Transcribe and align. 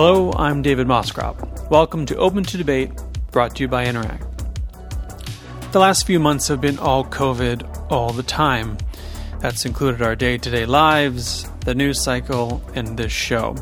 Hello, 0.00 0.32
I'm 0.34 0.62
David 0.62 0.86
Moscrop. 0.86 1.68
Welcome 1.70 2.06
to 2.06 2.16
Open 2.18 2.44
to 2.44 2.56
Debate, 2.56 2.92
brought 3.32 3.56
to 3.56 3.64
you 3.64 3.68
by 3.68 3.84
Interact. 3.84 4.22
The 5.72 5.80
last 5.80 6.06
few 6.06 6.20
months 6.20 6.46
have 6.46 6.60
been 6.60 6.78
all 6.78 7.04
COVID 7.04 7.90
all 7.90 8.12
the 8.12 8.22
time. 8.22 8.78
That's 9.40 9.66
included 9.66 10.00
our 10.00 10.14
day 10.14 10.38
to 10.38 10.50
day 10.50 10.66
lives, 10.66 11.50
the 11.64 11.74
news 11.74 12.00
cycle, 12.00 12.62
and 12.76 12.96
this 12.96 13.10
show. 13.10 13.56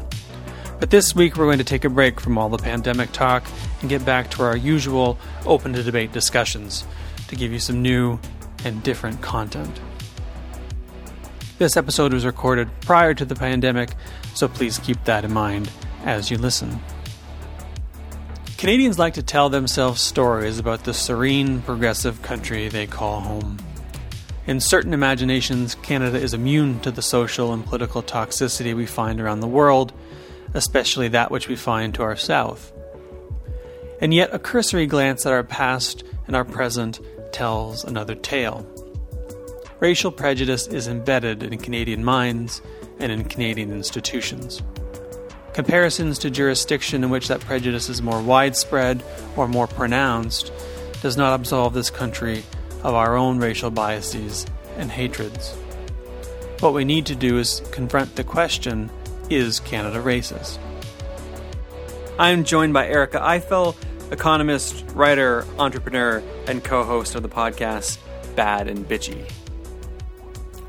But 0.79 0.91
this 0.91 1.15
week 1.15 1.39
we're 1.39 1.47
going 1.47 1.57
to 1.57 1.65
take 1.65 1.87
a 1.87 1.89
break 1.89 2.21
from 2.21 2.37
all 2.37 2.51
the 2.51 2.59
pandemic 2.59 3.13
talk 3.13 3.43
and 3.81 3.89
get 3.89 4.05
back 4.05 4.31
to 4.33 4.43
our 4.43 4.59
usual 4.59 5.19
open 5.47 5.73
to 5.73 5.83
debate 5.83 6.13
discussions 6.13 6.85
to 7.29 7.35
give 7.35 7.51
you 7.51 7.59
some 7.59 7.81
new 7.81 8.19
and 8.63 8.83
different 8.83 9.23
content. 9.23 9.81
This 11.57 11.79
episode 11.79 12.13
was 12.13 12.27
recorded 12.27 12.69
prior 12.83 13.15
to 13.15 13.25
the 13.25 13.35
pandemic, 13.35 13.95
so 14.35 14.49
please 14.49 14.79
keep 14.79 15.03
that 15.05 15.25
in 15.25 15.33
mind 15.33 15.71
as 16.07 16.31
you 16.31 16.39
listen. 16.39 16.81
Canadians 18.57 18.99
like 18.99 19.15
to 19.15 19.23
tell 19.23 19.51
themselves 19.51 20.01
stories 20.01 20.59
about 20.59 20.85
the 20.85 20.95
serene, 20.95 21.61
progressive 21.61 22.23
country 22.23 22.69
they 22.69 22.87
call 22.87 23.21
home. 23.21 23.59
In 24.47 24.61
certain 24.61 24.95
imaginations, 24.95 25.75
Canada 25.75 26.19
is 26.19 26.33
immune 26.33 26.81
to 26.81 26.91
the 26.91 27.03
social 27.03 27.53
and 27.53 27.67
political 27.67 28.03
toxicity 28.03 28.75
we 28.75 28.87
find 28.87 29.21
around 29.21 29.41
the 29.41 29.49
world, 29.49 29.93
especially 30.55 31.09
that 31.09 31.31
which 31.31 31.49
we 31.49 31.57
find 31.57 31.93
to 31.95 32.03
our 32.03 32.17
south. 32.17 32.73
And 34.01 34.15
yet, 34.15 34.33
a 34.33 34.39
cursory 34.39 34.87
glance 34.87 35.27
at 35.27 35.33
our 35.33 35.43
past 35.43 36.05
and 36.27 36.37
our 36.37 36.45
present 36.45 37.01
tells 37.33 37.85
another 37.85 38.15
tale. 38.15 38.65
Racial 39.81 40.13
prejudice 40.13 40.67
is 40.69 40.87
embedded 40.87 41.43
in 41.43 41.59
Canadian 41.59 42.05
minds 42.05 42.63
and 42.99 43.13
in 43.13 43.25
Canadian 43.25 43.73
institutions. 43.73 44.63
Comparisons 45.57 46.19
to 46.19 46.29
jurisdiction 46.29 47.03
in 47.03 47.09
which 47.09 47.29
that 47.29 47.41
prejudice 47.41 47.89
is 47.89 48.03
more 48.03 48.21
widespread 48.21 49.03
or 49.37 49.49
more 49.49 49.67
pronounced 49.67 50.53
does 51.01 51.17
not 51.17 51.41
absolve 51.41 51.73
this 51.73 51.89
country 51.89 52.45
of 52.83 52.93
our 52.93 53.17
own 53.17 53.39
racial 53.39 53.71
biases 53.71 54.45
and 54.77 54.91
hatreds. 54.91 55.55
What 56.61 56.75
we 56.75 56.85
need 56.85 57.07
to 57.07 57.15
do 57.15 57.39
is 57.39 57.63
confront 57.71 58.17
the 58.17 58.23
question 58.23 58.91
is 59.31 59.61
Canada 59.61 59.99
racist? 60.03 60.59
I'm 62.19 62.45
joined 62.45 62.75
by 62.75 62.87
Erica 62.89 63.19
Ifill, 63.21 63.77
economist, 64.13 64.85
writer, 64.93 65.47
entrepreneur, 65.59 66.23
and 66.47 66.63
co 66.63 66.85
host 66.85 67.15
of 67.15 67.23
the 67.23 67.31
podcast 67.31 67.97
Bad 68.37 68.69
and 68.69 68.87
Bitchy. 68.87 69.27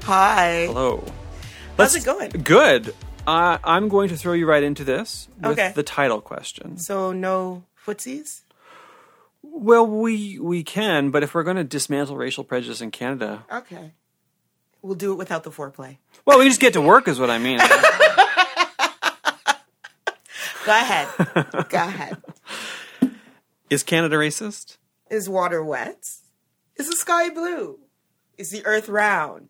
Hi. 0.03 0.67
Hello. 0.67 1.03
How's 1.75 1.93
it 1.93 2.05
going? 2.05 2.29
Good. 2.29 2.95
Uh, 3.27 3.57
I'm 3.63 3.89
going 3.89 4.07
to 4.09 4.15
throw 4.17 4.31
you 4.33 4.47
right 4.47 4.63
into 4.63 4.83
this 4.85 5.27
with 5.37 5.59
Okay. 5.59 5.73
the 5.75 5.83
title 5.83 6.21
question. 6.21 6.77
So 6.77 7.11
no 7.11 7.65
footsies? 7.85 8.41
Well, 9.43 9.85
we 9.85 10.39
we 10.39 10.63
can, 10.63 11.11
but 11.11 11.23
if 11.23 11.33
we're 11.35 11.43
going 11.43 11.57
to 11.57 11.63
dismantle 11.65 12.15
racial 12.17 12.43
prejudice 12.45 12.79
in 12.81 12.89
Canada, 12.91 13.43
Okay. 13.51 13.91
We'll 14.81 14.95
do 14.95 15.11
it 15.11 15.15
without 15.17 15.43
the 15.43 15.51
foreplay. 15.51 15.97
well, 16.25 16.39
we 16.39 16.45
just 16.47 16.61
get 16.61 16.73
to 16.73 16.81
work, 16.81 17.07
is 17.09 17.19
what 17.19 17.29
I 17.29 17.37
mean. 17.39 17.57
Go 20.65 20.71
ahead. 20.73 21.07
Go 21.69 21.77
ahead. 21.77 22.17
is 23.69 23.83
Canada 23.83 24.15
racist? 24.17 24.77
Is 25.09 25.27
water 25.29 25.63
wet? 25.63 25.97
Is 26.75 26.89
the 26.89 26.95
sky 26.95 27.29
blue? 27.29 27.79
Is 28.37 28.51
the 28.51 28.65
earth 28.65 28.87
round? 28.89 29.49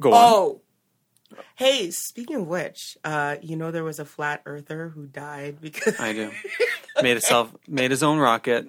Go 0.00 0.12
on. 0.12 0.56
Hey, 1.56 1.90
speaking 1.90 2.36
of 2.36 2.46
which, 2.48 2.96
uh, 3.04 3.36
you 3.42 3.56
know 3.56 3.70
there 3.70 3.84
was 3.84 3.98
a 3.98 4.04
flat 4.04 4.42
earther 4.46 4.88
who 4.88 5.06
died 5.06 5.58
because 5.60 5.98
I 6.00 6.12
do. 6.12 6.30
Made 7.02 7.12
himself 7.12 7.54
made 7.66 7.90
his 7.90 8.02
own 8.02 8.18
rocket. 8.18 8.68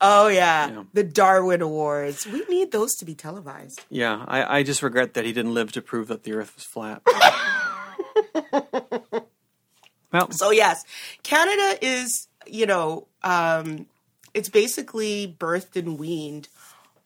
Oh 0.00 0.28
yeah, 0.28 0.70
Yeah. 0.70 0.84
the 0.92 1.02
Darwin 1.02 1.60
Awards. 1.60 2.24
We 2.26 2.44
need 2.48 2.70
those 2.70 2.94
to 2.96 3.04
be 3.04 3.14
televised. 3.16 3.80
Yeah, 3.90 4.24
I, 4.28 4.58
I 4.58 4.62
just 4.62 4.80
regret 4.82 5.14
that 5.14 5.24
he 5.24 5.32
didn't 5.32 5.54
live 5.54 5.72
to 5.72 5.82
prove 5.82 6.06
that 6.08 6.22
the 6.22 6.34
Earth 6.34 6.54
was 6.54 6.64
flat. 6.64 7.02
well, 10.12 10.30
So 10.30 10.50
yes, 10.50 10.84
Canada 11.22 11.78
is, 11.84 12.28
you 12.46 12.66
know, 12.66 13.06
um, 13.22 13.86
it's 14.34 14.48
basically 14.48 15.34
birthed 15.38 15.76
and 15.76 15.98
weaned 15.98 16.48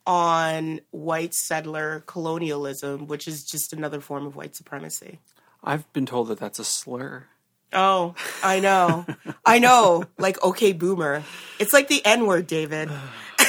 on 0.06 0.80
white 0.90 1.34
settler 1.34 2.02
colonialism, 2.06 3.06
which 3.06 3.28
is 3.28 3.44
just 3.44 3.72
another 3.72 4.00
form 4.00 4.26
of 4.26 4.36
white 4.36 4.56
supremacy. 4.56 5.20
I've 5.62 5.90
been 5.92 6.06
told 6.06 6.28
that 6.28 6.38
that's 6.38 6.58
a 6.58 6.64
slur. 6.64 7.26
Oh, 7.72 8.14
I 8.42 8.60
know. 8.60 9.06
I 9.46 9.58
know. 9.58 10.04
Like, 10.18 10.42
okay, 10.42 10.72
boomer. 10.72 11.22
It's 11.58 11.72
like 11.72 11.88
the 11.88 12.04
N 12.04 12.26
word, 12.26 12.46
David. 12.46 12.90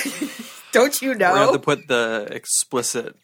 Don't 0.71 1.01
you 1.01 1.13
know? 1.15 1.33
We're 1.33 1.39
have 1.39 1.51
to 1.53 1.59
put 1.59 1.87
the 1.87 2.27
explicit 2.31 3.15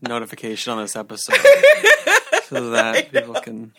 notification 0.00 0.72
on 0.72 0.82
this 0.82 0.96
episode 0.96 1.36
so 2.44 2.70
that 2.70 3.12
people 3.12 3.34
can. 3.34 3.72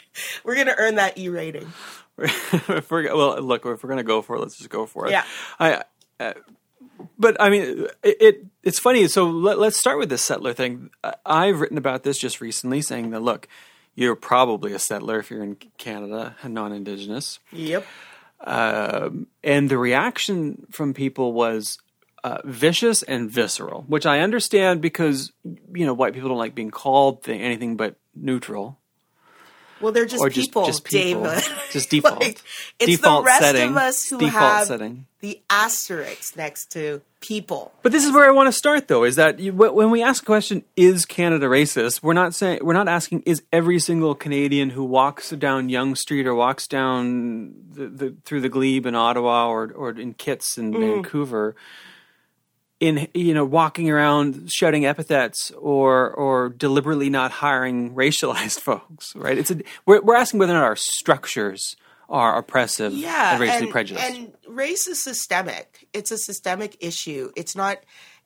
We're 0.44 0.56
going 0.56 0.68
to 0.68 0.78
earn 0.78 0.96
that 0.96 1.18
E 1.18 1.30
rating. 1.30 1.72
if 2.22 2.92
we're 2.92 3.16
well, 3.16 3.42
look, 3.42 3.66
if 3.66 3.84
we're 3.84 3.90
gonna 3.90 4.04
go 4.04 4.22
for 4.22 4.36
it, 4.36 4.40
let's 4.40 4.58
just 4.58 4.70
go 4.70 4.86
for 4.86 5.08
it. 5.08 5.12
Yeah. 5.12 5.24
I. 5.60 5.84
Uh, 6.20 6.34
but 7.18 7.38
I 7.40 7.50
mean, 7.50 7.88
it, 8.04 8.18
it 8.22 8.46
it's 8.64 8.80
funny. 8.80 9.08
So 9.08 9.30
let, 9.30 9.60
let's 9.60 9.80
start 9.80 10.00
with 10.00 10.10
this 10.10 10.22
settler 10.22 10.54
thing. 10.54 10.90
I've 11.26 11.60
written 11.60 11.78
about 11.78 12.04
this 12.04 12.18
just 12.18 12.42
recently, 12.42 12.82
saying 12.82 13.12
that 13.12 13.22
look, 13.22 13.48
you're 13.96 14.16
probably 14.16 14.74
a 14.74 14.80
settler 14.80 15.20
if 15.20 15.30
you're 15.30 15.44
in 15.44 15.56
Canada 15.78 16.36
and 16.42 16.54
non-indigenous. 16.54 17.40
Yep. 17.52 17.86
and 18.46 19.70
the 19.70 19.78
reaction 19.78 20.66
from 20.72 20.94
people 20.94 21.34
was 21.34 21.78
uh, 22.24 22.40
vicious 22.46 23.04
and 23.04 23.30
visceral, 23.30 23.84
which 23.88 24.06
I 24.06 24.20
understand 24.20 24.82
because 24.82 25.32
you 25.74 25.86
know 25.86 25.94
white 25.94 26.14
people 26.14 26.30
don't 26.30 26.38
like 26.38 26.56
being 26.56 26.72
called 26.72 27.24
th- 27.24 27.40
anything 27.40 27.76
but 27.76 27.96
neutral 28.16 28.80
Well, 29.82 29.92
they're 29.92 30.06
just 30.06 30.24
just 30.24 30.36
people, 30.36 30.66
just 30.66 30.84
people, 30.84 31.24
David. 31.24 31.44
just 31.72 31.90
default. 31.92 32.22
Like, 32.22 32.42
it's 32.80 32.98
default 32.98 33.24
the 33.24 33.28
rest 33.28 33.42
setting. 33.42 33.70
of 33.70 33.78
us 33.78 34.08
who 34.08 34.20
default 34.20 34.44
have 34.44 34.68
setting. 34.68 35.06
the 35.22 35.42
asterisk 35.50 36.36
next 36.36 36.72
to 36.74 37.02
people. 37.22 37.72
But 37.82 37.92
this 37.92 38.06
is 38.06 38.12
where 38.12 38.28
I 38.28 38.32
want 38.32 38.48
to 38.48 38.52
start, 38.52 38.88
though, 38.88 39.04
is 39.04 39.16
that 39.16 39.40
you, 39.40 39.54
when 39.54 39.90
we 39.92 40.02
ask 40.04 40.24
a 40.24 40.26
question, 40.26 40.64
"Is 40.76 41.06
Canada 41.06 41.48
racist?" 41.48 42.04
We're 42.04 42.14
not 42.14 42.36
saying 42.36 42.60
we're 42.62 42.74
not 42.74 42.88
asking, 42.88 43.24
"Is 43.26 43.44
every 43.52 43.80
single 43.80 44.16
Canadian 44.16 44.72
who 44.72 44.84
walks 44.84 45.30
down 45.32 45.70
Yonge 45.70 45.98
Street 45.98 46.28
or 46.28 46.36
walks 46.36 46.68
down 46.68 47.54
the, 47.72 47.88
the, 47.88 48.16
through 48.26 48.42
the 48.42 48.50
Glebe 48.50 48.86
in 48.86 48.96
Ottawa 48.96 49.48
or 49.48 49.72
or 49.72 49.92
in 49.92 50.14
Kits 50.14 50.58
in 50.58 50.74
mm. 50.74 50.80
Vancouver, 50.80 51.56
in 52.80 53.08
you 53.14 53.34
know 53.34 53.46
walking 53.46 53.90
around 53.90 54.50
shouting 54.52 54.86
epithets 54.86 55.52
or 55.52 56.12
or 56.12 56.50
deliberately 56.50 57.10
not 57.10 57.32
hiring 57.32 57.94
racialized 57.96 58.60
folks?" 58.60 59.16
Right? 59.16 59.38
It's 59.38 59.52
a 59.52 59.62
we're 59.86 60.02
we're 60.02 60.16
asking 60.16 60.40
whether 60.40 60.54
or 60.54 60.58
not 60.58 60.64
our 60.64 60.76
structures 60.76 61.76
are 62.10 62.38
oppressive 62.38 62.94
yeah, 62.94 63.34
and 63.34 63.42
racially 63.42 63.64
and, 63.64 63.72
prejudiced. 63.72 64.10
And 64.10 64.34
race 64.48 64.88
is 64.88 65.04
systemic. 65.04 65.88
It's 65.94 66.12
a 66.12 66.18
systemic 66.18 66.78
issue. 66.80 67.32
It's 67.36 67.56
not. 67.56 67.78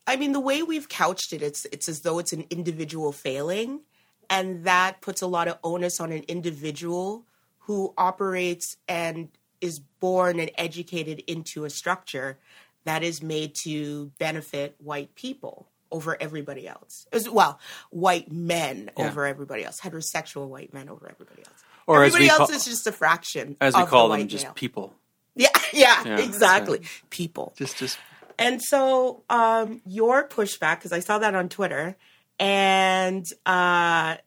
I 0.06 0.16
mean, 0.16 0.34
the 0.34 0.40
way 0.40 0.64
we've 0.64 0.90
couched 0.90 1.34
it, 1.34 1.42
it's 1.42 1.66
it's 1.72 1.90
as 1.90 2.02
though 2.02 2.20
it's 2.20 2.34
an 2.34 2.46
individual 2.50 3.12
failing, 3.12 3.82
and 4.30 4.64
that 4.64 5.02
puts 5.02 5.22
a 5.22 5.28
lot 5.28 5.48
of 5.48 5.58
onus 5.64 6.00
on 6.00 6.12
an 6.12 6.24
individual 6.28 7.26
who 7.60 7.94
operates 7.98 8.78
and 8.88 9.30
is 9.62 9.80
born 9.80 10.40
and 10.40 10.52
educated 10.58 11.24
into 11.26 11.64
a 11.64 11.70
structure 11.70 12.38
that 12.86 13.04
is 13.04 13.22
made 13.22 13.56
to 13.64 14.12
benefit 14.20 14.76
white 14.80 15.16
people 15.16 15.68
over 15.92 16.18
everybody 16.22 16.68
else. 16.68 17.06
As 17.14 17.30
well, 17.30 17.60
white 17.92 18.32
men 18.32 18.90
Yeah. 18.98 19.08
over 19.08 19.26
everybody 19.26 19.64
else, 19.64 19.80
heterosexual 19.80 20.48
white 20.48 20.74
men 20.74 20.90
over 20.90 21.08
everybody 21.10 21.44
else. 21.46 21.64
Or 21.86 22.04
everybody 22.04 22.30
else 22.30 22.50
call- 22.50 22.56
is 22.56 22.66
just 22.66 22.88
a 22.88 22.92
fraction. 22.92 23.58
as 23.62 23.76
we 23.76 23.82
of 23.82 23.88
the 23.88 23.90
call 23.92 24.10
them, 24.10 24.28
just 24.28 24.46
male. 24.46 24.54
people. 24.54 24.94
Yeah, 25.36 25.48
yeah, 25.74 26.04
Yeah, 26.06 26.20
exactly. 26.20 26.78
that's 26.80 27.02
People. 27.10 27.54
Just 27.58 27.78
just 27.78 27.98
And 28.38 28.62
so 28.62 29.24
um, 29.30 29.82
your 29.86 30.28
pushback, 30.28 30.78
because 30.78 30.92
I 30.94 31.00
saw 31.00 31.18
that 31.20 31.34
on 31.36 31.50
Twitter, 31.50 31.96
and 32.40 33.26
uh, 33.46 34.18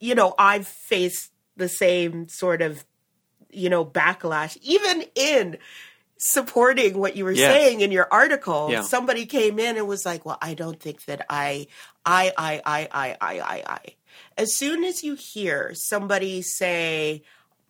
you 0.00 0.14
know 0.14 0.34
I've 0.38 0.66
faced 0.66 1.30
the 1.56 1.68
same 1.68 2.28
sort 2.28 2.62
of 2.62 2.84
you 3.50 3.68
know 3.70 3.84
backlash, 3.84 4.56
even 4.62 5.04
in 5.14 5.58
supporting 6.18 6.98
what 6.98 7.16
you 7.16 7.24
were 7.24 7.32
Yes. 7.32 7.52
saying 7.52 7.80
in 7.80 7.90
your 7.92 8.08
article. 8.10 8.68
Yeah. 8.70 8.82
Somebody 8.82 9.24
came 9.26 9.58
in 9.58 9.76
and 9.76 9.86
was 9.88 10.04
like, 10.04 10.24
"Well, 10.26 10.38
I 10.42 10.54
don't 10.54 10.78
think 10.80 11.04
that 11.06 11.24
I, 11.30 11.68
I, 12.04 12.32
I, 12.36 12.60
I, 12.66 12.88
I, 12.92 13.16
I, 13.20 13.40
I, 13.40 13.62
I." 13.66 13.80
As 14.36 14.54
soon 14.56 14.84
as 14.84 15.02
you 15.02 15.14
hear 15.18 15.72
somebody 15.74 16.42
say, 16.42 17.22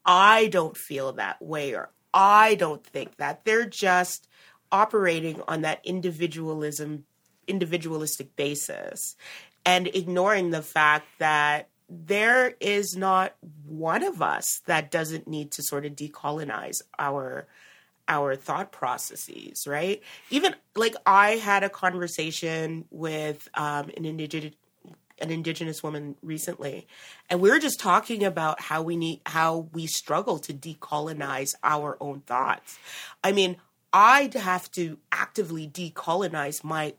"I 0.05 0.47
don't 0.49 0.77
feel 0.77 1.13
that 1.15 1.41
way," 1.43 1.75
or 1.75 1.91
"I 2.13 2.55
don't 2.55 2.85
think 2.85 3.17
that," 3.19 3.45
they're 3.45 3.67
just 3.69 4.27
operating 4.73 5.43
on 5.49 5.63
that 5.63 5.81
individualism 5.85 7.05
individualistic 7.47 8.37
basis 8.37 9.17
and 9.65 9.87
ignoring 9.89 10.51
the 10.51 10.61
fact 10.61 11.07
that 11.19 11.69
there 11.89 12.55
is 12.61 12.95
not 12.95 13.35
one 13.67 14.03
of 14.03 14.21
us 14.21 14.61
that 14.67 14.91
doesn't 14.91 15.27
need 15.27 15.51
to 15.53 15.63
sort 15.63 15.87
of 15.87 15.93
decolonize 15.93 16.83
our 16.99 17.47
our 18.09 18.35
thought 18.37 18.73
processes, 18.73 19.67
right? 19.67 20.03
Even 20.31 20.55
like 20.75 20.95
I 21.07 21.33
had 21.33 21.63
a 21.63 21.69
conversation 21.69 22.87
with 22.91 23.49
um, 23.55 23.91
an 23.97 24.05
indigenous 24.05 24.55
an 25.21 25.33
indigenous 25.33 25.83
woman 25.83 26.15
recently 26.23 26.87
and 27.29 27.41
we 27.41 27.51
were 27.51 27.59
just 27.59 27.81
talking 27.81 28.23
about 28.23 28.61
how 28.61 28.83
we 28.83 28.95
need 28.97 29.21
how 29.27 29.69
we 29.73 29.85
struggle 29.85 30.39
to 30.39 30.55
decolonize 30.55 31.57
our 31.65 31.97
own 32.01 32.21
thoughts 32.21 32.79
i 33.25 33.33
mean 33.33 33.57
i'd 33.93 34.35
have 34.35 34.71
to 34.71 34.97
actively 35.11 35.67
decolonize 35.67 36.63
my 36.63 36.95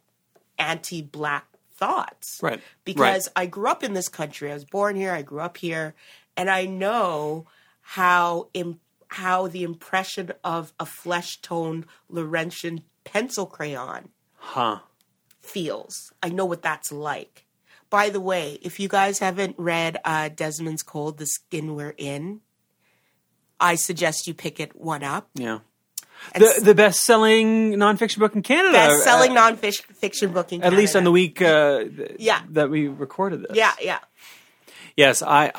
anti-black 0.58 1.46
thoughts 1.72 2.40
Right. 2.44 2.60
because 2.84 3.30
i 3.38 3.46
grew 3.46 3.68
up 3.70 3.84
in 3.86 3.94
this 3.94 4.10
country 4.10 4.52
i 4.52 4.54
was 4.54 4.66
born 4.66 4.98
here 4.98 5.14
i 5.14 5.22
grew 5.22 5.40
up 5.40 5.56
here 5.56 5.96
and 6.36 6.50
i 6.50 6.66
know 6.66 7.46
how 7.82 8.50
Im- 8.54 8.82
how 9.10 9.48
the 9.48 9.64
impression 9.64 10.32
of 10.44 10.72
a 10.80 10.86
flesh-toned 10.86 11.86
laurentian 12.10 12.82
pencil 13.04 13.46
crayon 13.46 14.10
Huh. 14.38 14.80
feels. 15.42 16.12
I 16.24 16.30
know 16.30 16.46
what 16.46 16.62
that's 16.62 16.92
like. 16.92 17.46
By 17.90 18.10
the 18.10 18.20
way, 18.22 18.60
if 18.62 18.80
you 18.80 18.88
guys 18.88 19.20
haven't 19.20 19.56
read 19.58 19.98
uh, 20.06 20.30
Desmond 20.30 20.86
Cole's, 20.86 21.16
The 21.16 21.26
Skin 21.26 21.76
We're 21.76 21.96
In, 21.98 22.42
I 23.60 23.76
suggest 23.76 24.28
you 24.28 24.34
pick 24.34 24.60
it 24.60 24.76
one 24.76 25.04
up. 25.04 25.30
Yeah. 25.34 25.60
And 26.34 26.44
The 26.44 26.62
the 26.66 26.76
best 26.76 27.02
selling 27.04 27.74
nonfiction 27.74 28.20
book 28.20 28.36
in 28.36 28.42
Canada. 28.44 28.74
best 28.74 29.04
selling 29.04 29.36
uh, 29.38 29.52
nonfiction 29.52 30.34
book 30.34 30.52
in 30.52 30.60
Canada. 30.60 30.68
at 30.68 30.74
least 30.74 30.96
on 30.96 31.04
the 31.06 31.12
week 31.12 31.42
uh, 31.42 31.80
th- 31.86 32.16
Yeah. 32.20 32.42
that 32.50 32.70
we 32.70 32.88
recorded 32.90 33.42
this. 33.44 33.56
Yeah, 33.58 33.72
yeah. 33.82 34.00
Yes, 34.96 35.22
I, 35.24 35.52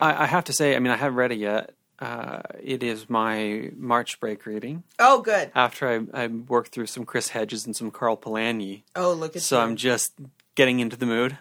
I 0.00 0.24
I 0.24 0.26
have 0.26 0.44
to 0.44 0.52
say. 0.52 0.76
I 0.76 0.78
mean, 0.78 0.92
I 0.92 0.96
haven't 0.96 1.16
read 1.16 1.32
it 1.32 1.38
yet. 1.38 1.74
Uh, 2.00 2.42
it 2.62 2.82
is 2.82 3.08
my 3.08 3.70
March 3.76 4.18
break 4.18 4.46
reading 4.46 4.82
Oh, 4.98 5.22
good. 5.22 5.52
after 5.54 5.88
I, 6.14 6.24
I 6.24 6.26
worked 6.26 6.72
through 6.72 6.86
some 6.86 7.04
Chris 7.04 7.28
Hedges 7.28 7.66
and 7.66 7.74
some 7.76 7.90
Karl 7.92 8.16
Polanyi. 8.16 8.82
Oh, 8.96 9.12
look 9.12 9.36
at 9.36 9.42
So 9.42 9.56
you. 9.58 9.62
I'm 9.62 9.76
just 9.76 10.12
getting 10.56 10.80
into 10.80 10.96
the 10.96 11.06
mood. 11.06 11.38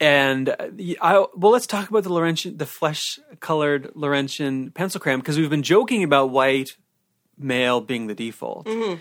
And 0.00 0.48
uh, 0.50 0.54
I 1.00 1.26
well, 1.34 1.50
let's 1.50 1.66
talk 1.66 1.88
about 1.90 2.04
the 2.04 2.12
Laurentian, 2.12 2.56
the 2.56 2.66
flesh-colored 2.66 3.90
Laurentian 3.94 4.70
pencil 4.70 5.00
crayon 5.00 5.18
because 5.18 5.36
we've 5.36 5.50
been 5.50 5.64
joking 5.64 6.04
about 6.04 6.30
white 6.30 6.76
male 7.36 7.80
being 7.80 8.06
the 8.06 8.14
default, 8.14 8.66
Mm-hmm. 8.66 9.00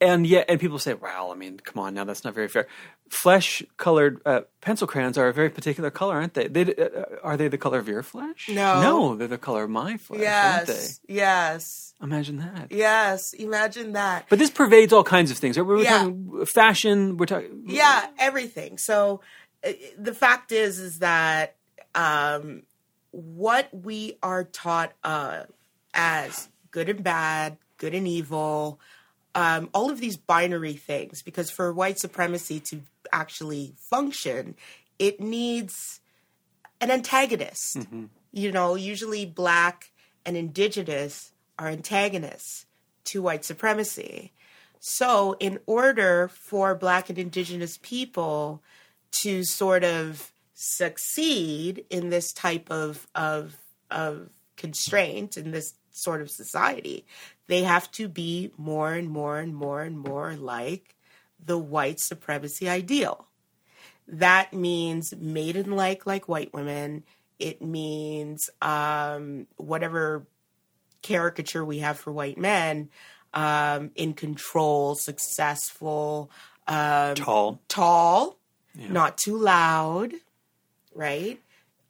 And 0.00 0.26
yet, 0.26 0.46
and 0.48 0.60
people 0.60 0.78
say, 0.78 0.94
"Well, 0.94 1.32
I 1.32 1.34
mean, 1.34 1.58
come 1.58 1.82
on, 1.82 1.94
now 1.94 2.04
that's 2.04 2.24
not 2.24 2.34
very 2.34 2.48
fair." 2.48 2.66
Flesh-colored 3.08 4.20
uh, 4.26 4.40
pencil 4.60 4.86
crayons 4.86 5.16
are 5.18 5.28
a 5.28 5.32
very 5.32 5.50
particular 5.50 5.90
color, 5.90 6.14
aren't 6.14 6.34
they? 6.34 6.48
They 6.48 6.74
uh, 6.74 7.02
are 7.22 7.36
they 7.36 7.48
the 7.48 7.58
color 7.58 7.78
of 7.78 7.88
your 7.88 8.02
flesh? 8.02 8.48
No. 8.48 8.80
no, 8.80 9.16
they're 9.16 9.28
the 9.28 9.38
color 9.38 9.64
of 9.64 9.70
my 9.70 9.96
flesh, 9.96 10.20
aren't 10.20 10.68
yes, 10.68 10.98
they? 11.06 11.14
yes, 11.14 11.94
Imagine 12.02 12.38
that. 12.38 12.68
yes. 12.70 13.32
Imagine 13.32 13.92
that. 13.92 14.26
But 14.28 14.38
this 14.38 14.50
pervades 14.50 14.92
all 14.92 15.04
kinds 15.04 15.30
of 15.30 15.38
things. 15.38 15.56
We're, 15.58 15.64
we're 15.64 15.82
Yeah. 15.82 15.98
talking 15.98 16.46
fashion. 16.46 17.16
We're 17.16 17.26
talking 17.26 17.64
yeah 17.66 18.06
everything 18.18 18.78
so 18.78 19.20
uh, 19.66 19.72
the 19.98 20.14
fact 20.14 20.52
is 20.52 20.78
is 20.78 20.98
that 21.00 21.56
um 21.94 22.62
what 23.12 23.68
we 23.72 24.18
are 24.22 24.44
taught 24.44 24.92
uh 25.02 25.44
as 25.94 26.48
good 26.70 26.88
and 26.88 27.02
bad 27.02 27.56
good 27.78 27.94
and 27.94 28.06
evil 28.06 28.78
um 29.36 29.70
all 29.72 29.90
of 29.90 30.00
these 30.00 30.16
binary 30.16 30.74
things 30.74 31.22
because 31.22 31.48
for 31.50 31.72
white 31.72 32.00
supremacy 32.00 32.58
to 32.58 32.80
actually 33.12 33.74
function 33.88 34.56
it 34.98 35.20
needs 35.20 36.00
an 36.80 36.90
antagonist. 36.90 37.86
You 38.32 38.50
know 38.50 38.74
usually 38.74 39.24
black 39.24 39.92
and 40.24 40.36
indigenous 40.36 41.32
are 41.58 41.68
antagonists 41.68 42.66
to 43.04 43.22
white 43.22 43.44
supremacy. 43.44 44.32
So, 44.78 45.36
in 45.40 45.58
order 45.66 46.28
for 46.28 46.74
Black 46.74 47.08
and 47.08 47.18
Indigenous 47.18 47.78
people 47.82 48.62
to 49.22 49.42
sort 49.44 49.84
of 49.84 50.32
succeed 50.54 51.84
in 51.90 52.10
this 52.10 52.32
type 52.32 52.70
of 52.70 53.06
of 53.14 53.56
of 53.90 54.28
constraint 54.56 55.36
in 55.36 55.50
this 55.50 55.74
sort 55.90 56.20
of 56.20 56.30
society, 56.30 57.06
they 57.46 57.62
have 57.62 57.90
to 57.92 58.08
be 58.08 58.50
more 58.56 58.92
and 58.92 59.08
more 59.08 59.38
and 59.38 59.54
more 59.54 59.82
and 59.82 59.98
more 59.98 60.34
like 60.34 60.96
the 61.44 61.58
white 61.58 62.00
supremacy 62.00 62.68
ideal. 62.68 63.26
That 64.08 64.52
means 64.52 65.14
maiden 65.16 65.72
like 65.72 66.06
like 66.06 66.28
white 66.28 66.52
women. 66.52 67.04
It 67.38 67.60
means 67.60 68.48
um, 68.62 69.46
whatever 69.56 70.26
caricature 71.02 71.64
we 71.64 71.78
have 71.78 71.98
for 71.98 72.12
white 72.12 72.38
men 72.38 72.88
um, 73.34 73.90
in 73.94 74.14
control, 74.14 74.94
successful, 74.94 76.30
um, 76.66 77.14
tall. 77.14 77.60
tall, 77.68 78.38
not 78.74 79.18
too 79.18 79.36
loud, 79.36 80.14
right? 80.94 81.40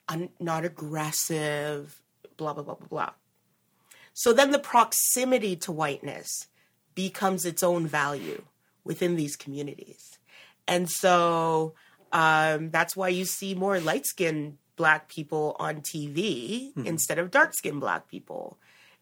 Un- 0.09 0.31
not 0.41 0.64
aggressive, 0.64 2.00
blah, 2.37 2.52
blah, 2.52 2.62
blah, 2.62 2.75
blah, 2.75 2.88
blah. 2.88 3.11
So 4.19 4.33
then 4.33 4.51
the 4.51 4.59
proximity 4.59 5.57
to 5.57 5.71
whiteness 5.71 6.47
becomes 6.95 7.45
its 7.45 7.63
own 7.63 7.87
value 7.87 8.43
within 8.83 9.15
these 9.15 9.37
communities. 9.37 10.19
And 10.67 10.89
so 10.89 11.75
um, 12.13 12.71
that's 12.71 12.97
why 12.97 13.11
you 13.11 13.27
see 13.27 13.55
more 13.55 13.79
light 13.79 14.07
skinned 14.07 14.57
black 14.77 15.11
people 15.11 15.55
on 15.59 15.83
TV 15.83 16.73
instead 16.87 17.19
of 17.19 17.31
dark 17.31 17.53
skinned 17.53 17.81
black 17.81 18.09
people 18.09 18.57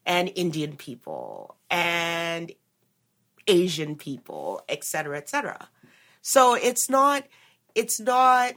and 0.05 0.33
Indian 0.35 0.77
people 0.77 1.55
and 1.71 2.51
Asian 3.47 3.95
people, 3.95 4.63
et 4.69 4.83
cetera, 4.83 5.17
et 5.17 5.29
cetera. 5.29 5.69
So 6.23 6.55
it's 6.55 6.91
not, 6.91 7.23
it's 7.77 8.01
not, 8.01 8.55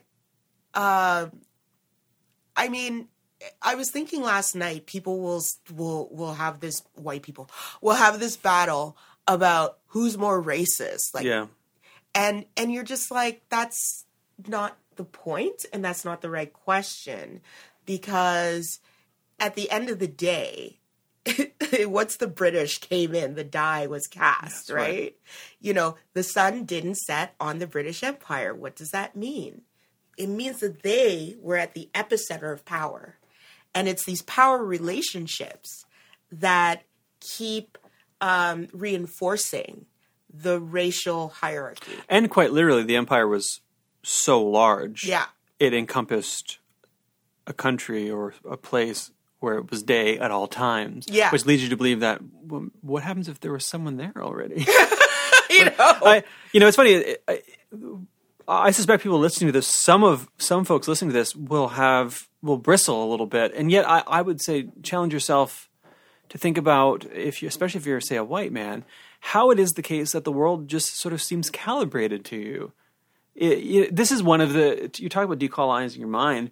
uh, 0.74 1.28
I 2.56 2.68
mean, 2.68 3.10
I 3.62 3.76
was 3.76 3.92
thinking 3.92 4.22
last 4.22 4.56
night, 4.56 4.86
people 4.86 5.20
will 5.20 5.44
will 5.74 6.10
will 6.12 6.34
have 6.34 6.60
this 6.60 6.82
white 6.96 7.22
people 7.22 7.50
will 7.82 7.94
have 7.96 8.20
this 8.20 8.36
battle 8.38 8.98
about 9.28 9.78
who's 9.88 10.18
more 10.18 10.42
racist, 10.42 11.14
like, 11.14 11.26
Yeah. 11.26 11.48
and 12.16 12.46
and 12.56 12.72
you're 12.72 12.84
just 12.84 13.12
like, 13.12 13.44
that's 13.50 14.06
not 14.48 14.78
the 14.96 15.04
point, 15.04 15.66
and 15.72 15.84
that's 15.84 16.04
not 16.06 16.22
the 16.22 16.30
right 16.30 16.52
question, 16.52 17.42
because 17.86 18.80
at 19.40 19.56
the 19.56 19.70
end 19.70 19.90
of 19.90 20.00
the 20.00 20.08
day, 20.08 20.80
once 21.82 22.16
the 22.16 22.28
British 22.28 22.80
came 22.80 23.14
in, 23.14 23.36
the 23.36 23.44
die 23.44 23.86
was 23.86 24.08
cast, 24.08 24.70
right? 24.72 24.80
right. 24.80 25.16
You 25.60 25.74
know, 25.74 25.98
the 26.14 26.24
sun 26.24 26.64
didn't 26.66 26.96
set 26.96 27.36
on 27.40 27.60
the 27.60 27.68
British 27.68 28.02
Empire. 28.02 28.56
What 28.56 28.76
does 28.76 28.92
that 28.92 29.16
mean? 29.16 29.62
It 30.18 30.28
means 30.28 30.62
that 30.62 30.82
they 30.82 31.36
were 31.40 31.58
at 31.58 31.74
the 31.76 31.90
epicenter 31.94 32.52
of 32.52 32.66
power. 32.66 33.18
And 33.78 33.88
it's 33.88 34.06
these 34.06 34.24
power 34.24 34.64
relationships 34.64 35.86
that 36.32 36.82
keep 37.20 37.78
um, 38.20 38.70
reinforcing 38.74 39.86
the 40.34 40.60
racial 40.60 41.30
hierarchy. 41.30 41.92
And 42.10 42.28
quite 42.28 42.52
literally, 42.52 42.84
the 42.84 42.96
empire 42.96 43.28
was 43.28 43.62
so 44.02 44.44
large. 44.44 45.04
Yeah. 45.04 45.26
It 45.60 45.76
encompassed 45.76 46.58
a 47.46 47.54
country 47.54 48.10
or 48.10 48.34
a 48.50 48.58
place 48.58 49.12
where 49.42 49.60
it 49.60 49.70
was 49.70 49.84
day 49.84 50.18
at 50.18 50.32
all 50.32 50.48
times. 50.48 51.06
Yeah. 51.08 51.30
Which 51.30 51.46
leads 51.46 51.62
you 51.62 51.70
to 51.70 51.78
believe 51.78 52.00
that 52.00 52.20
well, 52.48 52.70
what 52.82 53.04
happens 53.04 53.30
if 53.30 53.40
there 53.42 53.52
was 53.52 53.66
someone 53.68 53.98
there 53.98 54.14
already? 54.18 54.66
you 55.52 55.66
know? 55.66 55.74
I, 55.78 56.24
you 56.52 56.60
know, 56.60 56.68
it's 56.68 56.78
funny. 56.78 57.16
I, 57.28 57.42
I 58.48 58.72
suspect 58.72 59.04
people 59.04 59.20
listening 59.20 59.50
to 59.50 59.52
this, 59.52 59.68
some 59.68 60.04
of 60.04 60.28
some 60.40 60.66
folks 60.66 60.88
listening 60.88 61.12
to 61.12 61.14
this 61.14 61.36
will 61.36 61.68
have 61.68 62.27
will 62.42 62.58
bristle 62.58 63.04
a 63.04 63.10
little 63.10 63.26
bit, 63.26 63.54
and 63.56 63.72
yet 63.72 63.88
I, 63.88 64.04
I 64.08 64.22
would 64.22 64.42
say 64.42 64.70
challenge 64.84 65.14
yourself 65.14 65.70
to 66.30 66.38
think 66.38 66.58
about 66.58 67.06
if 67.14 67.42
you, 67.42 67.48
especially 67.48 67.80
if 67.80 67.86
you're 67.86 68.02
say 68.02 68.16
a 68.18 68.24
white 68.24 68.52
man, 68.52 68.84
how 69.20 69.50
it 69.50 69.60
is 69.60 69.72
the 69.72 69.82
case 69.82 70.12
that 70.12 70.24
the 70.24 70.32
world 70.32 70.68
just 70.68 71.00
sort 71.00 71.14
of 71.14 71.22
seems 71.22 71.50
calibrated 71.50 72.24
to 72.26 72.36
you. 72.36 72.72
It, 73.34 73.46
it, 73.46 73.96
this 73.96 74.12
is 74.12 74.22
one 74.22 74.42
of 74.42 74.54
the 74.54 74.92
you 74.98 75.10
talk 75.10 75.26
about 75.26 75.40
decolonizing 75.40 76.00
your 76.00 76.08
mind 76.08 76.52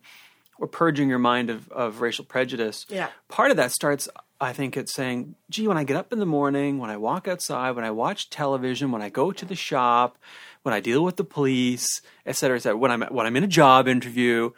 or 0.58 0.68
purging 0.68 1.10
your 1.10 1.20
mind 1.20 1.50
of, 1.50 1.70
of 1.72 2.01
racial 2.01 2.24
prejudice. 2.24 2.86
Yeah. 2.89 3.10
Part 3.27 3.51
of 3.51 3.58
that 3.58 3.72
starts, 3.72 4.08
I 4.39 4.54
think, 4.54 4.77
at 4.77 4.88
saying, 4.88 5.36
gee, 5.50 5.68
when 5.68 5.77
I 5.77 5.84
get 5.84 5.98
up 5.98 6.13
in 6.13 6.20
the 6.20 6.25
morning, 6.25 6.77
when 6.77 6.89
I 6.89 6.96
walk 6.96 7.27
outside, 7.27 7.72
when 7.75 7.84
I 7.84 7.92
watch 7.92 8.30
television, 8.30 8.92
when 8.92 9.01
I 9.01 9.10
go 9.10 9.34
to 9.34 9.46
the 9.46 9.56
shop, 9.56 10.18
when 10.63 10.74
I 10.74 10.80
deal 10.80 11.04
with 11.04 11.18
the 11.18 11.25
police, 11.25 12.01
et 12.25 12.38
cetera, 12.38 12.56
et 12.56 12.62
cetera, 12.62 12.77
when 12.77 12.92
I'm, 12.92 13.01
when 13.01 13.25
I'm 13.25 13.36
in 13.36 13.44
a 13.44 13.48
job 13.48 13.88
interview, 13.88 14.51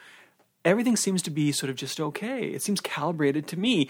everything 0.67 0.97
seems 0.97 1.21
to 1.23 1.31
be 1.31 1.51
sort 1.51 1.69
of 1.69 1.75
just 1.75 1.99
okay. 1.99 2.43
It 2.49 2.61
seems 2.61 2.81
calibrated 2.81 3.47
to 3.47 3.57
me. 3.57 3.89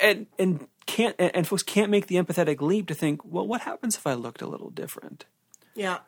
And, 0.00 0.26
and 0.38 0.66
can't, 0.86 1.14
and 1.18 1.46
folks 1.46 1.62
can't 1.62 1.90
make 1.90 2.06
the 2.06 2.16
empathetic 2.16 2.60
leap 2.60 2.86
to 2.88 2.94
think, 2.94 3.20
well, 3.24 3.46
what 3.46 3.62
happens 3.62 3.96
if 3.96 4.06
I 4.06 4.14
looked 4.14 4.40
a 4.40 4.46
little 4.46 4.70
different? 4.70 5.26
Yeah. 5.74 5.98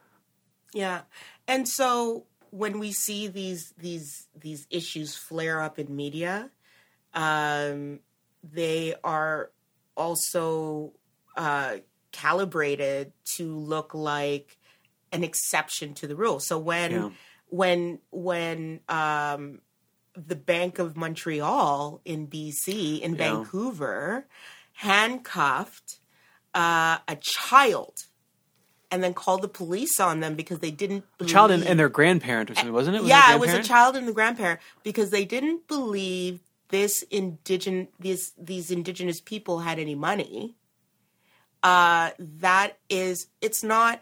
Yeah. 0.72 1.02
And 1.46 1.68
so 1.68 2.24
when 2.50 2.78
we 2.78 2.92
see 2.92 3.26
these 3.28 3.74
these 3.78 4.26
these 4.38 4.66
issues 4.70 5.14
flare 5.14 5.60
up 5.60 5.78
in 5.78 5.94
media, 5.94 6.50
um, 7.12 8.00
they 8.42 8.94
are 9.04 9.50
also 9.96 10.92
uh, 11.36 11.76
calibrated 12.12 13.12
to 13.36 13.54
look 13.54 13.94
like 13.94 14.58
an 15.12 15.24
exception 15.24 15.94
to 15.94 16.06
the 16.06 16.16
rule. 16.16 16.40
So 16.40 16.58
when 16.58 16.92
Yeah. 16.92 17.10
when 17.48 17.98
when 18.10 18.80
um, 18.88 19.60
the 20.26 20.36
Bank 20.36 20.78
of 20.78 20.96
Montreal 20.96 22.00
in 22.04 22.26
BC 22.26 23.00
in 23.00 23.12
Yeah. 23.14 23.18
Vancouver 23.18 24.26
handcuffed 24.72 25.98
uh, 26.54 26.98
a 27.06 27.16
child 27.20 28.04
and 28.90 29.02
then 29.02 29.12
called 29.14 29.42
the 29.42 29.48
police 29.48 30.00
on 30.00 30.20
them 30.20 30.34
because 30.34 30.60
they 30.60 30.70
didn't 30.70 31.04
believe 31.18 31.32
Child 31.32 31.50
and, 31.50 31.62
and 31.64 31.78
their 31.78 31.88
grandparent 31.88 32.50
or 32.50 32.54
something, 32.54 32.72
wasn't 32.72 32.96
it? 32.96 33.00
Was 33.00 33.08
yeah, 33.08 33.34
it 33.34 33.40
was 33.40 33.52
a 33.52 33.62
child 33.62 33.96
and 33.96 34.08
the 34.08 34.12
grandparent 34.12 34.60
because 34.82 35.10
they 35.10 35.24
didn't 35.24 35.68
believe 35.68 36.40
this 36.70 37.02
indigenous 37.10 37.88
these 37.98 38.32
these 38.38 38.70
indigenous 38.70 39.20
people 39.20 39.60
had 39.60 39.78
any 39.78 39.94
money. 39.94 40.56
Uh, 41.62 42.10
that 42.18 42.78
is, 42.88 43.26
it's 43.40 43.62
not. 43.62 44.00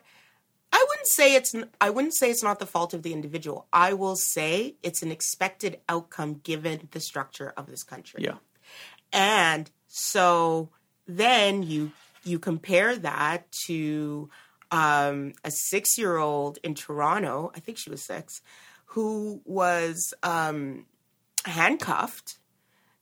I 0.73 0.85
wouldn't 0.89 1.09
say 1.09 1.35
it's. 1.35 1.55
I 1.81 1.91
wouldn't 1.91 2.15
say 2.15 2.31
it's 2.31 2.43
not 2.43 2.59
the 2.59 2.67
fault 2.67 2.93
of 2.93 3.03
the 3.03 3.13
individual. 3.13 3.67
I 3.73 3.93
will 3.93 4.17
say 4.17 4.77
it's 4.83 5.03
an 5.03 5.11
expected 5.11 5.79
outcome 5.89 6.41
given 6.43 6.89
the 6.91 7.01
structure 7.01 7.53
of 7.57 7.67
this 7.67 7.83
country. 7.83 8.25
Yeah. 8.25 8.37
And 9.13 9.71
so 9.87 10.71
then 11.07 11.63
you 11.63 11.93
you 12.25 12.39
compare 12.39 12.97
that 12.97 13.51
to 13.67 14.29
um, 14.71 15.33
a 15.45 15.51
six 15.51 15.97
year 15.97 16.17
old 16.17 16.59
in 16.63 16.75
Toronto, 16.75 17.53
I 17.55 17.61
think 17.61 17.79
she 17.79 17.91
was 17.91 18.03
six, 18.03 18.43
who 18.87 19.41
was 19.45 20.13
um, 20.23 20.87
handcuffed 21.45 22.39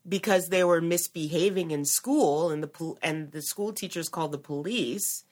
because 0.07 0.49
they 0.49 0.63
were 0.63 0.81
misbehaving 0.81 1.71
in 1.71 1.85
school, 1.85 2.51
and 2.51 2.63
the 2.63 2.69
pol- 2.69 2.99
and 3.03 3.33
the 3.33 3.43
school 3.43 3.73
teachers 3.73 4.09
called 4.09 4.33
the 4.33 4.39
police, 4.39 5.25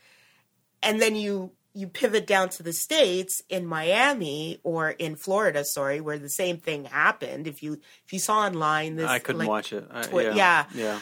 and 0.82 1.00
then 1.00 1.14
you 1.14 1.52
you 1.74 1.86
pivot 1.86 2.26
down 2.26 2.50
to 2.50 2.62
the 2.62 2.72
states 2.72 3.40
in 3.48 3.66
Miami 3.66 4.58
or 4.62 4.90
in 4.90 5.16
Florida, 5.16 5.64
sorry, 5.64 6.00
where 6.00 6.18
the 6.18 6.28
same 6.28 6.58
thing 6.58 6.84
happened. 6.84 7.46
If 7.46 7.62
you 7.62 7.74
if 8.04 8.12
you 8.12 8.18
saw 8.18 8.40
online 8.40 8.96
this, 8.96 9.08
I 9.08 9.18
couldn't 9.18 9.40
like, 9.40 9.48
watch 9.48 9.72
it. 9.72 9.86
I, 9.90 10.02
twi- 10.02 10.22
yeah. 10.24 10.34
yeah. 10.34 10.64
Yeah. 10.74 10.98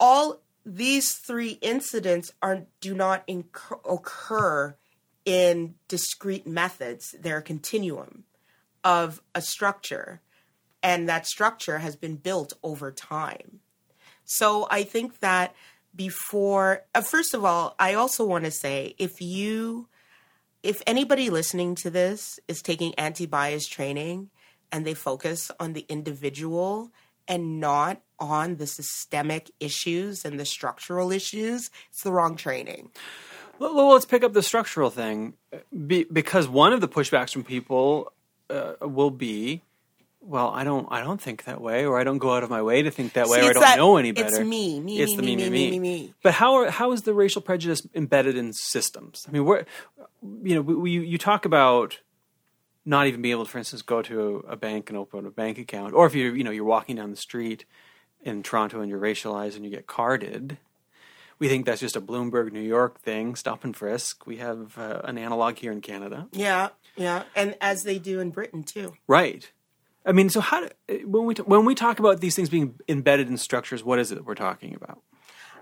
all 0.00 0.40
these 0.64 1.14
three 1.14 1.58
incidents 1.60 2.32
are 2.40 2.66
do 2.80 2.94
not 2.94 3.24
incur, 3.26 3.78
occur 3.88 4.76
in 5.24 5.74
discrete 5.88 6.46
methods. 6.46 7.14
They're 7.20 7.38
a 7.38 7.42
continuum 7.42 8.24
of 8.84 9.20
a 9.34 9.42
structure, 9.42 10.20
and 10.82 11.08
that 11.08 11.26
structure 11.26 11.78
has 11.78 11.96
been 11.96 12.16
built 12.16 12.52
over 12.62 12.90
time. 12.90 13.60
So 14.24 14.66
I 14.70 14.84
think 14.84 15.20
that 15.20 15.54
before, 15.94 16.84
uh, 16.94 17.00
first 17.00 17.34
of 17.34 17.44
all, 17.44 17.74
I 17.78 17.94
also 17.94 18.24
want 18.24 18.44
to 18.44 18.50
say 18.50 18.94
if 18.98 19.20
you, 19.20 19.88
if 20.62 20.82
anybody 20.86 21.30
listening 21.30 21.74
to 21.76 21.90
this 21.90 22.40
is 22.48 22.62
taking 22.62 22.94
anti 22.94 23.26
bias 23.26 23.66
training 23.66 24.30
and 24.70 24.86
they 24.86 24.94
focus 24.94 25.50
on 25.60 25.74
the 25.74 25.84
individual 25.88 26.90
and 27.28 27.60
not 27.60 28.00
on 28.18 28.56
the 28.56 28.66
systemic 28.66 29.50
issues 29.60 30.24
and 30.24 30.38
the 30.40 30.44
structural 30.44 31.12
issues, 31.12 31.70
it's 31.90 32.02
the 32.02 32.12
wrong 32.12 32.36
training. 32.36 32.90
Well, 33.58 33.74
well, 33.74 33.92
let's 33.92 34.06
pick 34.06 34.24
up 34.24 34.32
the 34.32 34.42
structural 34.42 34.90
thing, 34.90 35.34
be, 35.86 36.04
because 36.04 36.48
one 36.48 36.72
of 36.72 36.80
the 36.80 36.88
pushbacks 36.88 37.32
from 37.32 37.44
people 37.44 38.12
uh, 38.50 38.74
will 38.80 39.10
be, 39.10 39.62
well, 40.24 40.50
I 40.50 40.64
don't, 40.64 40.86
I 40.90 41.00
don't 41.00 41.20
think 41.20 41.44
that 41.44 41.60
way, 41.60 41.84
or 41.84 41.98
I 41.98 42.04
don't 42.04 42.18
go 42.18 42.32
out 42.34 42.42
of 42.44 42.50
my 42.50 42.62
way 42.62 42.82
to 42.82 42.90
think 42.90 43.14
that 43.14 43.26
way, 43.28 43.40
See, 43.40 43.46
or 43.46 43.50
I 43.50 43.52
don't 43.52 43.62
that- 43.62 43.76
know 43.78 43.96
any 43.96 44.12
better. 44.12 44.28
it's 44.28 44.38
me, 44.40 44.80
me, 44.80 45.00
it's 45.00 45.10
me, 45.12 45.16
the 45.16 45.22
me, 45.22 45.36
me, 45.36 45.50
me, 45.50 45.70
me, 45.70 45.78
me. 45.80 46.14
But 46.22 46.34
how 46.34 46.54
are, 46.54 46.70
how 46.70 46.92
is 46.92 47.02
the 47.02 47.12
racial 47.14 47.42
prejudice 47.42 47.86
embedded 47.94 48.36
in 48.36 48.52
systems? 48.52 49.24
I 49.28 49.32
mean, 49.32 49.44
where, 49.44 49.66
you 50.42 50.54
know, 50.54 50.60
we, 50.62 50.90
you, 50.92 51.00
you 51.02 51.18
talk 51.18 51.44
about 51.44 51.98
not 52.84 53.06
even 53.06 53.22
being 53.22 53.32
able 53.32 53.44
to, 53.44 53.50
for 53.50 53.58
instance, 53.58 53.82
go 53.82 54.02
to 54.02 54.44
a 54.48 54.56
bank 54.56 54.90
and 54.90 54.96
open 54.98 55.26
a 55.26 55.30
bank 55.30 55.58
account, 55.58 55.94
or 55.94 56.06
if 56.06 56.14
you, 56.14 56.32
you 56.34 56.44
know, 56.44 56.50
you're 56.50 56.64
walking 56.64 56.96
down 56.96 57.10
the 57.10 57.16
street 57.16 57.64
in 58.22 58.42
Toronto 58.42 58.80
and 58.80 58.88
you're 58.90 59.00
racialized 59.00 59.56
and 59.56 59.64
you 59.64 59.70
get 59.70 59.86
carded. 59.86 60.58
We 61.38 61.48
think 61.48 61.66
that's 61.66 61.80
just 61.80 61.96
a 61.96 62.00
Bloomberg, 62.00 62.52
New 62.52 62.60
York 62.60 63.00
thing. 63.00 63.34
Stop 63.34 63.64
and 63.64 63.74
frisk. 63.76 64.26
We 64.28 64.36
have 64.36 64.78
uh, 64.78 65.00
an 65.02 65.18
analog 65.18 65.56
here 65.56 65.72
in 65.72 65.80
Canada, 65.80 66.28
Yeah, 66.32 66.68
yeah, 66.94 67.24
and 67.34 67.56
as 67.60 67.82
they 67.82 67.98
do 67.98 68.20
in 68.20 68.30
Britain 68.30 68.62
too. 68.62 68.94
right? 69.08 69.50
I 70.04 70.12
mean, 70.12 70.28
so 70.28 70.40
how 70.40 70.66
do, 70.66 71.06
when 71.06 71.24
we 71.24 71.34
t- 71.34 71.42
when 71.42 71.64
we 71.64 71.74
talk 71.74 71.98
about 71.98 72.20
these 72.20 72.34
things 72.34 72.48
being 72.48 72.74
embedded 72.88 73.28
in 73.28 73.36
structures, 73.36 73.84
what 73.84 73.98
is 73.98 74.10
it 74.10 74.16
that 74.16 74.24
we're 74.24 74.34
talking 74.34 74.74
about? 74.74 75.00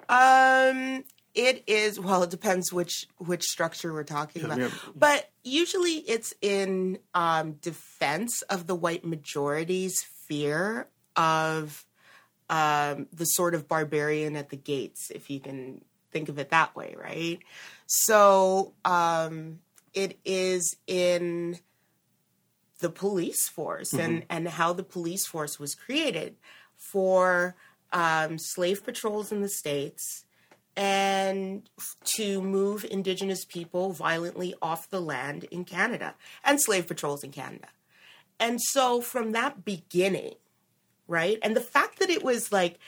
Um, 0.09 1.05
it 1.35 1.63
is 1.67 2.01
well. 2.01 2.23
It 2.23 2.31
depends 2.31 2.73
which 2.73 3.07
which 3.19 3.45
structure 3.45 3.93
we're 3.93 4.03
talking 4.05 4.45
about, 4.45 4.59
yeah. 4.59 4.71
but 4.97 5.31
usually 5.45 5.97
it's 6.09 6.33
in 6.41 6.99
um, 7.15 7.53
defense 7.53 8.43
of 8.43 8.67
the 8.67 8.75
white 8.75 9.05
majority's 9.05 10.03
fear 10.27 10.89
of 11.17 11.85
um, 12.49 13.07
the 13.13 13.25
sort 13.25 13.55
of 13.55 13.69
barbarian 13.69 14.37
at 14.37 14.49
the 14.49 14.57
gates, 14.57 15.11
if 15.15 15.31
you 15.31 15.39
can 15.39 15.83
think 16.11 16.29
of 16.29 16.39
it 16.39 16.51
that 16.51 16.75
way, 16.75 16.97
right? 16.99 17.39
So 17.87 18.73
um, 18.85 19.61
it 19.95 20.19
is 20.25 20.77
in 20.87 21.59
the 22.81 22.91
police 22.91 23.49
force 23.49 23.93
and, 23.93 24.25
and 24.29 24.49
how 24.49 24.73
the 24.73 24.83
police 24.83 25.27
force 25.27 25.59
was 25.59 25.75
created 25.75 26.37
for 26.77 27.55
um, 27.93 28.39
slave 28.39 28.85
patrols 28.85 29.31
in 29.33 29.41
the 29.41 29.49
states 29.49 30.25
and 30.77 31.69
to 32.05 32.41
move 32.41 32.85
indigenous 32.91 33.45
people 33.45 33.93
violently 33.93 34.55
off 34.63 34.89
the 34.89 35.01
land 35.01 35.45
in 35.51 35.65
Canada 35.65 36.15
and 36.45 36.61
slave 36.61 36.87
patrols 36.87 37.23
in 37.25 37.31
Canada. 37.31 37.69
And 38.39 38.61
so 38.61 39.01
from 39.01 39.33
that 39.33 39.65
beginning, 39.65 40.35
right? 41.07 41.39
And 41.43 41.55
the 41.55 41.61
fact 41.61 41.99
that 41.99 42.09
it 42.09 42.23
was 42.23 42.51
like, 42.53 42.79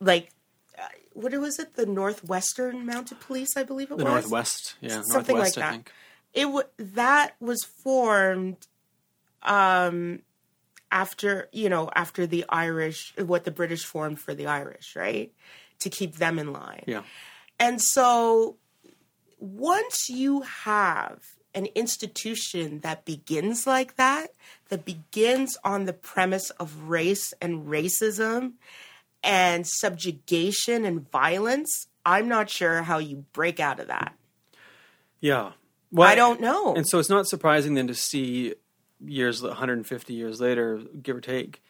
like, 0.00 0.30
uh, 0.76 0.82
what 1.14 1.32
was 1.34 1.58
it? 1.58 1.74
The 1.76 1.86
Northwestern 1.86 2.84
Mounted 2.84 3.20
Police, 3.20 3.56
I 3.56 3.62
believe 3.62 3.90
it 3.90 3.98
The 3.98 4.04
was 4.04 4.12
Northwest, 4.24 4.74
yeah, 4.80 5.02
Something 5.02 5.36
Northwest, 5.36 5.56
like 5.56 5.64
I 5.64 5.68
that. 5.68 5.72
think. 5.72 5.92
it 6.34 6.42
w- 6.44 6.68
that 6.78 7.34
was 7.40 7.62
formed 7.64 8.66
um 9.44 10.20
after 10.90 11.48
you 11.52 11.68
know 11.68 11.90
after 11.94 12.26
the 12.26 12.44
irish 12.48 13.14
what 13.18 13.44
the 13.44 13.50
british 13.50 13.84
formed 13.84 14.20
for 14.20 14.34
the 14.34 14.46
irish 14.46 14.94
right? 14.96 15.32
To 15.80 15.90
keep 15.90 16.16
them 16.16 16.38
in 16.38 16.52
line. 16.52 16.84
Yeah, 16.86 17.02
and 17.58 17.82
so 17.82 18.56
once 19.40 20.08
you 20.08 20.42
have 20.42 21.20
an 21.54 21.66
institution 21.74 22.80
that 22.80 23.04
begins 23.04 23.66
like 23.66 23.96
that 23.96 24.28
that 24.68 24.84
begins 24.84 25.58
on 25.64 25.84
the 25.86 25.92
premise 25.92 26.50
of 26.50 26.88
race 26.88 27.34
and 27.42 27.66
racism 27.66 28.52
and 29.24 29.66
subjugation 29.66 30.84
and 30.84 31.10
violence 31.10 31.88
i'm 32.06 32.28
not 32.28 32.48
sure 32.48 32.82
how 32.82 32.98
you 32.98 33.24
break 33.32 33.60
out 33.60 33.80
of 33.80 33.88
that. 33.88 34.14
Yeah. 35.20 35.52
Well, 35.90 36.08
i 36.08 36.14
don't 36.14 36.40
know. 36.40 36.74
And 36.74 36.88
so 36.88 36.98
it's 36.98 37.10
not 37.10 37.26
surprising 37.26 37.74
then 37.74 37.86
to 37.88 37.94
see 37.94 38.54
years, 39.04 39.42
150 39.42 40.12
years 40.12 40.40
later, 40.40 40.80
give 41.02 41.16
or 41.16 41.20
take, 41.20 41.62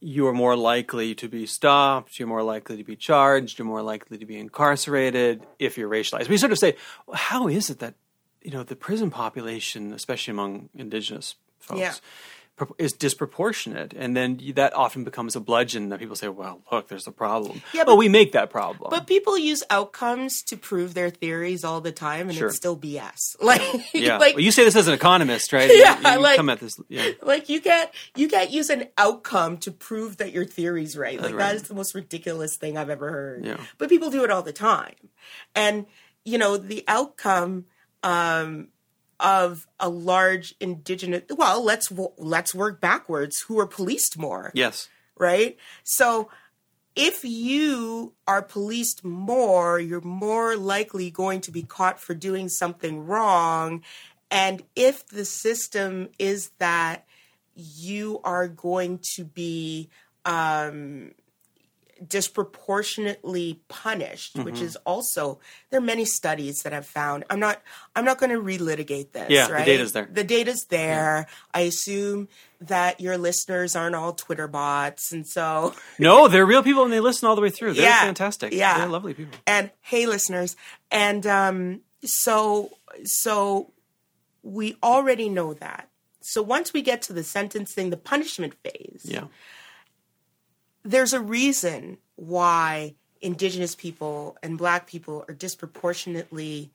you 0.00 0.26
are 0.26 0.32
more 0.32 0.56
likely 0.56 1.14
to 1.14 1.28
be 1.28 1.46
stopped, 1.46 2.18
you're 2.18 2.28
more 2.28 2.42
likely 2.42 2.76
to 2.76 2.84
be 2.84 2.96
charged, 2.96 3.58
you're 3.58 3.66
more 3.66 3.82
likely 3.82 4.18
to 4.18 4.26
be 4.26 4.36
incarcerated 4.36 5.46
if 5.58 5.78
you're 5.78 5.88
racialized. 5.88 6.28
We 6.28 6.36
sort 6.36 6.52
of 6.52 6.58
say, 6.58 6.76
how 7.12 7.48
is 7.48 7.70
it 7.70 7.78
that, 7.78 7.94
you 8.42 8.50
know, 8.50 8.62
the 8.62 8.76
prison 8.76 9.10
population, 9.10 9.92
especially 9.94 10.32
among 10.32 10.68
indigenous 10.74 11.36
folks, 11.58 11.80
Yeah. 11.80 11.94
Is 12.78 12.92
disproportionate? 12.92 13.92
And 13.94 14.16
then 14.16 14.40
that 14.54 14.74
often 14.74 15.02
becomes 15.04 15.34
a 15.34 15.40
bludgeon 15.40 15.88
that 15.88 15.98
people 15.98 16.14
say, 16.16 16.28
well, 16.28 16.60
look, 16.70 16.88
there's 16.88 17.06
a 17.06 17.12
problem. 17.12 17.62
Yeah, 17.72 17.80
but, 17.82 17.92
but- 17.92 17.96
we 17.96 18.08
make 18.08 18.32
that 18.32 18.50
problem. 18.50 18.90
But 18.90 19.06
people 19.06 19.36
use 19.36 19.62
outcomes 19.70 20.42
to 20.44 20.56
prove 20.56 20.94
their 20.94 21.10
theories 21.10 21.64
all 21.64 21.80
the 21.80 21.90
time, 21.92 22.28
and 22.28 22.38
Sure. 22.38 22.48
it's 22.48 22.56
still 22.56 22.76
BS. 22.76 23.36
Like, 23.40 23.60
yeah. 23.92 24.18
like, 24.24 24.34
well, 24.34 24.44
you 24.44 24.52
say 24.52 24.64
this 24.64 24.76
as 24.76 24.86
an 24.88 24.94
economist, 24.94 25.52
right? 25.52 25.70
Yeah, 25.74 25.98
You, 26.00 26.16
you 26.16 26.22
like- 26.22 26.36
come 26.36 26.48
at 26.48 26.60
this, 26.60 26.74
yeah. 26.88 27.10
like 27.22 27.48
you 27.48 27.60
can't 27.60 27.90
you 28.16 28.28
can't 28.28 28.50
use 28.50 28.70
an 28.70 28.84
outcome 28.96 29.58
to 29.58 29.70
prove 29.72 30.18
that 30.18 30.32
your 30.32 30.44
theory's 30.44 30.96
right. 30.96 31.20
Like 31.20 31.30
right. 31.34 31.38
that 31.38 31.54
is 31.56 31.64
the 31.64 31.74
most 31.74 31.94
ridiculous 31.94 32.56
thing 32.56 32.76
I've 32.78 32.90
ever 32.90 33.10
heard. 33.10 33.44
Yeah. 33.44 33.56
But 33.78 33.88
people 33.88 34.10
do 34.10 34.22
it 34.24 34.30
all 34.30 34.42
the 34.42 34.52
time, 34.52 34.94
and 35.54 35.86
you 36.24 36.38
know 36.38 36.56
the 36.56 36.84
outcome 36.88 37.66
um, 38.02 38.68
of 39.20 39.66
a 39.80 39.88
large 39.88 40.54
indigenous. 40.60 41.22
Well, 41.30 41.62
let's 41.64 41.92
let's 42.18 42.54
work 42.54 42.80
backwards. 42.80 43.42
Who 43.48 43.58
are 43.58 43.66
policed 43.66 44.18
more? 44.18 44.50
Yes. 44.54 44.88
right? 45.18 45.56
So 45.82 46.30
if 46.96 47.24
you 47.24 48.14
are 48.26 48.42
policed 48.42 49.04
more, 49.04 49.80
you're 49.80 50.00
more 50.00 50.56
likely 50.56 51.10
going 51.10 51.40
to 51.42 51.50
be 51.50 51.62
caught 51.62 52.00
for 52.00 52.14
doing 52.14 52.48
something 52.48 53.04
wrong 53.06 53.82
And 54.30 54.64
if 54.74 55.06
the 55.06 55.24
system 55.24 56.08
is 56.18 56.50
that 56.58 57.06
you 57.54 58.20
are 58.24 58.48
going 58.48 58.98
to 59.14 59.24
be 59.24 59.90
um, 60.24 61.12
disproportionately 62.06 63.60
punished, 63.68 64.36
which 64.36 64.56
Mm-hmm. 64.56 64.64
is 64.64 64.76
also 64.86 65.38
there 65.70 65.78
are 65.78 65.82
many 65.84 66.04
studies 66.04 66.62
that 66.62 66.72
have 66.72 66.86
found. 66.86 67.24
I'm 67.30 67.40
not 67.40 67.60
I'm 67.96 68.04
not 68.04 68.18
going 68.18 68.30
to 68.30 68.40
relitigate 68.40 69.12
this. 69.12 69.30
Yeah, 69.30 69.46
the 69.48 69.52
right? 69.54 69.66
data's 69.66 69.92
there. 69.92 70.08
The 70.10 70.24
data's 70.24 70.64
there. 70.70 71.26
I 71.52 71.60
assume 71.60 72.28
that 72.60 73.00
your 73.00 73.18
listeners 73.18 73.76
aren't 73.76 73.94
all 73.94 74.12
Twitter 74.12 74.48
bots, 74.48 75.12
and 75.12 75.26
so 75.26 75.74
No, 75.98 76.28
they're 76.28 76.46
real 76.46 76.62
people 76.62 76.84
and 76.84 76.92
they 76.92 77.00
listen 77.00 77.28
all 77.28 77.36
the 77.36 77.42
way 77.42 77.50
through. 77.50 77.74
They're 77.74 77.84
Yeah. 77.84 78.00
fantastic. 78.02 78.52
Yeah. 78.52 78.78
They're 78.78 78.88
lovely 78.88 79.14
people. 79.14 79.38
and 79.46 79.70
hey 79.80 80.06
listeners 80.06 80.56
and 80.90 81.26
um 81.26 81.80
so 82.04 82.70
so 83.04 83.72
we 84.42 84.76
already 84.82 85.28
know 85.28 85.54
that 85.54 85.88
so 86.20 86.42
once 86.42 86.72
we 86.72 86.82
get 86.82 87.02
to 87.02 87.12
the 87.12 87.24
sentencing 87.24 87.90
the 87.90 87.96
punishment 87.96 88.54
phase 88.62 89.02
Yeah. 89.04 89.24
There's 90.84 91.12
a 91.12 91.20
reason 91.20 91.98
why 92.16 92.94
indigenous 93.20 93.74
people 93.74 94.36
and 94.42 94.58
black 94.58 94.86
people 94.86 95.24
are 95.28 95.34
disproportionately 95.34 96.70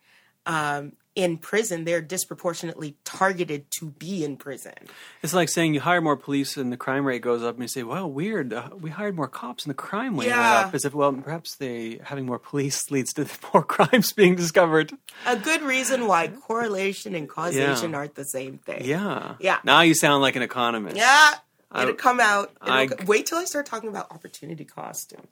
um, 0.45 0.93
in 1.15 1.37
prison 1.37 1.83
they're 1.83 2.01
disproportionately 2.01 2.95
targeted 3.03 3.69
to 3.69 3.87
be 3.91 4.23
in 4.23 4.37
prison 4.37 4.73
It's 5.21 5.33
like 5.33 5.49
saying 5.49 5.73
you 5.73 5.81
hire 5.81 5.99
more 6.01 6.15
police 6.15 6.55
and 6.55 6.71
the 6.71 6.77
crime 6.77 7.05
rate 7.05 7.21
goes 7.21 7.43
up, 7.43 7.55
and 7.55 7.63
you 7.63 7.67
say, 7.67 7.83
"Well, 7.83 8.09
weird. 8.09 8.53
Uh, 8.53 8.69
we 8.79 8.89
hired 8.89 9.15
more 9.15 9.27
cops 9.27 9.65
and 9.65 9.69
the 9.69 9.75
crime 9.75 10.17
rate 10.17 10.27
went 10.29 10.39
up." 10.39 10.73
As 10.73 10.85
if, 10.85 10.93
well, 10.93 11.11
perhaps 11.13 11.55
they 11.55 11.99
having 12.03 12.25
more 12.25 12.39
police 12.39 12.89
leads 12.95 13.11
to 13.13 13.27
more 13.53 13.63
crimes 13.63 14.13
being 14.13 14.35
discovered. 14.35 14.93
a 15.25 15.35
good 15.35 15.61
reason 15.61 16.07
why 16.07 16.29
correlation 16.29 17.15
and 17.15 17.27
causation 17.27 17.93
aren't 17.93 18.15
the 18.15 18.23
same 18.25 18.57
thing 18.59 18.85
Yeah. 18.85 19.35
Yeah. 19.39 19.57
Now 19.63 19.81
you 19.81 19.93
sound 19.93 20.21
like 20.21 20.35
an 20.37 20.41
economist. 20.41 20.95
Yeah, 20.95 21.33
it'll 21.75 21.93
come 21.93 22.19
out. 22.19 22.51
It'll 22.61 22.73
I- 22.73 22.87
co- 22.87 23.05
wait 23.05 23.25
till 23.25 23.37
I 23.37 23.45
start 23.45 23.65
talking 23.65 23.89
about 23.89 24.11
opportunity 24.11 24.65
cost. 24.65 25.13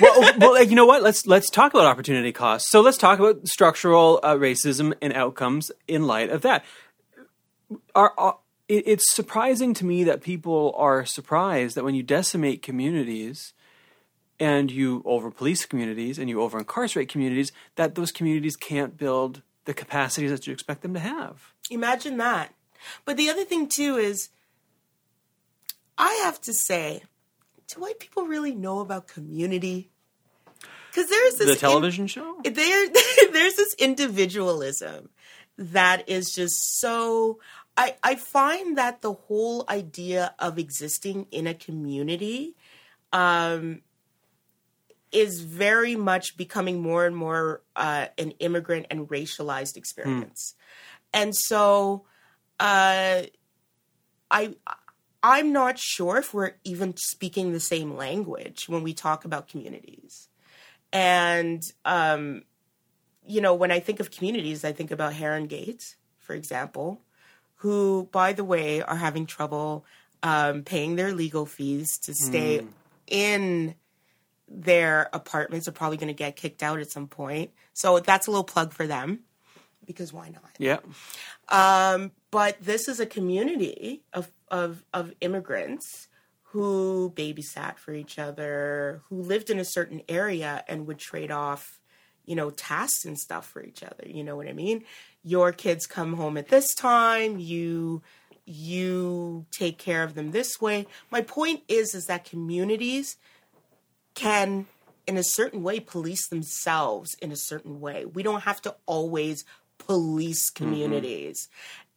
Well, 0.00 0.32
well, 0.38 0.62
you 0.62 0.74
know 0.74 0.84
what? 0.84 1.02
Let's 1.02 1.26
let's 1.26 1.48
talk 1.48 1.72
about 1.72 1.86
opportunity 1.86 2.32
cost. 2.32 2.66
So 2.68 2.80
let's 2.82 2.98
talk 2.98 3.18
about 3.18 3.46
structural 3.48 4.20
uh, 4.22 4.34
racism 4.34 4.92
and 5.00 5.12
outcomes 5.14 5.70
in 5.88 6.06
light 6.06 6.28
of 6.28 6.42
that. 6.42 6.64
Are, 7.94 8.12
are 8.18 8.38
it, 8.68 8.82
it's 8.86 9.14
surprising 9.14 9.72
to 9.74 9.86
me 9.86 10.04
that 10.04 10.20
people 10.22 10.74
are 10.76 11.06
surprised 11.06 11.76
that 11.76 11.84
when 11.84 11.94
you 11.94 12.02
decimate 12.02 12.62
communities 12.62 13.54
and 14.38 14.70
you 14.70 15.02
over 15.06 15.30
police 15.30 15.64
communities 15.64 16.18
and 16.18 16.28
you 16.28 16.42
over 16.42 16.58
incarcerate 16.58 17.08
communities, 17.08 17.52
that 17.76 17.94
those 17.94 18.12
communities 18.12 18.56
can't 18.56 18.98
build 18.98 19.40
the 19.64 19.72
capacities 19.74 20.30
that 20.30 20.46
you 20.46 20.52
expect 20.52 20.82
them 20.82 20.92
to 20.94 21.00
have. 21.00 21.52
imagine 21.70 22.18
that. 22.18 22.52
But 23.04 23.16
the 23.16 23.30
other 23.30 23.44
thing 23.44 23.68
too 23.74 23.96
is, 23.96 24.28
I 25.98 26.12
have 26.24 26.40
to 26.42 26.52
say, 26.52 27.02
do 27.68 27.80
white 27.80 27.98
people 27.98 28.24
really 28.24 28.54
know 28.54 28.80
about 28.80 29.06
community? 29.08 29.90
Because 30.90 31.10
there's 31.10 31.34
this 31.36 31.46
The 31.46 31.52
in- 31.52 31.58
television 31.58 32.06
show. 32.06 32.40
there 32.42 32.88
there's 33.32 33.54
this 33.56 33.74
individualism 33.74 35.10
that 35.58 36.08
is 36.08 36.32
just 36.32 36.78
so 36.80 37.38
I, 37.76 37.94
I 38.02 38.14
find 38.14 38.78
that 38.78 39.02
the 39.02 39.12
whole 39.12 39.64
idea 39.68 40.34
of 40.38 40.58
existing 40.58 41.26
in 41.30 41.46
a 41.46 41.52
community 41.54 42.56
um, 43.12 43.82
is 45.12 45.40
very 45.40 45.94
much 45.94 46.36
becoming 46.36 46.80
more 46.80 47.04
and 47.06 47.14
more 47.14 47.62
uh, 47.74 48.06
an 48.16 48.30
immigrant 48.38 48.86
and 48.90 49.08
racialized 49.08 49.76
experience. 49.76 50.54
And 51.12 51.36
so 51.36 52.04
uh, 52.58 53.22
I 54.30 54.54
I'm 55.28 55.52
not 55.52 55.76
sure 55.76 56.18
if 56.18 56.32
we're 56.32 56.52
even 56.62 56.96
speaking 56.96 57.52
the 57.52 57.58
same 57.58 57.96
language 57.96 58.68
when 58.68 58.84
we 58.84 58.94
talk 58.94 59.24
about 59.24 59.48
communities. 59.48 60.28
And 60.92 61.62
um, 61.84 62.44
you 63.26 63.40
know, 63.40 63.54
when 63.54 63.72
I 63.72 63.80
think 63.80 63.98
of 63.98 64.12
communities, 64.12 64.64
I 64.64 64.72
think 64.72 64.92
about 64.92 65.12
Heron 65.14 65.48
Gates, 65.48 65.96
for 66.18 66.34
example, 66.34 67.00
who, 67.56 68.08
by 68.12 68.32
the 68.32 68.44
way, 68.44 68.82
are 68.82 68.96
having 68.96 69.26
trouble 69.26 69.84
um, 70.22 70.62
paying 70.62 70.94
their 70.94 71.12
legal 71.12 71.44
fees 71.44 71.98
to 72.04 72.14
stay 72.14 72.64
in 73.08 73.74
their 74.48 75.08
apartments. 75.12 75.66
Are 75.66 75.72
probably 75.72 75.96
going 75.96 76.14
to 76.16 76.24
get 76.24 76.36
kicked 76.36 76.62
out 76.62 76.78
at 76.78 76.92
some 76.92 77.08
point. 77.08 77.50
So 77.72 77.98
that's 77.98 78.28
a 78.28 78.30
little 78.30 78.44
plug 78.44 78.72
for 78.72 78.86
them, 78.86 79.24
because 79.84 80.12
why 80.12 80.28
not? 80.28 80.52
Yeah. 80.58 80.78
Um, 81.48 82.12
but 82.30 82.56
this 82.60 82.86
is 82.86 83.00
a 83.00 83.06
community 83.06 84.04
of, 84.12 84.30
of, 84.50 84.84
of 84.92 85.12
immigrants 85.20 86.08
who 86.50 87.12
babysat 87.14 87.78
for 87.78 87.92
each 87.92 88.18
other, 88.18 89.02
who 89.08 89.20
lived 89.20 89.50
in 89.50 89.58
a 89.58 89.64
certain 89.64 90.00
area 90.08 90.64
and 90.68 90.86
would 90.86 90.98
trade 90.98 91.30
off, 91.30 91.80
you 92.24 92.34
know, 92.34 92.50
tasks 92.50 93.04
and 93.04 93.18
stuff 93.18 93.46
for 93.46 93.62
each 93.62 93.82
other. 93.82 94.04
You 94.06 94.24
know 94.24 94.36
what 94.36 94.48
I 94.48 94.52
mean? 94.52 94.84
Your 95.22 95.52
kids 95.52 95.86
come 95.86 96.14
home 96.14 96.36
at 96.36 96.48
this 96.48 96.74
time, 96.74 97.38
you 97.38 98.02
you 98.48 99.44
take 99.50 99.76
care 99.76 100.04
of 100.04 100.14
them 100.14 100.30
this 100.30 100.60
way. 100.60 100.86
My 101.10 101.20
point 101.20 101.62
is 101.68 101.94
is 101.94 102.06
that 102.06 102.24
communities 102.24 103.16
can 104.14 104.66
in 105.06 105.16
a 105.16 105.22
certain 105.22 105.62
way 105.62 105.80
police 105.80 106.28
themselves 106.28 107.14
in 107.20 107.32
a 107.32 107.36
certain 107.36 107.80
way. 107.80 108.04
We 108.04 108.22
don't 108.22 108.42
have 108.42 108.62
to 108.62 108.76
always 108.86 109.44
police 109.78 110.50
mm-hmm. 110.50 110.64
communities. 110.64 111.48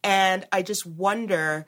And 0.02 0.46
I 0.52 0.62
just 0.62 0.86
wonder 0.86 1.66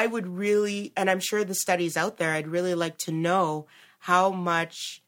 I 0.00 0.02
would 0.12 0.26
really 0.44 0.80
and 0.96 1.06
I'm 1.10 1.20
sure 1.28 1.42
the 1.44 1.54
studies 1.66 1.94
out 2.02 2.14
there 2.18 2.32
I'd 2.36 2.48
really 2.56 2.74
like 2.84 2.96
to 3.06 3.12
know 3.26 3.66
how 4.10 4.24
much 4.52 5.02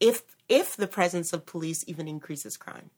if 0.00 0.16
if 0.48 0.68
the 0.82 0.86
presence 0.98 1.28
of 1.34 1.40
police 1.54 1.80
even 1.90 2.06
increases 2.08 2.56
crime. 2.64 2.88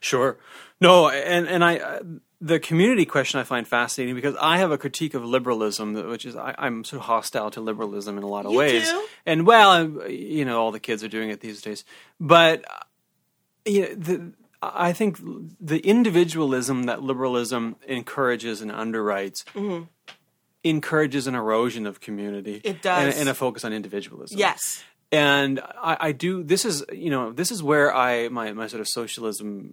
Sure. 0.00 0.38
No, 0.80 1.08
and 1.10 1.46
and 1.54 1.62
I 1.70 1.72
uh, 1.78 2.00
the 2.40 2.58
community 2.58 3.04
question 3.04 3.38
I 3.40 3.44
find 3.44 3.68
fascinating 3.68 4.14
because 4.14 4.36
I 4.40 4.54
have 4.62 4.70
a 4.70 4.78
critique 4.78 5.14
of 5.18 5.22
liberalism, 5.24 5.86
which 6.08 6.24
is 6.24 6.34
I, 6.36 6.54
I'm 6.64 6.84
sort 6.84 7.00
of 7.02 7.06
hostile 7.06 7.50
to 7.50 7.60
liberalism 7.60 8.16
in 8.16 8.22
a 8.22 8.26
lot 8.36 8.46
of 8.46 8.52
You 8.52 8.58
ways. 8.58 8.88
do? 8.90 9.06
And 9.26 9.46
well, 9.46 9.70
I'm- 9.76 10.00
you 10.08 10.44
know, 10.46 10.56
all 10.60 10.72
the 10.72 10.80
kids 10.80 11.04
are 11.04 11.08
doing 11.08 11.28
it 11.28 11.40
these 11.40 11.60
days, 11.60 11.84
but 12.18 12.64
you 13.66 13.80
know, 13.82 13.94
the, 13.94 14.32
I 14.62 14.92
think 14.94 15.18
the 15.72 15.80
individualism 15.80 16.84
that 16.84 17.02
liberalism 17.02 17.76
encourages 17.86 18.62
and 18.62 18.70
underwrites. 18.70 19.44
Encourages 20.62 21.26
an 21.26 21.34
erosion 21.34 21.86
of 21.86 22.00
community. 22.00 22.60
It 22.64 22.82
does. 22.82 23.12
and, 23.14 23.20
and 23.20 23.28
a 23.28 23.34
focus 23.34 23.64
on 23.64 23.72
individualism 23.72 24.38
Yes. 24.38 24.82
and 25.10 25.58
I, 25.82 25.96
I 26.00 26.12
do 26.12 26.42
this 26.42 26.64
is 26.64 26.84
you 26.92 27.10
know 27.10 27.32
this 27.32 27.50
is 27.50 27.62
where 27.62 27.94
I 27.94 28.28
my, 28.28 28.52
my 28.52 28.66
sort 28.66 28.80
of 28.80 28.88
socialism 28.88 29.72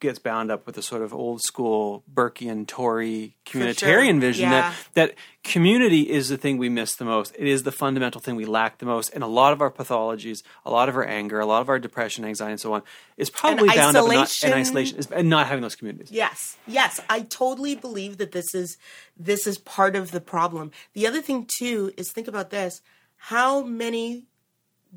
gets 0.00 0.18
bound 0.18 0.50
up 0.50 0.66
with 0.66 0.74
the 0.74 0.82
sort 0.82 1.02
of 1.02 1.14
old 1.14 1.40
school 1.42 2.02
Burkean 2.12 2.66
Tory 2.66 3.36
communitarian 3.46 4.20
vision 4.20 4.50
Yeah. 4.50 4.70
that 4.70 4.74
that 4.94 5.14
community 5.42 6.10
is 6.10 6.28
the 6.28 6.36
thing 6.36 6.58
we 6.58 6.68
miss 6.68 6.94
the 6.96 7.04
most. 7.04 7.34
It 7.38 7.46
is 7.46 7.62
the 7.62 7.72
fundamental 7.72 8.20
thing 8.20 8.36
we 8.36 8.44
lack 8.44 8.78
the 8.78 8.86
most, 8.86 9.10
and 9.14 9.22
a 9.22 9.26
lot 9.26 9.52
of 9.52 9.60
our 9.60 9.70
pathologies, 9.70 10.42
a 10.64 10.70
lot 10.70 10.88
of 10.88 10.96
our 10.96 11.04
anger, 11.04 11.40
a 11.40 11.46
lot 11.46 11.60
of 11.62 11.68
our 11.68 11.78
depression, 11.78 12.24
anxiety, 12.24 12.52
and 12.52 12.60
so 12.60 12.72
on 12.74 12.82
is 13.16 13.30
probably 13.30 13.68
bound 13.68 13.96
up 13.96 14.04
in 14.04 14.10
not, 14.10 14.16
in 14.42 14.52
isolation. 14.52 14.52
isolation 14.52 14.98
is- 14.98 15.10
and 15.10 15.28
not 15.30 15.46
having 15.46 15.62
those 15.62 15.76
communities. 15.76 16.10
Yes, 16.10 16.56
yes, 16.66 17.00
I 17.08 17.20
totally 17.20 17.74
believe 17.74 18.18
that 18.18 18.32
this 18.32 18.54
is 18.54 18.76
this 19.16 19.46
is 19.46 19.58
part 19.58 19.96
of 19.96 20.10
the 20.10 20.20
problem. 20.20 20.70
The 20.92 21.06
other 21.06 21.20
thing 21.22 21.48
too 21.58 21.92
is 21.96 22.10
think 22.10 22.28
about 22.28 22.50
this: 22.50 22.82
how 23.16 23.62
many 23.62 24.24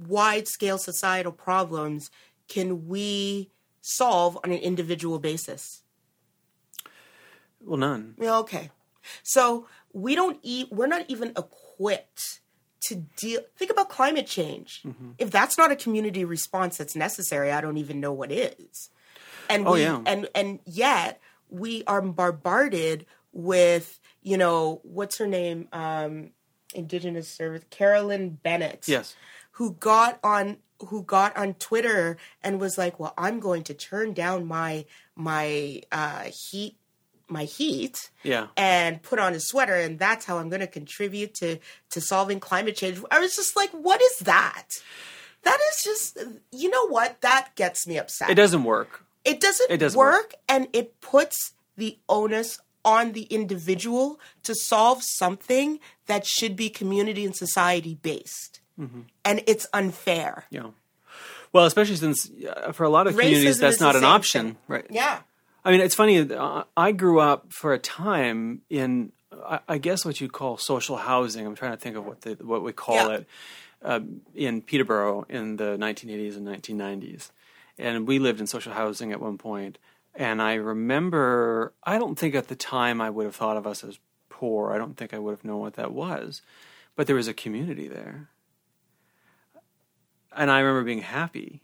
wide 0.07 0.47
scale 0.47 0.77
societal 0.77 1.31
problems 1.31 2.09
can 2.47 2.87
we 2.87 3.49
solve 3.81 4.37
on 4.43 4.51
an 4.51 4.59
individual 4.59 5.19
basis? 5.19 5.81
Well, 7.61 7.77
none. 7.77 8.15
Yeah, 8.19 8.37
Okay, 8.37 8.71
so 9.23 9.67
we 9.93 10.15
don't 10.15 10.39
eat. 10.43 10.71
We're 10.71 10.87
not 10.87 11.05
even 11.07 11.29
equipped 11.37 12.41
to 12.81 12.95
deal. 13.17 13.41
Think 13.57 13.71
about 13.71 13.89
climate 13.89 14.27
change. 14.27 14.81
Mm-hmm. 14.85 15.11
If 15.17 15.31
that's 15.31 15.57
not 15.57 15.71
a 15.71 15.75
community 15.75 16.23
response 16.23 16.77
that's 16.77 16.95
necessary, 16.95 17.51
I 17.51 17.61
don't 17.61 17.77
even 17.77 17.99
know 17.99 18.13
what 18.13 18.31
is. 18.31 18.89
And 19.49 19.67
Oh, 19.67 19.73
we, 19.73 19.81
yeah. 19.81 20.01
and 20.05 20.29
and 20.35 20.59
yet 20.65 21.19
we 21.49 21.83
are 21.87 22.01
bombarded 22.01 23.05
with 23.31 23.99
you 24.21 24.37
know 24.37 24.81
what's 24.83 25.17
her 25.19 25.27
name 25.27 25.67
um 25.71 26.31
indigenous 26.75 27.29
service 27.29 27.63
carolyn 27.69 28.29
bennett 28.31 28.83
Yes. 28.87 29.15
who 29.51 29.73
got 29.73 30.19
on 30.23 30.57
who 30.87 31.03
got 31.03 31.35
on 31.37 31.53
twitter 31.55 32.17
and 32.43 32.59
was 32.59 32.77
like 32.77 32.99
well 32.99 33.13
i'm 33.17 33.39
going 33.39 33.63
to 33.63 33.73
turn 33.73 34.13
down 34.13 34.45
my 34.45 34.85
my 35.15 35.81
uh 35.91 36.23
heat 36.49 36.75
my 37.29 37.43
heat 37.43 38.09
Yeah. 38.23 38.47
and 38.55 39.01
put 39.01 39.19
on 39.19 39.33
a 39.33 39.39
sweater 39.39 39.75
and 39.75 39.99
that's 39.99 40.25
how 40.25 40.37
i'm 40.37 40.49
going 40.49 40.61
to 40.61 40.67
contribute 40.67 41.33
to 41.35 41.57
to 41.89 41.99
solving 42.01 42.39
climate 42.39 42.75
change 42.75 43.01
i 43.11 43.19
was 43.19 43.35
just 43.35 43.55
like 43.55 43.69
what 43.71 44.01
is 44.01 44.19
that 44.19 44.67
that 45.43 45.59
is 45.71 45.83
just 45.83 46.17
you 46.51 46.69
know 46.69 46.87
what 46.87 47.19
that 47.21 47.49
gets 47.55 47.85
me 47.87 47.97
upset 47.97 48.29
It 48.29 48.35
doesn't 48.35 48.63
work. 48.63 49.03
It 49.25 49.41
doesn't, 49.41 49.69
It 49.69 49.77
doesn't 49.77 49.97
work, 49.97 50.13
work. 50.15 50.35
and 50.47 50.67
it 50.71 51.01
puts 51.01 51.51
the 51.75 51.97
onus 52.07 52.59
on 52.85 53.11
the 53.11 53.23
individual 53.23 54.19
to 54.43 54.55
solve 54.55 55.03
something 55.03 55.79
that 56.05 56.25
should 56.25 56.55
be 56.55 56.69
community 56.69 57.25
and 57.25 57.35
society 57.35 57.95
based. 58.01 58.61
Mm-hmm. 58.79 59.01
And 59.25 59.43
it's 59.47 59.67
unfair. 59.73 60.45
Yeah. 60.49 60.67
Well, 61.53 61.65
especially 61.65 61.95
since 61.95 62.29
uh, 62.47 62.71
for 62.73 62.83
a 62.83 62.89
lot 62.89 63.07
of 63.07 63.13
Racism 63.15 63.19
communities 63.21 63.59
that's 63.59 63.79
not 63.79 63.95
an 63.95 64.03
option, 64.03 64.45
thing. 64.45 64.57
right? 64.67 64.85
Yeah. 64.89 65.19
I 65.65 65.71
mean, 65.71 65.81
it's 65.81 65.95
funny. 65.95 66.19
uh, 66.31 66.63
I 66.75 66.91
grew 66.91 67.19
up 67.19 67.51
for 67.51 67.73
a 67.73 67.79
time 67.79 68.61
in, 68.69 69.11
I- 69.45 69.59
I 69.67 69.77
guess, 69.79 70.05
what 70.05 70.21
you 70.21 70.29
call 70.29 70.57
social 70.57 70.97
housing. 70.97 71.45
I'm 71.45 71.55
trying 71.55 71.71
to 71.71 71.77
think 71.77 71.95
of 71.95 72.05
what 72.05 72.21
the, 72.21 72.33
what 72.41 72.63
we 72.63 72.71
call 72.73 72.95
Yeah. 73.09 73.15
it 73.17 73.27
um, 73.83 74.21
in 74.35 74.61
Peterborough 74.61 75.25
in 75.29 75.55
the 75.57 75.77
1980s 75.77 76.35
and 76.37 76.47
1990s, 76.47 77.31
and 77.77 78.07
we 78.07 78.19
lived 78.19 78.39
in 78.39 78.47
social 78.47 78.73
housing 78.73 79.11
at 79.11 79.19
one 79.21 79.37
point. 79.37 79.77
And 80.15 80.41
I 80.41 80.55
remember, 80.55 81.73
I 81.83 81.97
don't 81.99 82.17
think 82.17 82.33
at 82.35 82.47
the 82.47 82.55
time 82.55 82.99
I 83.01 83.09
would 83.09 83.25
have 83.25 83.35
thought 83.35 83.55
of 83.57 83.67
us 83.67 83.83
as 83.83 83.99
poor. 84.29 84.71
I 84.73 84.77
don't 84.77 84.95
think 84.97 85.13
I 85.13 85.19
would 85.19 85.31
have 85.31 85.45
known 85.45 85.59
what 85.61 85.75
that 85.75 85.91
was, 85.91 86.41
but 86.95 87.07
there 87.07 87.15
was 87.15 87.27
a 87.27 87.33
community 87.33 87.87
there, 87.87 88.29
and 90.35 90.51
I 90.51 90.59
remember 90.59 90.83
being 90.83 91.01
happy 91.01 91.61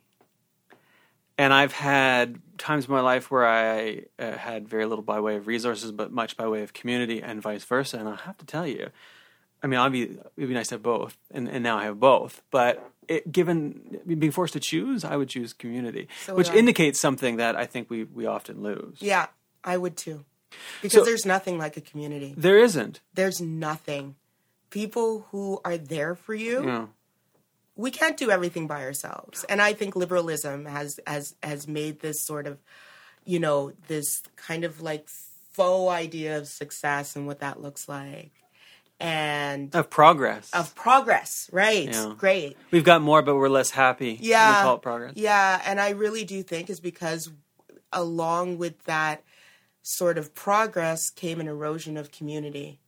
and 1.38 1.54
I've 1.54 1.74
had 1.74 2.40
times 2.58 2.86
in 2.86 2.92
my 2.94 3.02
life 3.02 3.32
where 3.32 3.48
I 3.48 4.04
uh, 4.20 4.34
had 4.38 4.68
very 4.68 4.86
little 4.86 5.04
by 5.04 5.20
way 5.20 5.36
of 5.36 5.48
resources, 5.48 5.92
but 5.92 6.12
much 6.12 6.38
by 6.38 6.48
way 6.48 6.64
of 6.64 6.74
community, 6.74 7.22
and 7.22 7.42
vice 7.42 7.64
versa. 7.64 7.98
And 7.98 8.08
I 8.08 8.16
have 8.16 8.38
to 8.38 8.46
tell 8.46 8.68
you, 8.68 8.90
I 9.62 9.68
mean, 9.68 9.80
obviously, 9.80 10.20
it'd 10.38 10.50
be 10.50 10.54
nice 10.54 10.68
to 10.70 10.76
have 10.76 10.84
both, 10.84 11.18
and, 11.32 11.48
and 11.48 11.64
now 11.64 11.78
I 11.78 11.86
have 11.86 12.00
both. 12.00 12.42
But 12.52 12.88
it, 13.08 13.32
given 13.32 14.00
being 14.06 14.32
forced 14.32 14.54
to 14.54 14.60
choose, 14.60 15.04
I 15.04 15.16
would 15.16 15.30
choose 15.30 15.54
community, 15.54 16.08
So 16.26 16.36
which 16.36 16.50
indicates 16.50 17.00
something 17.00 17.38
that 17.38 17.56
I 17.56 17.66
think 17.66 17.90
we 17.90 18.04
we 18.04 18.26
often 18.26 18.62
lose. 18.62 18.98
Yeah, 19.00 19.28
I 19.64 19.78
would 19.78 19.98
too. 19.98 20.26
Because 20.82 21.00
So- 21.00 21.06
there's 21.06 21.26
nothing 21.26 21.58
like 21.58 21.78
a 21.78 21.82
community. 21.82 22.36
There 22.38 22.60
isn't. 22.60 23.02
There's 23.14 23.42
nothing. 23.42 24.16
People 24.70 25.28
who 25.32 25.62
are 25.64 25.78
there 25.78 26.16
for 26.16 26.34
you, 26.34 26.64
know, 26.64 26.90
we 27.76 27.92
can't 27.92 28.18
do 28.18 28.30
everything 28.30 28.68
by 28.68 28.84
ourselves. 28.84 29.44
And 29.46 29.62
I 29.62 29.74
think 29.74 29.96
liberalism 29.96 30.66
has 30.66 31.00
has 31.08 31.36
has 31.42 31.68
made 31.68 32.00
this 32.00 32.26
sort 32.26 32.48
of, 32.48 32.60
you 33.26 33.40
know, 33.40 33.74
this 33.88 34.22
kind 34.36 34.64
of 34.64 34.82
like 34.82 35.08
faux 35.54 35.92
idea 35.92 36.38
of 36.38 36.48
success 36.48 37.16
and 37.16 37.28
what 37.28 37.40
that 37.40 37.62
looks 37.62 37.88
like. 37.88 38.32
And 39.00 39.76
of 39.76 39.90
progress. 39.90 40.50
of 40.54 40.76
progress, 40.76 41.50
right? 41.52 41.90
Yeah. 41.92 42.14
Great. 42.18 42.58
We've 42.72 42.86
got 42.86 43.02
more, 43.02 43.22
but 43.22 43.36
we're 43.36 43.50
less 43.50 43.72
happy. 43.72 44.18
Yeah. 44.22 44.60
we 44.60 44.64
call 44.64 44.76
it 44.76 44.82
progress. 44.82 45.14
Yeah, 45.16 45.62
and 45.66 45.80
I 45.82 45.90
really 45.90 46.24
do 46.24 46.42
think 46.42 46.70
is 46.70 46.80
because 46.80 47.30
along 47.92 48.60
with 48.60 48.84
that 48.86 49.24
sort 49.82 50.18
of 50.18 50.34
progress 50.34 51.10
came 51.10 51.40
an 51.42 51.48
erosion 51.48 51.98
of 51.98 52.12
community. 52.12 52.80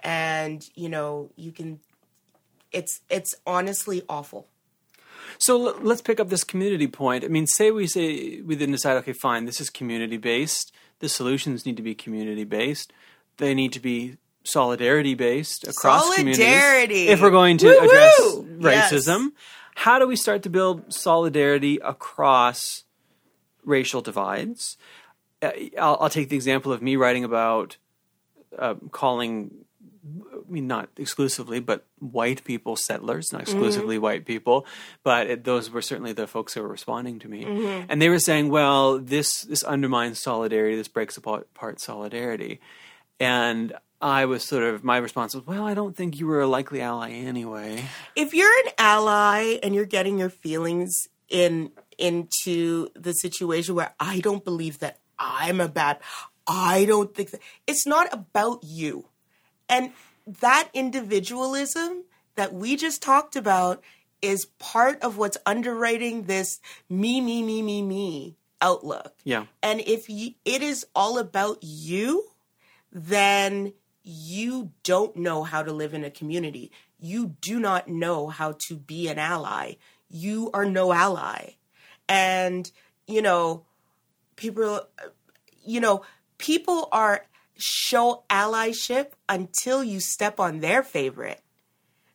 And, 0.00 0.68
you 0.74 0.88
know, 0.88 1.30
you 1.36 1.52
can 1.52 1.80
it's 2.72 3.00
it's 3.08 3.34
honestly 3.46 4.02
awful. 4.08 4.48
So 5.38 5.68
l- 5.68 5.78
let's 5.82 6.02
pick 6.02 6.20
up 6.20 6.28
this 6.28 6.44
community 6.44 6.86
point. 6.86 7.24
I 7.24 7.28
mean, 7.28 7.46
say 7.46 7.70
we 7.70 7.86
say 7.86 8.40
we 8.42 8.54
then 8.54 8.70
decide, 8.72 8.96
okay, 8.98 9.12
fine, 9.12 9.44
this 9.44 9.60
is 9.60 9.70
community 9.70 10.16
based. 10.16 10.72
The 11.00 11.08
solutions 11.08 11.66
need 11.66 11.76
to 11.76 11.82
be 11.82 11.94
community 11.94 12.44
based. 12.44 12.92
They 13.36 13.52
need 13.54 13.72
to 13.74 13.80
be 13.80 14.16
solidarity 14.44 15.14
based 15.14 15.64
across 15.66 16.04
Solidarity. 16.14 16.36
communities. 16.36 17.10
If 17.10 17.20
we're 17.20 17.30
going 17.30 17.58
to 17.58 17.66
Woo-woo! 17.66 17.84
address 17.84 18.20
Yes. 18.60 18.92
racism, 18.92 19.32
how 19.74 19.98
do 19.98 20.06
we 20.06 20.16
start 20.16 20.42
to 20.44 20.48
build 20.50 20.92
solidarity 20.94 21.78
across 21.84 22.84
racial 23.64 24.00
divides? 24.00 24.78
Uh, 25.42 25.50
I'll, 25.78 25.98
I'll 26.00 26.08
take 26.08 26.30
the 26.30 26.36
example 26.36 26.72
of 26.72 26.80
me 26.80 26.96
writing 26.96 27.24
about 27.24 27.76
uh, 28.58 28.76
calling 28.90 29.65
I 30.46 30.52
mean, 30.52 30.66
not 30.66 30.88
exclusively, 30.96 31.60
but 31.60 31.84
white 31.98 32.44
people 32.44 32.76
settlers, 32.76 33.32
not 33.32 33.42
exclusively 33.42 33.98
white 33.98 34.24
people, 34.24 34.66
but 35.02 35.26
it, 35.28 35.44
those 35.44 35.70
were 35.70 35.82
certainly 35.82 36.12
the 36.12 36.26
folks 36.26 36.54
who 36.54 36.62
were 36.62 36.68
responding 36.68 37.18
to 37.20 37.28
me, 37.28 37.44
mm-hmm. 37.44 37.86
and 37.88 38.00
they 38.00 38.08
were 38.08 38.18
saying, 38.18 38.48
"Well, 38.50 38.98
this 38.98 39.42
this 39.42 39.62
undermines 39.64 40.22
solidarity. 40.22 40.76
This 40.76 40.88
breaks 40.88 41.16
apart, 41.16 41.48
apart 41.54 41.80
solidarity," 41.80 42.60
and 43.18 43.72
I 44.00 44.26
was 44.26 44.44
sort 44.44 44.62
of 44.62 44.84
my 44.84 44.98
response 44.98 45.34
was, 45.34 45.46
"Well, 45.46 45.64
I 45.64 45.74
don't 45.74 45.96
think 45.96 46.18
you 46.20 46.26
were 46.26 46.40
a 46.40 46.46
likely 46.46 46.80
ally 46.80 47.10
anyway." 47.10 47.84
If 48.14 48.34
you're 48.34 48.58
an 48.66 48.72
ally 48.78 49.58
and 49.62 49.74
you're 49.74 49.84
getting 49.84 50.18
your 50.18 50.30
feelings 50.30 51.08
in 51.28 51.72
into 51.98 52.88
the 52.94 53.12
situation 53.12 53.74
where 53.74 53.94
I 53.98 54.20
don't 54.20 54.44
believe 54.44 54.80
that 54.80 55.00
I'm 55.18 55.60
a 55.60 55.68
bad 55.68 55.98
I 56.46 56.84
don't 56.84 57.14
think 57.14 57.30
that 57.32 57.40
it's 57.66 57.86
not 57.86 58.12
about 58.12 58.62
you. 58.62 59.08
And 59.68 59.92
that 60.26 60.68
individualism 60.74 62.04
that 62.34 62.52
we 62.52 62.76
just 62.76 63.02
talked 63.02 63.36
about 63.36 63.82
is 64.22 64.46
part 64.58 65.02
of 65.02 65.16
what's 65.16 65.38
underwriting 65.46 66.24
this 66.24 66.60
me, 66.88 67.20
me, 67.20 67.42
me, 67.42 67.62
me, 67.62 67.82
me 67.82 68.36
outlook. 68.60 69.14
Yeah, 69.24 69.46
And 69.62 69.80
if 69.80 70.08
you, 70.08 70.32
it 70.44 70.62
is 70.62 70.86
all 70.94 71.18
about 71.18 71.58
you, 71.60 72.24
then 72.92 73.74
you 74.02 74.72
don't 74.82 75.16
know 75.16 75.42
how 75.42 75.62
to 75.62 75.72
live 75.72 75.92
in 75.94 76.04
a 76.04 76.10
community. 76.10 76.72
You 76.98 77.36
do 77.40 77.60
not 77.60 77.88
know 77.88 78.28
how 78.28 78.52
to 78.68 78.76
be 78.76 79.08
an 79.08 79.18
ally. 79.18 79.74
You 80.08 80.50
are 80.54 80.64
no 80.64 80.92
ally. 80.92 81.54
And, 82.08 82.70
you 83.06 83.20
know, 83.20 83.64
people, 84.36 84.80
you 85.64 85.80
know, 85.80 86.02
people 86.38 86.88
are 86.92 87.26
show 87.56 88.24
allyship 88.30 89.12
until 89.28 89.82
you 89.82 90.00
step 90.00 90.38
on 90.40 90.60
their 90.60 90.82
favorite. 90.82 91.40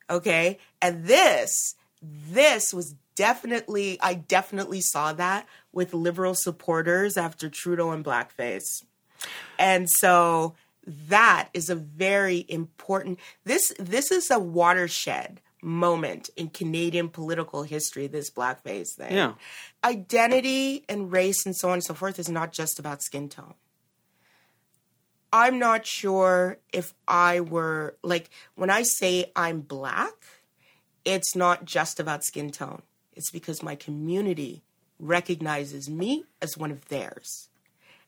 Okay. 0.10 0.60
And 0.82 1.06
this, 1.06 1.76
this 2.02 2.74
was 2.74 2.96
definitely, 3.16 4.00
I 4.02 4.16
definitely 4.16 4.82
saw 4.82 5.14
that 5.14 5.48
with 5.72 5.94
liberal 5.94 6.36
supporters 6.36 7.18
after 7.18 7.50
Trudeau 7.50 7.92
and 7.92 8.04
blackface. 8.04 8.84
And 9.58 9.88
so 10.00 10.56
that 10.86 11.50
is 11.54 11.70
a 11.70 11.76
very 11.76 12.46
important 12.50 13.20
this 13.44 13.72
this 13.78 14.12
is 14.12 14.32
a 14.32 14.40
watershed 14.40 15.40
moment 15.62 16.30
in 16.36 16.50
Canadian 16.50 17.08
political 17.08 17.64
history 17.64 18.08
this 18.08 18.32
blackface 18.32 18.96
thing. 18.98 19.14
yeah, 19.14 19.34
Identity 19.84 20.84
and 20.90 21.12
race 21.12 21.46
and 21.46 21.56
so 21.56 21.68
on 21.68 21.76
and 21.76 21.84
so 21.84 21.94
forth 21.94 22.18
is 22.18 22.30
not 22.30 22.52
just 22.52 22.80
about 22.80 23.04
skin 23.04 23.30
tone. 23.30 23.54
I'm 25.34 25.60
not 25.60 25.86
sure 25.86 26.58
if 26.74 26.94
I 27.08 27.40
were 27.40 27.96
like 28.04 28.30
when 28.56 28.70
I 28.70 28.84
say 28.84 29.32
I'm 29.36 29.62
black, 29.62 30.14
it's 31.06 31.36
not 31.36 31.66
just 31.66 32.00
about 32.00 32.24
skin 32.24 32.52
tone. 32.52 32.82
It's 33.14 33.32
because 33.32 33.64
my 33.64 33.76
community 33.76 34.64
recognizes 35.00 35.90
me 35.90 36.26
as 36.42 36.58
one 36.58 36.72
of 36.72 36.86
theirs. 36.90 37.50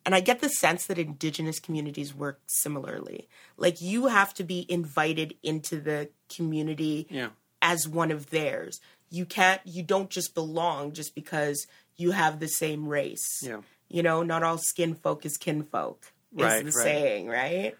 And 0.06 0.14
I 0.14 0.20
get 0.20 0.42
the 0.42 0.50
sense 0.50 0.86
that 0.88 1.00
indigenous 1.00 1.60
communities 1.60 2.14
work 2.14 2.42
similarly. 2.46 3.30
Like 3.58 3.82
you 3.82 4.08
have 4.08 4.34
to 4.36 4.44
be 4.44 4.66
invited 4.70 5.36
into 5.42 5.80
the 5.80 6.10
community 6.34 7.08
yeah. 7.10 7.30
as 7.62 7.88
one 7.88 8.12
of 8.12 8.30
theirs. 8.30 8.82
You 9.10 9.26
can't 9.26 9.62
you 9.64 9.82
don't 9.82 10.10
just 10.10 10.36
belong 10.36 10.92
just 10.92 11.16
because 11.16 11.68
you 11.96 12.12
have 12.12 12.40
the 12.40 12.48
same 12.48 12.88
race. 12.88 13.42
Yeah. 13.42 13.62
You 13.88 14.04
know, 14.04 14.24
not 14.24 14.44
all 14.44 14.58
skin 14.58 14.96
folk 14.96 15.26
is 15.26 15.38
kinfolk. 15.38 16.13
Is 16.38 16.44
Right, 16.44 16.60
the 16.60 16.72
right. 16.72 16.74
saying, 16.74 17.28
right? 17.28 17.76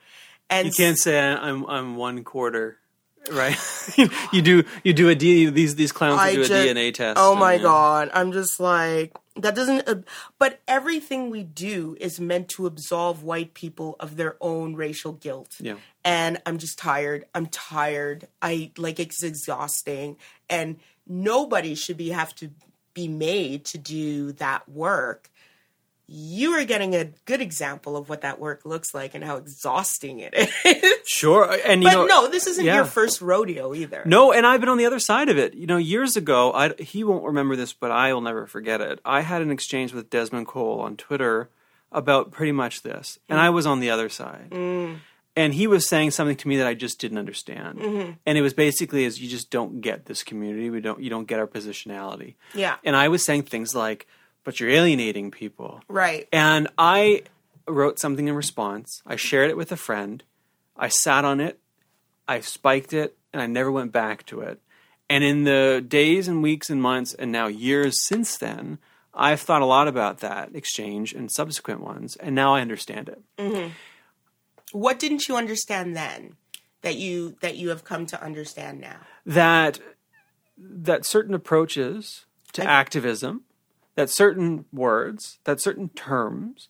And 0.50 0.68
You 0.68 0.74
can't 0.74 0.98
say 0.98 1.20
I'm 1.20 1.66
I'm 1.66 1.96
one 1.96 2.24
quarter, 2.24 2.78
right? 3.32 3.58
you 4.32 4.42
do 4.42 4.64
you 4.84 4.94
do 4.94 5.10
a 5.10 5.16
D, 5.16 5.48
these 5.50 5.76
these 5.76 5.92
clowns 5.92 6.34
do 6.34 6.42
a 6.42 6.46
just- 6.46 6.52
DNA 6.52 6.94
test. 6.94 7.18
Oh 7.20 7.36
my 7.36 7.54
yeah. 7.54 7.62
god, 7.64 8.12
I'm 8.14 8.32
just 8.32 8.60
like 8.60 9.16
that 9.36 9.56
doesn't. 9.56 9.88
Uh, 9.90 9.96
but 10.38 10.60
everything 10.68 11.32
we 11.32 11.42
do 11.44 11.98
is 12.00 12.20
meant 12.20 12.50
to 12.50 12.68
absolve 12.68 13.24
white 13.24 13.56
people 13.56 13.96
of 14.00 14.16
their 14.16 14.36
own 14.42 14.76
racial 14.76 15.14
guilt. 15.14 15.56
Yeah. 15.60 15.76
And 16.06 16.40
I'm 16.46 16.60
just 16.60 16.78
tired. 16.78 17.26
I'm 17.34 17.48
tired. 17.48 18.28
I 18.44 18.72
like 18.78 19.00
it's 19.00 19.24
exhausting, 19.24 20.18
and 20.50 20.78
nobody 21.08 21.74
should 21.76 21.98
be 21.98 22.10
have 22.10 22.36
to 22.36 22.52
be 22.94 23.08
made 23.08 23.66
to 23.66 23.80
do 23.80 24.34
that 24.34 24.70
work. 24.70 25.32
You 26.08 26.52
are 26.52 26.66
getting 26.66 26.96
a 26.96 27.06
good 27.26 27.42
example 27.42 27.96
of 27.96 28.10
what 28.10 28.22
that 28.22 28.38
work 28.40 28.66
looks 28.66 28.94
like 28.94 29.16
and 29.16 29.24
how 29.24 29.38
exhausting 29.38 30.20
it 30.20 30.34
is. 30.66 30.94
Sure, 31.06 31.50
uh, 31.50 31.58
and 31.66 31.82
you 31.82 31.90
but 31.90 31.96
know, 31.96 32.06
no, 32.06 32.28
this 32.28 32.46
isn't 32.46 32.66
yeah. 32.66 32.76
your 32.76 32.86
first 32.86 33.22
rodeo 33.22 33.74
either. 33.74 34.04
No, 34.06 34.34
and 34.34 34.46
I've 34.46 34.60
been 34.60 34.70
on 34.70 34.78
the 34.78 34.86
other 34.86 35.00
side 35.00 35.30
of 35.30 35.38
it. 35.38 35.54
You 35.54 35.66
know, 35.66 35.78
years 35.78 36.18
ago, 36.18 36.52
I, 36.54 36.74
he 36.78 37.06
won't 37.06 37.24
remember 37.24 37.56
this, 37.56 37.72
but 37.72 37.90
I 37.92 38.14
will 38.14 38.22
never 38.22 38.46
forget 38.48 38.82
it. 38.82 39.00
I 39.06 39.22
had 39.22 39.42
an 39.42 39.50
exchange 39.50 39.94
with 39.94 40.10
Desmond 40.10 40.48
Cole 40.48 40.82
on 40.82 40.98
Twitter 40.98 41.50
about 41.92 42.32
pretty 42.32 42.52
much 42.52 42.82
this, 42.82 43.18
and 43.30 43.40
I 43.40 43.50
was 43.50 43.66
on 43.66 43.80
the 43.80 43.90
other 43.90 44.10
side. 44.10 44.50
Mm. 44.50 44.98
And 45.36 45.54
he 45.54 45.66
was 45.66 45.88
saying 45.88 46.12
something 46.12 46.36
to 46.36 46.48
me 46.48 46.58
that 46.58 46.68
I 46.68 46.76
just 46.76 47.00
didn't 47.00 47.18
understand, 47.18 47.80
mm-hmm. 47.80 48.12
and 48.26 48.38
it 48.38 48.42
was 48.42 48.54
basically 48.54 49.06
as 49.06 49.20
you 49.20 49.30
just 49.30 49.50
don't 49.50 49.82
get 49.82 50.06
this 50.06 50.22
community. 50.22 50.70
We 50.70 50.82
don't, 50.82 51.02
you 51.02 51.10
don't 51.10 51.28
get 51.28 51.40
our 51.40 51.48
positionality. 51.48 52.36
Yeah. 52.54 52.76
And 52.84 52.96
I 52.96 53.08
was 53.08 53.24
saying 53.24 53.44
things 53.44 53.74
like, 53.74 54.06
but 54.44 54.60
you're 54.60 54.70
alienating 54.70 55.32
people. 55.32 55.82
Right. 55.88 56.28
And 56.32 56.68
I 56.78 57.24
wrote 57.68 58.00
something 58.00 58.28
in 58.28 58.36
response. 58.36 59.02
I 59.06 59.16
shared 59.16 59.50
it 59.50 59.58
with 59.58 59.72
a 59.72 59.78
friend. 59.78 60.24
I 60.76 60.90
sat 60.90 61.26
on 61.26 61.40
it. 61.40 61.60
I 62.28 62.40
spiked 62.40 62.94
it, 62.94 63.18
and 63.32 63.42
I 63.42 63.48
never 63.48 63.72
went 63.72 63.92
back 63.92 64.26
to 64.28 64.42
it. 64.42 64.60
And 65.10 65.24
in 65.24 65.44
the 65.44 65.84
days 65.86 66.28
and 66.28 66.42
weeks 66.42 66.70
and 66.70 66.82
months 66.82 67.14
and 67.14 67.32
now 67.32 67.48
years 67.48 68.06
since 68.08 68.38
then, 68.38 68.80
I've 69.14 69.42
thought 69.42 69.62
a 69.62 69.66
lot 69.66 69.88
about 69.88 70.20
that 70.20 70.56
exchange 70.56 71.14
and 71.14 71.32
subsequent 71.32 71.82
ones, 71.82 72.16
and 72.16 72.34
now 72.34 72.56
I 72.56 72.62
understand 72.62 73.10
it. 73.10 73.22
Mm-hmm. 73.38 73.70
What 74.72 74.98
didn't 74.98 75.28
you 75.28 75.36
understand 75.36 75.96
then 75.96 76.36
that 76.82 76.96
you 76.96 77.36
that 77.42 77.58
you 77.58 77.70
have 77.70 77.84
come 77.84 78.06
to 78.08 78.24
understand 78.24 78.82
now? 78.82 78.98
That 79.26 79.80
that 80.58 81.06
certain 81.06 81.36
approaches 81.36 82.26
to 82.54 82.64
activism, 82.64 83.44
that 83.96 84.10
certain 84.10 84.66
words, 84.72 85.40
that 85.44 85.62
certain 85.62 85.90
terms, 85.90 86.70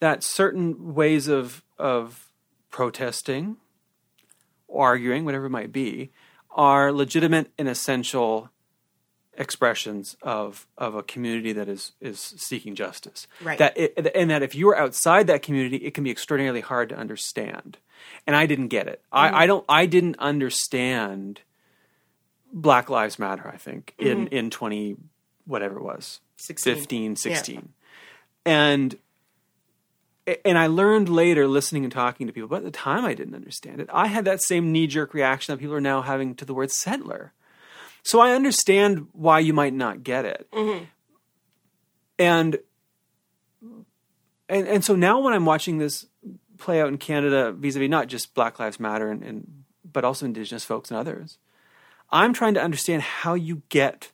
that 0.00 0.22
certain 0.22 0.94
ways 0.94 1.28
of 1.28 1.62
of 1.78 2.30
protesting, 2.70 3.56
arguing, 4.72 5.24
whatever 5.24 5.46
it 5.46 5.50
might 5.50 5.72
be, 5.72 6.10
are 6.50 6.92
legitimate 6.92 7.50
and 7.58 7.68
essential 7.68 8.50
expressions 9.38 10.16
of 10.22 10.66
of 10.78 10.94
a 10.94 11.02
community 11.02 11.52
that 11.52 11.68
is 11.68 11.92
is 12.00 12.18
seeking 12.18 12.74
justice. 12.74 13.26
Right. 13.42 13.58
That 13.58 13.76
it, 13.76 14.10
and 14.14 14.30
that 14.30 14.42
if 14.42 14.54
you 14.54 14.68
are 14.68 14.76
outside 14.76 15.26
that 15.28 15.42
community, 15.42 15.76
it 15.76 15.94
can 15.94 16.04
be 16.04 16.10
extraordinarily 16.10 16.62
hard 16.62 16.88
to 16.88 16.96
understand. 16.96 17.78
And 18.26 18.36
I 18.36 18.46
didn't 18.46 18.68
get 18.68 18.88
it. 18.88 19.02
I, 19.10 19.28
mm-hmm. 19.28 19.36
I 19.36 19.46
don't. 19.46 19.64
I 19.68 19.86
didn't 19.86 20.18
understand 20.18 21.40
Black 22.52 22.90
Lives 22.90 23.18
Matter. 23.18 23.48
I 23.48 23.56
think 23.56 23.94
in 23.98 24.26
mm-hmm. 24.26 24.34
in 24.34 24.50
twenty 24.50 24.96
whatever 25.46 25.78
it 25.78 25.82
was 25.82 26.20
16. 26.36 26.74
15, 26.74 27.16
16. 27.16 27.68
and 28.44 28.96
and 30.44 30.58
I 30.58 30.66
learned 30.66 31.08
later, 31.08 31.46
listening 31.46 31.84
and 31.84 31.92
talking 31.92 32.26
to 32.26 32.32
people, 32.32 32.48
but 32.48 32.56
at 32.56 32.64
the 32.64 32.70
time 32.70 33.04
I 33.04 33.14
didn't 33.14 33.34
understand 33.34 33.80
it. 33.80 33.88
I 33.92 34.08
had 34.08 34.24
that 34.24 34.42
same 34.42 34.72
knee 34.72 34.88
jerk 34.88 35.14
reaction 35.14 35.54
that 35.54 35.60
people 35.60 35.74
are 35.74 35.80
now 35.80 36.02
having 36.02 36.34
to 36.36 36.44
the 36.44 36.54
word 36.54 36.72
settler. 36.72 37.32
So 38.02 38.20
I 38.20 38.32
understand 38.32 39.08
why 39.12 39.38
you 39.40 39.52
might 39.52 39.72
not 39.72 40.02
get 40.02 40.24
it. 40.24 40.48
Mm-hmm. 40.52 40.84
And 42.18 42.58
and 44.48 44.66
and 44.68 44.84
so 44.84 44.96
now 44.96 45.20
when 45.20 45.32
I'm 45.32 45.44
watching 45.44 45.78
this 45.78 46.06
play 46.58 46.80
out 46.80 46.88
in 46.88 46.98
Canada 46.98 47.52
vis-a-vis 47.52 47.90
not 47.90 48.08
just 48.08 48.34
Black 48.34 48.58
Lives 48.58 48.80
Matter 48.80 49.10
and, 49.10 49.22
and 49.22 49.64
but 49.84 50.04
also 50.04 50.26
Indigenous 50.26 50.64
folks 50.64 50.90
and 50.90 50.98
others, 50.98 51.38
I'm 52.10 52.32
trying 52.32 52.54
to 52.54 52.62
understand 52.62 53.02
how 53.02 53.34
you 53.34 53.62
get 53.68 54.10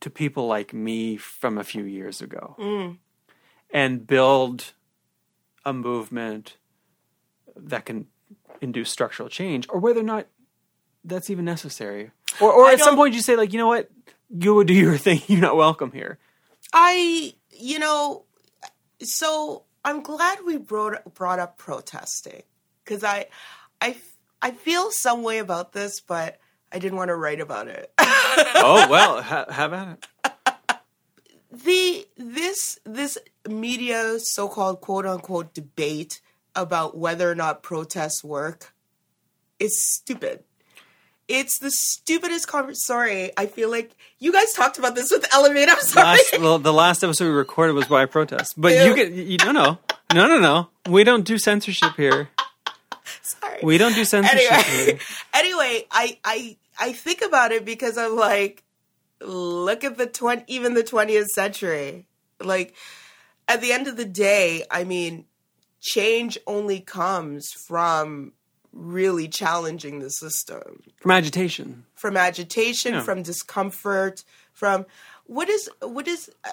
to 0.00 0.10
people 0.10 0.46
like 0.46 0.72
me 0.72 1.16
from 1.16 1.58
a 1.58 1.64
few 1.64 1.84
years 1.84 2.20
ago 2.20 2.56
mm. 2.58 2.96
and 3.70 4.06
build 4.06 4.72
a 5.64 5.72
movement 5.72 6.56
that 7.56 7.84
can 7.84 8.06
induce 8.60 8.90
structural 8.90 9.28
change 9.28 9.66
or 9.68 9.78
whether 9.78 10.00
or 10.00 10.04
not 10.04 10.26
that's 11.04 11.30
even 11.30 11.44
necessary. 11.44 12.10
Or, 12.40 12.52
or 12.52 12.66
I 12.66 12.74
at 12.74 12.80
some 12.80 12.96
point 12.96 13.14
you 13.14 13.22
say 13.22 13.36
like, 13.36 13.52
you 13.52 13.58
know 13.58 13.66
what, 13.66 13.90
you 14.30 14.54
would 14.54 14.66
do 14.66 14.74
your 14.74 14.96
thing. 14.98 15.22
You're 15.26 15.40
not 15.40 15.56
welcome 15.56 15.92
here. 15.92 16.18
I, 16.72 17.34
you 17.50 17.78
know, 17.78 18.24
so 19.02 19.64
I'm 19.84 20.02
glad 20.02 20.40
we 20.44 20.56
brought 20.56 21.14
brought 21.14 21.38
up 21.38 21.58
protesting 21.58 22.42
because 22.84 23.02
I, 23.02 23.26
I, 23.80 23.96
I 24.42 24.52
feel 24.52 24.90
some 24.90 25.22
way 25.22 25.38
about 25.38 25.72
this, 25.72 26.00
but 26.00 26.38
I 26.72 26.78
didn't 26.78 26.98
want 26.98 27.08
to 27.08 27.16
write 27.16 27.40
about 27.40 27.68
it. 27.68 27.92
oh 27.98 28.86
well, 28.90 29.22
ha- 29.22 29.46
have 29.50 29.72
at 29.72 29.88
it. 29.88 30.56
the 31.52 32.06
this 32.16 32.78
this 32.84 33.18
media 33.48 34.18
so-called 34.18 34.80
quote 34.80 35.06
unquote 35.06 35.52
debate 35.54 36.20
about 36.54 36.96
whether 36.96 37.30
or 37.30 37.34
not 37.34 37.62
protests 37.62 38.22
work 38.22 38.72
is 39.58 39.84
stupid. 39.84 40.44
It's 41.28 41.58
the 41.60 41.70
stupidest 41.70 42.48
conversation. 42.48 42.74
Sorry, 42.74 43.30
I 43.36 43.46
feel 43.46 43.70
like 43.70 43.92
you 44.18 44.32
guys 44.32 44.52
talked 44.52 44.78
about 44.78 44.96
this 44.96 45.12
with 45.12 45.26
Elevate. 45.32 45.68
I'm 45.68 45.78
sorry. 45.78 46.18
Last, 46.18 46.40
well, 46.40 46.58
the 46.58 46.72
last 46.72 47.04
episode 47.04 47.26
we 47.26 47.30
recorded 47.30 47.74
was 47.74 47.88
why 47.88 48.02
I 48.02 48.06
protest. 48.06 48.54
But 48.56 48.72
you 48.72 48.86
Ew. 48.86 48.96
get 48.96 49.12
you, 49.12 49.36
no 49.38 49.52
no 49.52 49.78
no 50.12 50.26
no 50.26 50.40
no. 50.40 50.68
We 50.88 51.04
don't 51.04 51.24
do 51.24 51.38
censorship 51.38 51.94
here. 51.96 52.30
Sorry. 53.60 53.66
We 53.66 53.78
don't 53.78 53.94
do 53.94 54.04
censorship 54.04 54.50
anyway, 54.52 54.98
anyway, 55.34 55.86
I 55.90 56.18
I 56.24 56.56
I 56.78 56.92
think 56.92 57.22
about 57.22 57.52
it 57.52 57.64
because 57.64 57.96
I'm 57.98 58.16
like, 58.16 58.62
look 59.20 59.84
at 59.84 59.96
the 59.98 60.06
twenty, 60.06 60.44
even 60.48 60.74
the 60.74 60.82
twentieth 60.82 61.28
century. 61.28 62.06
Like, 62.42 62.74
at 63.48 63.60
the 63.60 63.72
end 63.72 63.86
of 63.86 63.96
the 63.96 64.04
day, 64.06 64.64
I 64.70 64.84
mean, 64.84 65.26
change 65.80 66.38
only 66.46 66.80
comes 66.80 67.52
from 67.68 68.32
really 68.72 69.28
challenging 69.28 69.98
the 69.98 70.08
system, 70.10 70.82
From 71.00 71.10
agitation. 71.10 71.84
from 71.94 72.16
agitation, 72.16 72.94
Yeah. 72.94 73.02
from 73.02 73.22
discomfort, 73.22 74.24
from 74.52 74.86
what 75.26 75.48
is 75.48 75.68
what 75.82 76.06
is. 76.08 76.30
uh, 76.44 76.50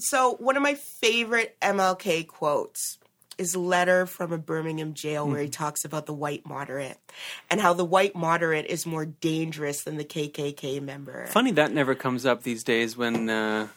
So 0.00 0.36
one 0.38 0.56
of 0.56 0.62
my 0.62 0.74
favorite 0.74 1.56
MLK 1.60 2.22
quotes 2.28 2.98
is 3.38 3.56
letter 3.56 4.04
from 4.06 4.32
a 4.32 4.38
Birmingham 4.38 4.94
jail 4.94 5.26
where 5.28 5.40
he 5.40 5.48
talks 5.48 5.84
about 5.84 6.06
the 6.06 6.12
white 6.12 6.44
moderate 6.46 6.98
and 7.50 7.60
how 7.60 7.72
the 7.72 7.84
white 7.84 8.14
moderate 8.14 8.66
is 8.66 8.84
more 8.84 9.06
dangerous 9.06 9.82
than 9.84 9.96
the 9.96 10.04
KKK 10.04 10.82
member. 10.82 11.26
Funny 11.26 11.52
that 11.52 11.72
never 11.72 11.94
comes 11.94 12.26
up 12.26 12.42
these 12.42 12.64
days 12.64 12.96
when 12.96 13.30
uh, 13.30 13.68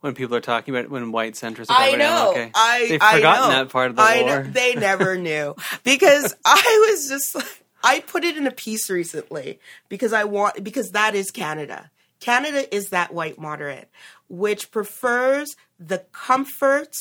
when 0.00 0.14
people 0.14 0.36
are 0.36 0.40
talking 0.40 0.74
about 0.74 0.84
it, 0.84 0.90
when 0.90 1.12
white 1.12 1.34
centrists. 1.34 1.70
Are 1.70 1.78
I 1.78 1.92
know. 1.92 2.32
MLK. 2.34 2.50
I 2.54 2.86
They've 2.88 3.02
I 3.02 3.16
forgotten 3.16 3.50
know. 3.50 3.56
that 3.56 3.68
part 3.70 3.90
of 3.90 3.96
the 3.96 4.02
I 4.02 4.22
war. 4.22 4.44
Know. 4.44 4.50
They 4.50 4.74
never 4.74 5.16
knew 5.18 5.54
because 5.84 6.34
I 6.44 6.88
was 6.90 7.08
just 7.08 7.34
like 7.34 7.64
I 7.82 8.00
put 8.00 8.24
it 8.24 8.36
in 8.36 8.46
a 8.46 8.50
piece 8.52 8.88
recently 8.90 9.58
because 9.88 10.12
I 10.12 10.24
want 10.24 10.62
because 10.62 10.90
that 10.92 11.14
is 11.14 11.30
Canada. 11.30 11.90
Canada 12.20 12.74
is 12.74 12.90
that 12.90 13.14
white 13.14 13.38
moderate 13.38 13.88
which 14.28 14.70
prefers 14.70 15.56
the 15.78 16.04
comfort 16.12 16.94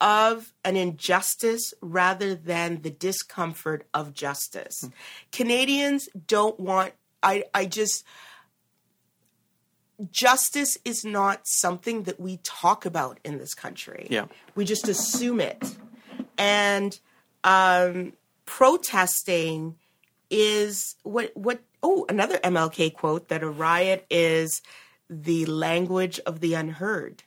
of 0.00 0.52
an 0.64 0.76
injustice 0.76 1.72
rather 1.80 2.34
than 2.34 2.82
the 2.82 2.90
discomfort 2.90 3.86
of 3.94 4.12
justice. 4.12 4.88
Canadians 5.32 6.08
don't 6.26 6.58
want 6.58 6.94
I 7.22 7.44
I 7.54 7.66
just 7.66 8.04
justice 10.10 10.76
is 10.84 11.04
not 11.04 11.42
something 11.44 12.02
that 12.04 12.18
we 12.18 12.38
talk 12.38 12.84
about 12.84 13.18
in 13.24 13.38
this 13.38 13.54
country. 13.54 14.06
Yeah. 14.10 14.26
We 14.54 14.64
just 14.64 14.88
assume 14.88 15.40
it. 15.40 15.76
And 16.36 16.98
um, 17.44 18.14
protesting 18.44 19.76
is 20.30 20.96
what 21.02 21.36
what 21.36 21.60
oh 21.82 22.06
another 22.08 22.38
MLK 22.38 22.94
quote 22.94 23.28
that 23.28 23.42
a 23.42 23.48
riot 23.48 24.06
is 24.10 24.62
the 25.08 25.46
language 25.46 26.18
of 26.20 26.40
the 26.40 26.54
unheard. 26.54 27.22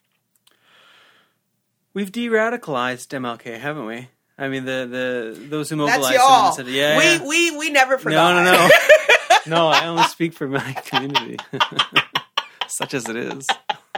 We've 1.94 2.12
de-radicalized 2.12 3.08
MLK, 3.08 3.60
haven't 3.60 3.86
we? 3.86 4.10
I 4.38 4.50
mean, 4.50 4.66
the 4.66 5.34
the 5.36 5.40
those 5.50 5.70
who 5.70 5.78
That's 5.78 5.98
mobilized 5.98 6.14
him 6.16 6.22
y'all. 6.22 6.46
and 6.48 6.56
said, 6.56 6.68
yeah, 6.68 6.98
we, 6.98 7.04
yeah. 7.04 7.28
we 7.28 7.58
we 7.58 7.70
never 7.72 7.98
forgot. 7.98 8.34
no, 8.36 8.44
no, 8.44 8.68
no, 8.68 9.38
no. 9.48 9.68
I 9.70 9.88
only 9.88 10.04
speak 10.04 10.34
for 10.34 10.48
my 10.48 10.74
community, 10.74 11.38
such 12.68 12.94
as 12.94 13.10
it 13.10 13.16
is. 13.16 13.48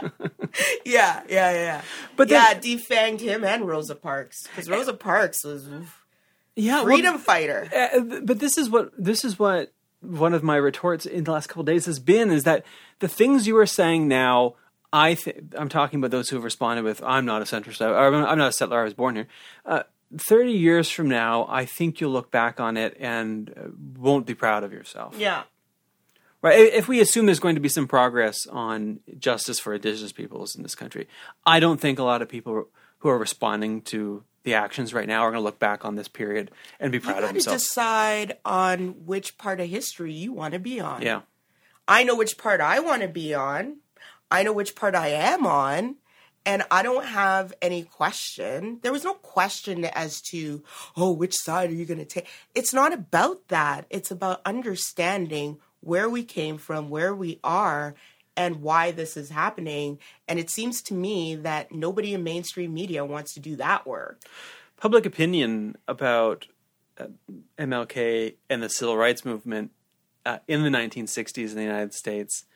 yeah, 0.86 1.22
yeah, 1.28 1.52
yeah. 1.52 1.82
But 2.16 2.28
yeah, 2.30 2.54
then- 2.54 2.62
defanged 2.62 3.20
him 3.20 3.44
and 3.44 3.66
Rosa 3.68 3.94
Parks 3.94 4.46
because 4.46 4.70
Rosa 4.70 4.94
Parks 4.94 5.44
was 5.44 5.68
Yeah, 6.56 6.76
well, 6.76 6.84
freedom 6.84 7.18
fighter. 7.18 7.68
Uh, 7.74 8.20
but 8.22 8.38
this 8.38 8.56
is 8.56 8.70
what 8.70 8.92
this 8.96 9.24
is 9.26 9.38
what 9.38 9.72
one 10.00 10.32
of 10.32 10.42
my 10.42 10.56
retorts 10.56 11.04
in 11.04 11.24
the 11.24 11.32
last 11.32 11.48
couple 11.48 11.64
days 11.64 11.84
has 11.84 11.98
been 11.98 12.30
is 12.30 12.44
that 12.44 12.64
the 13.00 13.08
things 13.08 13.46
you 13.46 13.58
are 13.58 13.66
saying 13.66 14.08
now 14.08 14.54
i 14.92 15.14
th- 15.14 15.36
i'm 15.56 15.68
talking 15.68 15.98
about 16.00 16.10
those 16.10 16.28
who 16.28 16.36
have 16.36 16.44
responded 16.44 16.82
with 16.84 17.02
i'm 17.04 17.24
not 17.24 17.42
a 17.42 17.44
centrist 17.44 17.80
I- 17.80 17.90
or 17.90 18.14
i'm 18.14 18.38
not 18.38 18.48
a 18.48 18.52
settler 18.52 18.80
i 18.80 18.84
was 18.84 18.94
born 18.94 19.16
here 19.16 19.26
uh, 19.66 19.82
30 20.16 20.52
years 20.52 20.90
from 20.90 21.08
now 21.08 21.46
i 21.48 21.64
think 21.64 22.00
you'll 22.00 22.10
look 22.10 22.30
back 22.30 22.58
on 22.60 22.76
it 22.76 22.96
and 23.00 23.50
uh, 23.56 23.68
won't 23.98 24.26
be 24.26 24.34
proud 24.34 24.64
of 24.64 24.72
yourself 24.72 25.14
Yeah. 25.18 25.42
right 26.42 26.58
if 26.58 26.88
we 26.88 27.00
assume 27.00 27.26
there's 27.26 27.40
going 27.40 27.54
to 27.54 27.60
be 27.60 27.68
some 27.68 27.86
progress 27.86 28.46
on 28.50 29.00
justice 29.18 29.58
for 29.60 29.74
indigenous 29.74 30.12
peoples 30.12 30.54
in 30.56 30.62
this 30.62 30.74
country 30.74 31.06
i 31.46 31.60
don't 31.60 31.80
think 31.80 31.98
a 31.98 32.02
lot 32.04 32.22
of 32.22 32.28
people 32.28 32.66
who 32.98 33.08
are 33.08 33.18
responding 33.18 33.80
to 33.82 34.24
the 34.42 34.54
actions 34.54 34.94
right 34.94 35.06
now 35.06 35.20
are 35.22 35.30
going 35.30 35.40
to 35.40 35.44
look 35.44 35.58
back 35.58 35.84
on 35.84 35.96
this 35.96 36.08
period 36.08 36.50
and 36.80 36.90
be 36.90 36.98
proud 36.98 37.18
You 37.18 37.24
of 37.26 37.32
themselves 37.34 37.62
decide 37.62 38.38
on 38.44 39.04
which 39.06 39.36
part 39.36 39.60
of 39.60 39.68
history 39.68 40.12
you 40.14 40.32
want 40.32 40.54
to 40.54 40.58
be 40.60 40.80
on. 40.80 41.02
yeah 41.02 41.20
I 41.86 42.04
know 42.04 42.14
which 42.16 42.38
part 42.38 42.60
I 42.60 42.78
want 42.80 43.02
to 43.02 43.08
be 43.08 43.34
on. 43.34 43.78
I 44.30 44.42
know 44.42 44.52
which 44.52 44.74
part 44.74 44.94
I 44.94 45.08
am 45.08 45.46
on. 45.46 45.96
And 46.46 46.62
I 46.70 46.82
don't 46.82 47.04
have 47.04 47.52
any 47.60 47.82
question. 47.82 48.78
There 48.82 48.92
was 48.92 49.04
no 49.04 49.12
question 49.12 49.84
as 49.84 50.22
to, 50.30 50.62
oh, 50.96 51.12
which 51.12 51.36
side 51.36 51.70
are 51.70 51.74
you 51.74 51.84
going 51.84 51.98
to 51.98 52.06
take? 52.06 52.26
It's 52.54 52.72
not 52.72 52.94
about 52.94 53.48
that. 53.48 53.84
It's 53.90 54.10
about 54.10 54.40
understanding 54.46 55.58
where 55.80 56.08
we 56.08 56.24
came 56.24 56.56
from, 56.56 56.88
where 56.88 57.14
we 57.14 57.40
are, 57.44 57.94
and 58.36 58.62
why 58.62 58.90
this 58.90 59.18
is 59.18 59.28
happening. 59.28 59.98
And 60.26 60.38
it 60.38 60.50
seems 60.50 60.80
to 60.82 60.94
me 60.94 61.34
that 61.36 61.72
nobody 61.72 62.14
in 62.14 62.24
mainstream 62.24 62.72
media 62.72 63.04
wants 63.04 63.34
to 63.34 63.40
do 63.40 63.56
that 63.56 63.86
work. 63.86 64.22
Public 64.78 65.04
opinion 65.04 65.76
about 65.86 66.46
uh, 66.96 67.08
MLK 67.58 68.36
and 68.48 68.62
the 68.62 68.70
civil 68.70 68.96
rights 68.96 69.26
movement 69.26 69.72
uh, 70.24 70.38
in 70.48 70.62
the 70.62 70.70
1960s 70.70 71.50
in 71.50 71.56
the 71.56 71.62
United 71.62 71.92
States 71.92 72.46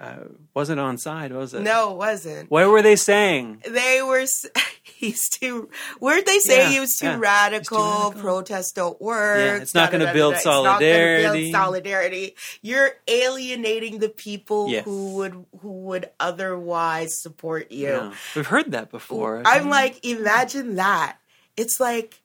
uh, 0.00 0.16
wasn't 0.54 0.80
on 0.80 0.98
side, 0.98 1.32
was 1.32 1.54
it? 1.54 1.60
No, 1.62 1.92
it 1.92 1.96
wasn't. 1.96 2.50
What 2.50 2.68
were 2.68 2.82
they 2.82 2.96
saying? 2.96 3.62
They 3.68 4.02
were. 4.02 4.24
He's 4.82 5.28
too. 5.28 5.68
Weren't 6.00 6.26
they 6.26 6.38
saying 6.38 6.60
Yeah, 6.68 6.74
he 6.74 6.80
was 6.80 6.96
too, 6.96 7.06
yeah. 7.06 7.16
radical, 7.18 7.76
too 7.78 7.82
radical. 8.04 8.20
Protests 8.22 8.72
don't 8.72 9.00
work. 9.00 9.38
Yeah, 9.38 9.56
it's 9.56 9.74
not 9.74 9.90
build 9.90 10.34
It's 10.34 10.44
not 10.44 10.52
gonna 10.52 10.78
solidarity. 10.78 11.52
solidarity. 11.52 12.36
You're 12.62 12.90
alienating 13.08 13.98
the 13.98 14.08
people 14.08 14.68
Yes. 14.68 14.84
who 14.84 15.14
would 15.14 15.44
who 15.60 15.72
would 15.84 16.08
otherwise 16.20 17.20
support 17.20 17.72
you. 17.72 17.88
Yeah. 17.88 18.14
We've 18.36 18.46
heard 18.46 18.70
that 18.72 18.90
before. 18.90 19.42
I'm 19.44 19.68
like, 19.68 20.04
imagine 20.04 20.76
that. 20.76 21.18
It's 21.56 21.80
like, 21.80 22.22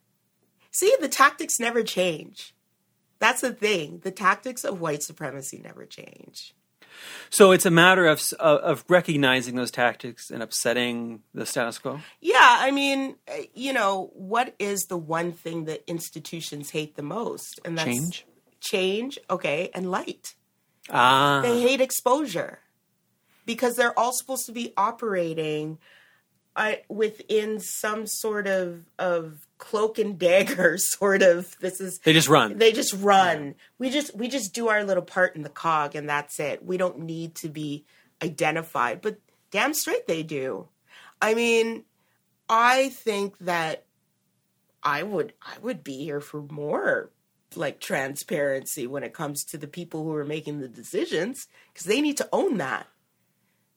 see, 0.71 0.95
the 1.01 1.09
tactics 1.09 1.59
never 1.59 1.81
change. 1.83 2.53
That's 3.19 3.41
the 3.41 3.53
thing. 3.53 4.01
The 4.03 4.11
tactics 4.11 4.63
of 4.63 4.79
white 4.79 5.01
supremacy 5.01 5.59
never 5.63 5.85
change. 5.85 6.53
So 7.29 7.51
it's 7.51 7.65
a 7.65 7.71
matter 7.71 8.05
of 8.05 8.21
of 8.39 8.83
recognizing 8.89 9.55
those 9.55 9.71
tactics 9.71 10.29
and 10.29 10.41
upsetting 10.43 11.21
the 11.33 11.45
status 11.45 11.77
quo. 11.79 11.99
Yeah, 12.21 12.37
I 12.59 12.71
mean, 12.71 13.15
uh, 13.27 13.43
you 13.53 13.73
know, 13.73 14.11
what 14.13 14.55
is 14.59 14.81
the 14.89 14.97
one 14.97 15.31
thing 15.31 15.65
that 15.65 15.83
institutions 15.87 16.69
hate 16.71 16.95
the 16.95 17.03
most? 17.03 17.59
And 17.65 17.77
that's 17.77 17.87
Change. 17.87 18.25
Change, 18.59 19.19
okay, 19.29 19.69
and 19.73 19.91
light. 19.91 20.33
Ah, 20.89 21.41
They 21.43 21.61
hate 21.61 21.79
exposure 21.81 22.59
because 23.45 23.75
they're 23.75 23.97
all 23.97 24.11
supposed 24.13 24.45
to 24.47 24.51
be 24.51 24.73
operating 24.75 25.77
uh, 26.57 26.73
within 26.89 27.59
some 27.59 28.07
sort 28.07 28.47
of 28.47 28.83
of 28.97 29.47
cloak 29.59 29.99
and 29.99 30.17
dagger 30.17 30.75
sort 30.79 31.21
of. 31.21 31.55
This 31.59 31.79
is 31.79 31.99
they 31.99 32.13
just 32.13 32.27
run. 32.27 32.57
they 32.57 32.71
just 32.71 32.95
run. 32.95 33.53
We 33.77 33.91
just 33.91 34.15
we 34.15 34.27
just 34.27 34.53
do 34.53 34.67
our 34.67 34.83
little 34.83 35.03
part 35.03 35.35
in 35.35 35.43
the 35.43 35.49
cog 35.49 35.95
and 35.95 36.09
that's 36.09 36.39
it. 36.39 36.65
We 36.65 36.77
don't 36.77 36.99
need 36.99 37.35
to 37.35 37.49
be 37.49 37.85
identified. 38.23 39.01
But 39.01 39.19
damn 39.51 39.75
straight 39.75 40.07
they 40.07 40.23
do. 40.23 40.67
I 41.21 41.35
mean, 41.35 41.83
I 42.49 42.89
think 42.89 43.37
that 43.39 43.85
I 44.81 45.03
would 45.03 45.33
I 45.41 45.59
would 45.61 45.83
be 45.83 46.03
here 46.03 46.21
for 46.21 46.41
more 46.41 47.11
like 47.55 47.79
transparency 47.79 48.87
when 48.87 49.03
it 49.03 49.13
comes 49.13 49.43
to 49.45 49.57
the 49.57 49.67
people 49.67 50.03
who 50.03 50.13
are 50.15 50.25
making 50.25 50.59
the 50.59 50.67
decisions 50.67 51.47
because 51.71 51.85
they 51.85 52.01
need 52.01 52.17
to 52.17 52.29
own 52.33 52.57
that. 52.57 52.87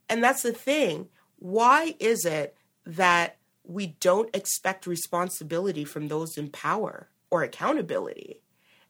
And 0.08 0.24
that's 0.24 0.42
the 0.42 0.52
thing. 0.52 1.08
Why 1.38 1.94
is 2.00 2.24
it 2.24 2.56
that 2.84 3.36
we 3.64 3.88
don't 4.00 4.34
expect 4.34 4.86
responsibility 4.86 5.84
from 5.84 6.08
those 6.08 6.36
in 6.36 6.48
power 6.48 7.08
or 7.30 7.42
accountability? 7.42 8.40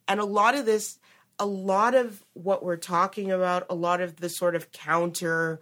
And 0.09 0.21
a 0.21 0.25
lot 0.25 0.55
of 0.55 0.67
this, 0.67 0.99
a 1.39 1.47
lot 1.47 1.95
of 1.95 2.25
what 2.35 2.65
we're 2.65 2.77
talking 2.77 3.31
about, 3.31 3.67
a 3.71 3.75
lot 3.75 4.01
of 4.01 4.17
the 4.17 4.29
sort 4.29 4.55
of 4.55 4.73
counter 4.73 5.61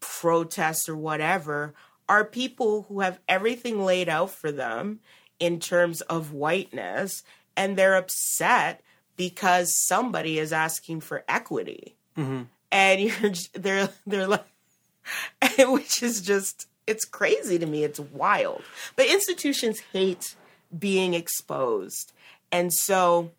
protests 0.00 0.88
or 0.88 0.96
whatever 0.96 1.74
are 2.08 2.24
people 2.24 2.82
who 2.88 3.00
have 3.00 3.18
everything 3.28 3.84
laid 3.84 4.08
out 4.08 4.30
for 4.30 4.52
them 4.52 5.00
in 5.38 5.58
terms 5.60 6.00
of 6.02 6.32
whiteness 6.32 7.22
and 7.56 7.76
they're 7.76 7.96
upset 7.96 8.82
because 9.16 9.74
somebody 9.86 10.38
is 10.38 10.52
asking 10.52 11.00
for 11.00 11.24
equity 11.28 11.96
mm-hmm. 12.16 12.42
and 12.70 13.00
you're 13.00 13.32
they're 13.54 13.88
they're 14.06 14.28
like 14.28 14.44
which 15.58 16.02
is 16.02 16.20
just 16.20 16.68
it's 16.86 17.04
crazy 17.04 17.58
to 17.58 17.66
me 17.66 17.84
it's 17.84 18.00
wild. 18.00 18.62
But 18.94 19.06
institutions 19.06 19.80
hate 19.92 20.34
being 20.76 21.14
exposed. 21.14 22.12
And 22.52 22.72
so 22.72 23.32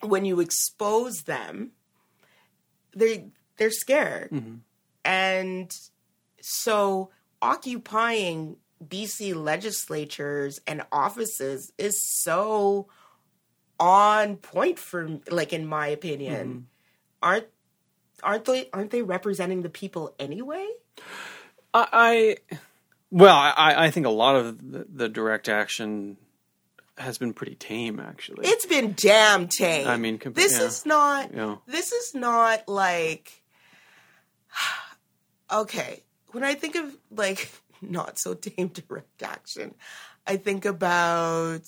when 0.00 0.24
you 0.24 0.40
expose 0.40 1.22
them 1.22 1.72
they 2.94 3.26
they're 3.56 3.70
scared. 3.70 4.30
Mm-hmm. 4.30 4.56
And 5.04 5.72
so 6.40 7.10
occupying 7.40 8.56
BC 8.86 9.34
legislatures 9.34 10.60
and 10.66 10.82
offices 10.92 11.72
is 11.78 12.00
so 12.22 12.88
on 13.80 14.36
point 14.36 14.78
for 14.78 15.20
like 15.30 15.52
in 15.52 15.66
my 15.66 15.88
opinion. 15.88 16.48
Mm-hmm. 16.48 16.58
Aren't 17.22 17.46
aren't 18.22 18.44
they 18.44 18.68
aren't 18.72 18.90
they 18.90 19.02
representing 19.02 19.62
the 19.62 19.70
people 19.70 20.14
anyway 20.18 20.68
I, 21.74 21.86
I 21.92 22.36
well, 23.10 23.36
I, 23.36 23.86
I 23.86 23.90
think 23.90 24.06
a 24.06 24.10
lot 24.10 24.36
of 24.36 24.72
the, 24.72 24.86
the 24.92 25.08
direct 25.08 25.48
action 25.48 26.16
has 26.96 27.16
been 27.18 27.32
pretty 27.32 27.54
tame, 27.54 28.00
actually. 28.00 28.46
it's 28.46 28.66
been 28.66 28.92
damn 28.96 29.46
tame 29.48 29.86
I 29.86 29.96
mean, 29.96 30.18
compa- 30.18 30.34
this 30.34 30.58
yeah. 30.58 30.66
is 30.66 30.84
not 30.86 31.32
Yeah. 31.34 31.56
this 31.66 31.92
is 31.92 32.14
not 32.14 32.68
like 32.68 33.42
okay 35.52 36.02
when 36.32 36.44
i 36.44 36.54
think 36.54 36.74
of 36.76 36.96
like 37.10 37.50
not 37.82 38.18
so 38.18 38.34
tame 38.34 38.68
direct 38.68 39.22
action 39.22 39.74
i 40.26 40.36
think 40.36 40.64
about 40.64 41.62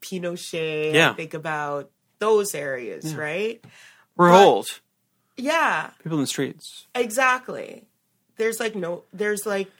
pinochet 0.00 0.94
Yeah. 0.94 1.10
i 1.10 1.14
think 1.14 1.34
about 1.34 1.90
those 2.18 2.54
areas 2.54 3.14
right 3.14 3.62
Revolt. 4.16 4.80
yeah 5.36 5.90
People 6.02 6.18
in 6.18 6.22
the 6.22 6.26
streets. 6.26 6.86
Exactly. 6.94 7.86
There's 8.40 8.58
like 8.58 8.74
no, 8.74 9.04
there's 9.12 9.44
like, 9.44 9.70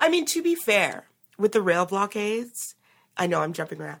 I 0.00 0.08
mean, 0.08 0.24
to 0.26 0.40
be 0.40 0.54
fair, 0.54 1.06
with 1.36 1.50
the 1.50 1.60
rail 1.60 1.84
blockades, 1.84 2.76
I 3.16 3.26
know 3.26 3.40
I'm 3.40 3.52
jumping 3.52 3.80
around. 3.82 3.98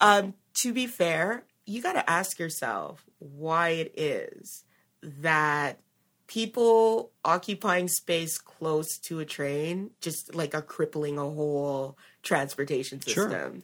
Um, 0.00 0.32
to 0.62 0.72
be 0.72 0.86
fair, 0.86 1.44
you 1.66 1.82
got 1.82 1.92
to 1.92 2.08
ask 2.08 2.38
yourself 2.38 3.04
why 3.18 3.68
it 3.70 3.92
is 3.98 4.64
that 5.02 5.78
people 6.26 7.10
occupying 7.22 7.86
space 7.88 8.38
close 8.38 8.96
to 9.00 9.20
a 9.20 9.26
train 9.26 9.90
just 10.00 10.34
like 10.34 10.54
are 10.54 10.62
crippling 10.62 11.18
a 11.18 11.28
whole 11.28 11.98
transportation 12.22 12.98
Sure. 13.00 13.28
system. 13.28 13.62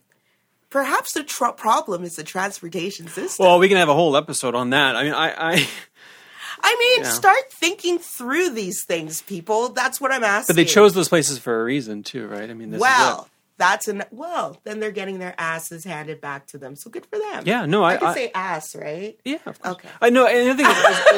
Perhaps 0.68 1.14
the 1.14 1.22
tr- 1.24 1.46
problem 1.56 2.04
is 2.04 2.16
the 2.16 2.22
transportation 2.24 3.08
system. 3.08 3.46
Well, 3.46 3.58
we 3.58 3.68
can 3.68 3.78
have 3.78 3.88
a 3.88 3.94
whole 3.94 4.14
episode 4.14 4.54
on 4.54 4.70
that. 4.70 4.94
I 4.94 5.04
mean, 5.04 5.14
I, 5.14 5.52
I 5.54 5.68
I 6.66 6.76
mean, 6.78 7.04
Yeah. 7.04 7.10
start 7.10 7.52
thinking 7.52 7.98
through 7.98 8.50
these 8.50 8.84
things, 8.84 9.20
people. 9.22 9.68
That's 9.68 10.00
what 10.00 10.10
I'm 10.10 10.24
asking. 10.24 10.54
but 10.54 10.56
they 10.56 10.64
chose 10.64 10.94
those 10.94 11.08
places 11.10 11.38
for 11.38 11.60
a 11.60 11.64
reason 11.64 12.02
too, 12.02 12.26
right? 12.26 12.48
I 12.48 12.54
mean, 12.54 12.70
this 12.70 12.78
is 12.78 12.80
well, 12.80 13.22
it. 13.24 13.30
that's 13.58 13.86
an 13.86 14.02
well. 14.10 14.58
Then 14.64 14.80
they're 14.80 14.90
getting 14.90 15.18
their 15.18 15.34
asses 15.38 15.84
handed 15.84 16.20
back 16.22 16.46
to 16.48 16.58
them. 16.58 16.74
So 16.74 16.88
good 16.90 17.04
for 17.04 17.18
them. 17.18 17.42
Yeah, 17.46 17.66
no, 17.66 17.84
I- 17.84 17.94
I 17.94 17.96
can 17.98 18.06
I- 18.08 18.14
say 18.14 18.30
ass, 18.34 18.74
right? 18.74 19.18
Yeah, 19.26 19.36
of 19.44 19.60
course. 19.60 19.74
Okay. 19.74 19.88
I 20.00 20.08
know, 20.08 20.26
and 20.26 20.50
I 20.50 20.54
think 20.56 20.68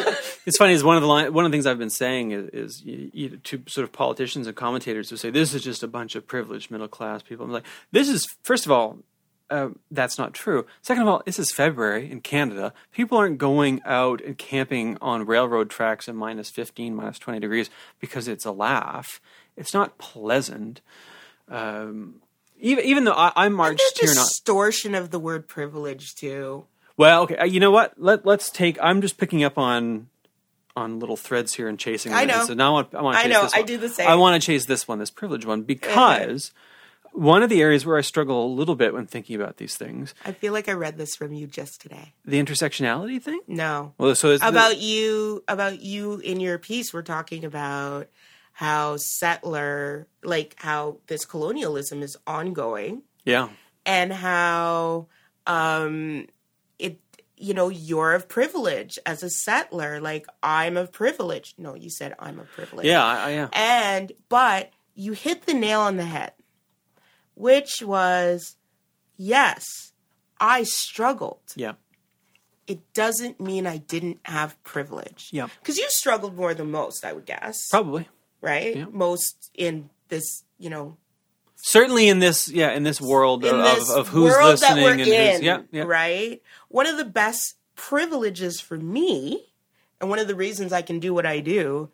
it's, 0.09 0.39
it's 0.47 0.57
funny. 0.57 0.73
Is 0.73 0.83
one 0.83 0.97
of 0.97 1.03
the 1.03 1.09
line, 1.09 1.33
one 1.33 1.45
of 1.45 1.53
the 1.53 1.55
things 1.55 1.65
I've 1.67 1.79
been 1.79 1.91
saying 1.91 2.33
is, 2.33 2.49
is 2.51 2.83
you, 2.85 3.11
you, 3.15 3.29
to 3.37 3.63
sort 3.69 3.85
of 3.85 3.93
politicians 3.93 4.49
and 4.49 4.57
commentators 4.57 5.11
who 5.11 5.17
say 5.17 5.31
this 5.31 5.55
is 5.55 5.63
just 5.63 5.83
a 5.85 5.89
bunch 5.89 6.17
of 6.17 6.27
privileged 6.27 6.73
middle 6.73 6.89
class 6.89 7.23
people. 7.23 7.47
I'm 7.47 7.53
like, 7.53 7.65
this 7.93 8.09
is 8.09 8.27
first 8.43 8.67
of 8.67 8.73
all, 8.73 8.99
uh, 9.51 9.69
that's 9.91 10.19
not 10.19 10.35
true. 10.35 10.67
Second 10.83 11.03
of 11.03 11.09
all, 11.09 11.23
this 11.25 11.39
is 11.39 11.53
February 11.53 12.11
in 12.11 12.21
Canada. 12.21 12.73
People 12.93 13.19
aren't 13.19 13.39
going 13.39 13.81
out 13.85 14.21
and 14.21 14.37
camping 14.37 14.99
on 15.01 15.27
railroad 15.27 15.71
tracks 15.71 16.09
in 16.09 16.17
minus 16.17 16.51
15, 16.51 16.95
minus 16.95 17.19
20 17.19 17.41
degrees 17.41 17.71
because 18.01 18.29
it's 18.29 18.45
a 18.45 18.51
laugh. 18.51 19.21
It's 19.57 19.73
not 19.73 19.99
pleasant. 19.99 20.81
Um, 21.49 22.17
even 22.59 22.85
even 22.85 23.05
though 23.05 23.13
I, 23.13 23.33
There's 23.37 23.53
marched 23.53 23.99
here, 24.01 24.15
not 24.15 24.25
distortion 24.27 24.95
of 24.95 25.11
the 25.11 25.19
word 25.19 25.47
privilege 25.47 26.15
too. 26.15 26.67
well, 26.97 27.23
okay. 27.23 27.37
uh, 27.37 27.45
You 27.45 27.61
know 27.61 27.71
what? 27.71 27.95
Let 27.99 28.27
Let's 28.27 28.51
take. 28.51 28.79
I'm 28.83 29.01
just 29.01 29.19
picking 29.19 29.45
up 29.45 29.59
on 29.59 30.09
on 30.75 30.99
little 30.99 31.17
threads 31.17 31.55
here 31.55 31.69
and 31.69 31.79
chasing. 31.79 32.13
I 32.13 32.27
them. 32.27 32.39
know. 32.39 32.45
So 32.47 32.55
now 32.55 32.69
I 32.69 32.73
want. 32.73 32.95
I, 32.95 33.03
want 33.03 33.17
to 33.19 33.25
I 33.25 33.27
know, 33.29 33.49
I 33.55 33.63
do 33.63 33.77
the 33.77 33.89
same. 33.89 34.09
I 34.09 34.17
want 34.17 34.41
to 34.41 34.45
chase 34.45 34.67
this 34.67 34.89
one, 34.89 34.99
this 34.99 35.11
privilege 35.11 35.47
one, 35.47 35.63
because 35.63 36.53
one 37.17 37.43
of 37.43 37.49
the 37.51 37.61
areas 37.63 37.85
where 37.87 37.97
I 37.97 38.03
struggle 38.03 38.45
a 38.45 38.53
little 38.53 38.77
bit 38.77 38.93
when 38.95 39.07
thinking 39.07 39.37
about 39.37 39.57
these 39.57 39.75
things, 39.77 40.15
I 40.25 40.33
feel 40.33 40.53
like 40.53 40.69
I 40.69 40.73
read 40.73 40.97
this 40.99 41.17
from 41.17 41.33
you 41.33 41.47
just 41.47 41.81
today. 41.81 42.13
the 42.25 42.41
intersectionality 42.43 43.21
thing. 43.21 43.41
No, 43.49 43.95
Well, 43.99 44.15
so 44.15 44.31
it's 44.31 44.43
the- 44.43 44.49
about 44.49 44.79
you, 44.79 45.43
about 45.49 45.81
you 45.81 46.19
in 46.19 46.41
your 46.41 46.59
piece. 46.59 46.93
We're 46.95 47.03
talking 47.03 47.45
about 47.45 48.09
how 48.53 48.97
settler, 48.99 50.07
like 50.23 50.55
how 50.59 50.99
this 51.09 51.25
colonialism 51.25 52.03
is 52.03 52.17
ongoing. 52.27 53.03
yeah, 53.25 53.49
and 53.85 54.13
how 54.13 55.07
um 55.47 56.27
it 56.79 56.99
you 57.37 57.55
know 57.55 57.69
you're 57.69 58.15
of 58.15 58.29
privilege 58.29 58.99
as 59.07 59.23
a 59.23 59.31
settler 59.31 60.01
like 60.01 60.27
i'm 60.43 60.77
of 60.77 60.91
privilege 60.91 61.55
no 61.57 61.75
you 61.77 61.89
said 61.89 62.13
i'm 62.19 62.41
of 62.41 62.49
privilege 62.51 62.85
yeah, 62.87 63.05
I, 63.05 63.15
I, 63.17 63.31
yeah. 63.31 63.49
and 63.53 64.11
but 64.29 64.71
you 64.97 65.13
hit 65.13 65.47
the 65.47 65.55
nail 65.55 65.81
on 65.83 65.97
the 65.99 66.05
head 66.05 66.33
which 67.37 67.83
was 67.83 68.57
yes 69.17 69.93
i 70.41 70.63
struggled 70.65 71.41
Yeah. 71.55 71.75
it 72.67 72.81
doesn't 72.95 73.41
mean 73.41 73.65
I 73.67 73.77
didn't 73.77 74.19
have 74.25 74.61
privilege. 74.65 75.29
Yeah. 75.31 75.47
Because 75.61 75.77
you 75.79 75.87
struggled 75.89 76.35
more 76.37 76.53
than 76.53 76.73
most, 76.73 77.05
I 77.05 77.13
would 77.13 77.25
guess. 77.25 77.69
Probably. 77.71 78.09
Right? 78.41 78.77
Yeah. 78.79 78.87
Most 78.91 79.51
in 79.55 79.89
this, 80.09 80.43
you 80.59 80.69
know, 80.69 80.97
Certainly 81.55 82.09
in 82.09 82.19
this, 82.19 82.49
yeah, 82.49 82.73
in 82.73 82.83
this 82.83 83.01
world 83.01 83.45
in 83.45 83.55
of, 83.55 83.65
this 83.65 83.91
of 83.91 84.09
who's 84.09 84.33
world 84.33 84.51
listening 84.51 84.77
that 84.77 84.83
we're 84.85 84.91
and 84.93 85.01
in, 85.01 85.33
who's, 85.35 85.43
yeah, 85.43 85.61
yeah. 85.71 85.85
right? 85.85 86.43
One 86.69 86.87
of 86.87 86.97
the 86.97 87.05
best 87.05 87.55
privileges 87.77 88.61
for 88.61 88.77
me, 88.77 89.47
and 90.01 90.11
one 90.11 90.19
of 90.19 90.27
the 90.29 90.35
reasons 90.35 90.73
I 90.73 90.83
can 90.83 90.99
do 90.99 91.15
what 91.15 91.25
I 91.25 91.39
do, 91.41 91.89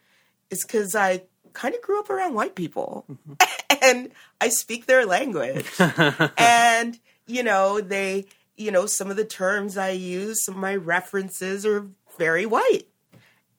is 0.51 0.65
because 0.65 0.95
I 0.95 1.23
kind 1.53 1.75
of 1.75 1.83
grew 1.83 2.01
up 2.01 2.09
around 2.11 2.33
white 2.35 2.55
people, 2.55 3.05
Mm-hmm. 3.11 3.35
and 3.95 4.11
I 4.41 4.49
speak 4.49 4.87
their 4.87 5.05
language, 5.05 5.67
and 6.39 6.99
you 7.27 7.43
know 7.43 7.81
they, 7.81 8.27
you 8.57 8.71
know, 8.71 8.87
some 8.87 9.11
of 9.11 9.17
the 9.17 9.25
terms 9.25 9.77
I 9.77 9.91
use, 9.91 10.45
some 10.45 10.55
of 10.55 10.61
my 10.61 10.77
references 10.77 11.67
are 11.67 11.87
very 12.19 12.47
white, 12.47 12.87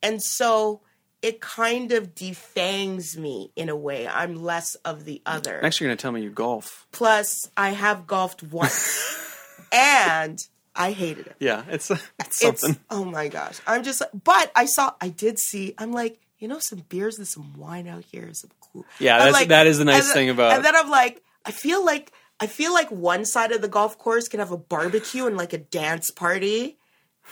and 0.01 0.21
so. 0.21 0.81
It 1.21 1.39
kind 1.39 1.93
of 1.93 2.15
defangs 2.15 3.17
me 3.17 3.53
in 3.55 3.69
a 3.69 3.77
way. 3.77 4.05
I'm 4.05 4.43
less 4.43 4.75
of 4.83 5.05
the 5.05 5.21
other. 5.25 5.61
Next, 5.61 5.79
you're 5.79 5.87
going 5.87 5.95
to 5.97 6.01
tell 6.01 6.11
me 6.11 6.21
you 6.21 6.29
golf. 6.29 6.85
Plus, 6.91 7.49
I 7.55 7.69
have 7.69 8.05
golfed 8.05 8.43
once, 8.43 9.31
and 9.71 10.37
I 10.75 10.91
hated 10.91 11.27
it. 11.27 11.35
Yeah, 11.39 11.63
it's, 11.69 11.89
it's 11.91 12.41
something. 12.41 12.71
It's 12.71 12.79
oh 12.89 13.05
my 13.05 13.29
gosh! 13.29 13.61
I'm 13.65 13.83
just. 13.83 14.01
But 14.25 14.51
I 14.53 14.65
saw. 14.65 14.95
I 14.99 15.07
did 15.07 15.39
see. 15.39 15.73
I'm 15.77 15.93
like, 15.93 16.19
you 16.39 16.49
know, 16.49 16.59
some 16.59 16.79
beers 16.89 17.17
and 17.17 17.25
some 17.25 17.53
wine 17.57 17.87
out 17.87 18.03
here. 18.03 18.29
Some. 18.33 18.49
Yeah, 18.99 19.17
that's- 19.17 19.33
like- 19.33 19.47
that 19.49 19.67
is 19.67 19.77
the 19.77 19.85
nice 19.85 20.11
thing 20.13 20.29
about- 20.29 20.53
And 20.53 20.65
then 20.65 20.75
I'm 20.75 20.89
like, 20.89 21.21
I 21.45 21.51
feel 21.51 21.83
like 21.85 22.11
I 22.39 22.47
feel 22.47 22.73
like 22.73 22.89
one 22.89 23.23
side 23.25 23.51
of 23.51 23.61
the 23.61 23.67
golf 23.67 23.97
course 23.97 24.27
can 24.27 24.39
have 24.39 24.51
a 24.51 24.57
barbecue 24.57 25.27
and 25.27 25.37
like 25.37 25.53
a 25.53 25.57
dance 25.59 26.09
party. 26.11 26.77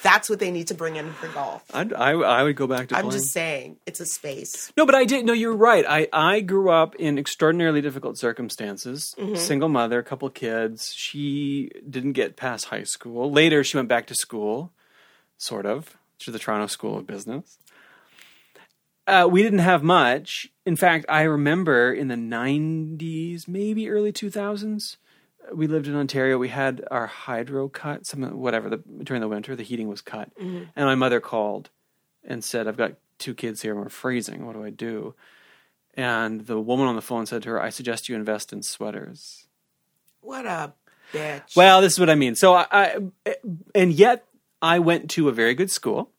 That's 0.04 0.30
what 0.30 0.40
they 0.40 0.52
need 0.52 0.68
to 0.68 0.74
bring 0.74 0.96
in 0.96 1.12
for 1.12 1.28
golf. 1.30 1.64
I'd, 1.74 1.92
I, 1.92 2.12
I 2.12 2.44
would 2.44 2.56
go 2.56 2.66
back 2.66 2.88
to 2.90 2.96
I'm 2.96 3.06
playing. 3.06 3.20
just 3.20 3.34
saying, 3.34 3.78
it's 3.86 4.00
a 4.00 4.06
space. 4.06 4.72
No, 4.78 4.86
but 4.86 4.96
I 4.96 5.04
did. 5.04 5.26
No, 5.26 5.34
you're 5.34 5.56
right. 5.56 5.84
I, 5.86 6.08
I 6.14 6.40
grew 6.40 6.70
up 6.72 6.96
in 6.96 7.18
extraordinarily 7.20 7.82
difficult 7.82 8.18
circumstances. 8.18 9.14
Mm-hmm. 9.18 9.36
Single 9.36 9.68
mother, 9.68 10.02
couple 10.02 10.30
kids. 10.30 10.94
She 10.96 11.72
didn't 11.90 12.14
get 12.14 12.38
past 12.38 12.66
high 12.66 12.84
school. 12.84 13.30
Later, 13.32 13.66
she 13.66 13.76
went 13.76 13.90
back 13.90 14.08
to 14.08 14.16
school, 14.16 14.72
sort 15.38 15.66
of, 15.66 15.98
to 16.20 16.32
the 16.32 16.40
Toronto 16.40 16.68
School 16.68 16.98
of 16.98 17.06
Business. 17.06 17.58
Uh, 19.12 19.28
we 19.28 19.44
didn't 19.44 19.60
have 19.60 19.84
much. 19.84 20.50
In 20.66 20.78
fact, 20.78 21.06
I 21.10 21.24
remember 21.24 21.92
in 21.92 22.08
the 22.08 22.16
90s, 22.16 23.46
maybe 23.46 23.90
early 23.90 24.14
2000s, 24.14 24.96
uh, 25.44 25.54
we 25.54 25.68
lived 25.68 25.88
in 25.88 25.96
Ontario. 25.96 26.38
We 26.38 26.48
had 26.48 26.86
our 26.90 27.08
hydro 27.08 27.68
cut, 27.68 28.06
some 28.06 28.22
whatever 28.40 28.70
the, 28.70 28.78
during 29.04 29.20
the 29.20 29.28
winter. 29.28 29.54
The 29.54 29.64
heating 29.64 29.90
was 29.90 30.00
cut, 30.00 30.34
mm-hmm. 30.40 30.64
and 30.78 30.86
my 30.86 30.96
mother 30.96 31.20
called 31.20 31.70
and 32.24 32.42
said, 32.42 32.70
"I've 32.70 32.78
got 32.78 32.94
two 33.18 33.34
kids 33.34 33.62
here 33.62 33.74
and 33.74 33.82
we're 33.82 33.90
freezing. 33.90 34.46
What 34.46 34.54
do 34.54 34.64
I 34.64 34.70
do?" 34.70 35.14
And 35.94 36.48
the 36.48 36.62
woman 36.62 36.88
on 36.88 36.96
the 36.96 37.02
phone 37.02 37.26
said 37.26 37.44
to 37.44 37.50
her, 37.50 37.62
"I 37.62 37.70
suggest 37.70 38.08
you 38.08 38.16
invest 38.16 38.54
in 38.54 38.64
sweaters." 38.64 39.48
What 40.22 40.46
a 40.46 40.72
bitch. 41.12 41.54
Well, 41.58 41.82
this 41.82 41.94
is 41.94 42.00
what 42.00 42.10
I 42.10 42.16
mean. 42.16 42.36
So 42.36 42.54
I, 42.54 42.66
I 42.72 42.98
eh, 43.26 43.34
and 43.76 43.92
yet 43.92 44.26
I 44.62 44.80
went 44.80 45.10
to 45.12 45.28
a 45.28 45.34
very 45.34 45.54
good 45.54 45.70
school. 45.70 46.12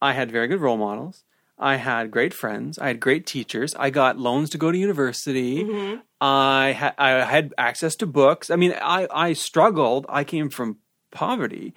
I 0.00 0.12
had 0.12 0.30
very 0.30 0.46
good 0.46 0.60
role 0.60 0.76
models. 0.76 1.24
I 1.62 1.76
had 1.76 2.10
great 2.10 2.34
friends. 2.34 2.78
I 2.78 2.88
had 2.88 2.98
great 3.00 3.24
teachers. 3.26 3.74
I 3.78 3.90
got 3.90 4.18
loans 4.18 4.50
to 4.50 4.58
go 4.58 4.72
to 4.72 4.76
university. 4.78 5.62
Mm-hmm. 5.64 6.00
I 6.20 6.72
had 6.72 6.94
I 6.98 7.10
had 7.24 7.54
access 7.56 7.94
to 7.96 8.06
books. 8.06 8.50
I 8.50 8.56
mean, 8.56 8.74
I 8.82 9.06
I 9.10 9.32
struggled. 9.34 10.04
I 10.08 10.24
came 10.24 10.50
from 10.50 10.78
poverty, 11.10 11.74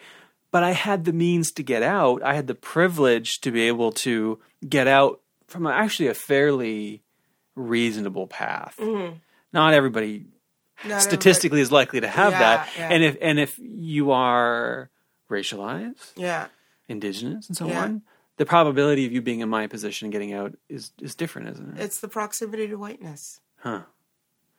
but 0.51 0.63
I 0.63 0.71
had 0.71 1.05
the 1.05 1.13
means 1.13 1.51
to 1.53 1.63
get 1.63 1.83
out. 1.83 2.23
I 2.23 2.33
had 2.35 2.47
the 2.47 2.55
privilege 2.55 3.39
to 3.41 3.51
be 3.51 3.67
able 3.67 3.91
to 4.07 4.39
get 4.67 4.87
out 4.87 5.21
from 5.47 5.67
actually 5.67 6.07
a 6.09 6.13
fairly 6.15 7.03
reasonable 7.55 8.27
path. 8.27 8.75
Mm-hmm. 8.79 9.17
Not 9.53 9.73
everybody 9.73 10.25
Not 10.85 11.01
statistically 11.01 11.61
is 11.61 11.71
likely 11.71 12.01
to 12.01 12.07
have 12.07 12.31
Yeah, 12.33 12.39
that. 12.39 12.69
yeah. 12.77 12.89
And 12.91 13.03
if 13.03 13.17
and 13.21 13.39
if 13.39 13.57
you 13.59 14.11
are 14.11 14.89
racialized, 15.29 16.11
Yeah. 16.15 16.47
indigenous, 16.87 17.47
and 17.47 17.57
so 17.57 17.67
Yeah. 17.67 17.83
on, 17.83 18.01
the 18.37 18.45
probability 18.45 19.05
of 19.05 19.11
you 19.11 19.21
being 19.21 19.39
in 19.39 19.49
my 19.49 19.67
position 19.67 20.05
and 20.05 20.11
getting 20.11 20.33
out 20.33 20.55
is 20.69 20.91
is 21.01 21.15
different, 21.15 21.49
isn't 21.49 21.77
it? 21.77 21.81
It's 21.81 21.99
the 21.99 22.07
proximity 22.07 22.67
to 22.67 22.75
whiteness. 22.75 23.39
Huh. 23.57 23.81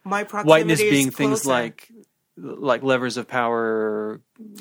My 0.04 0.24
proximity 0.24 0.50
Whiteness 0.50 0.80
is 0.80 0.90
being 0.90 1.10
things 1.10 1.46
like 1.46 1.90
like 2.36 2.82
levers 2.82 3.16
of 3.16 3.26
power, 3.26 4.20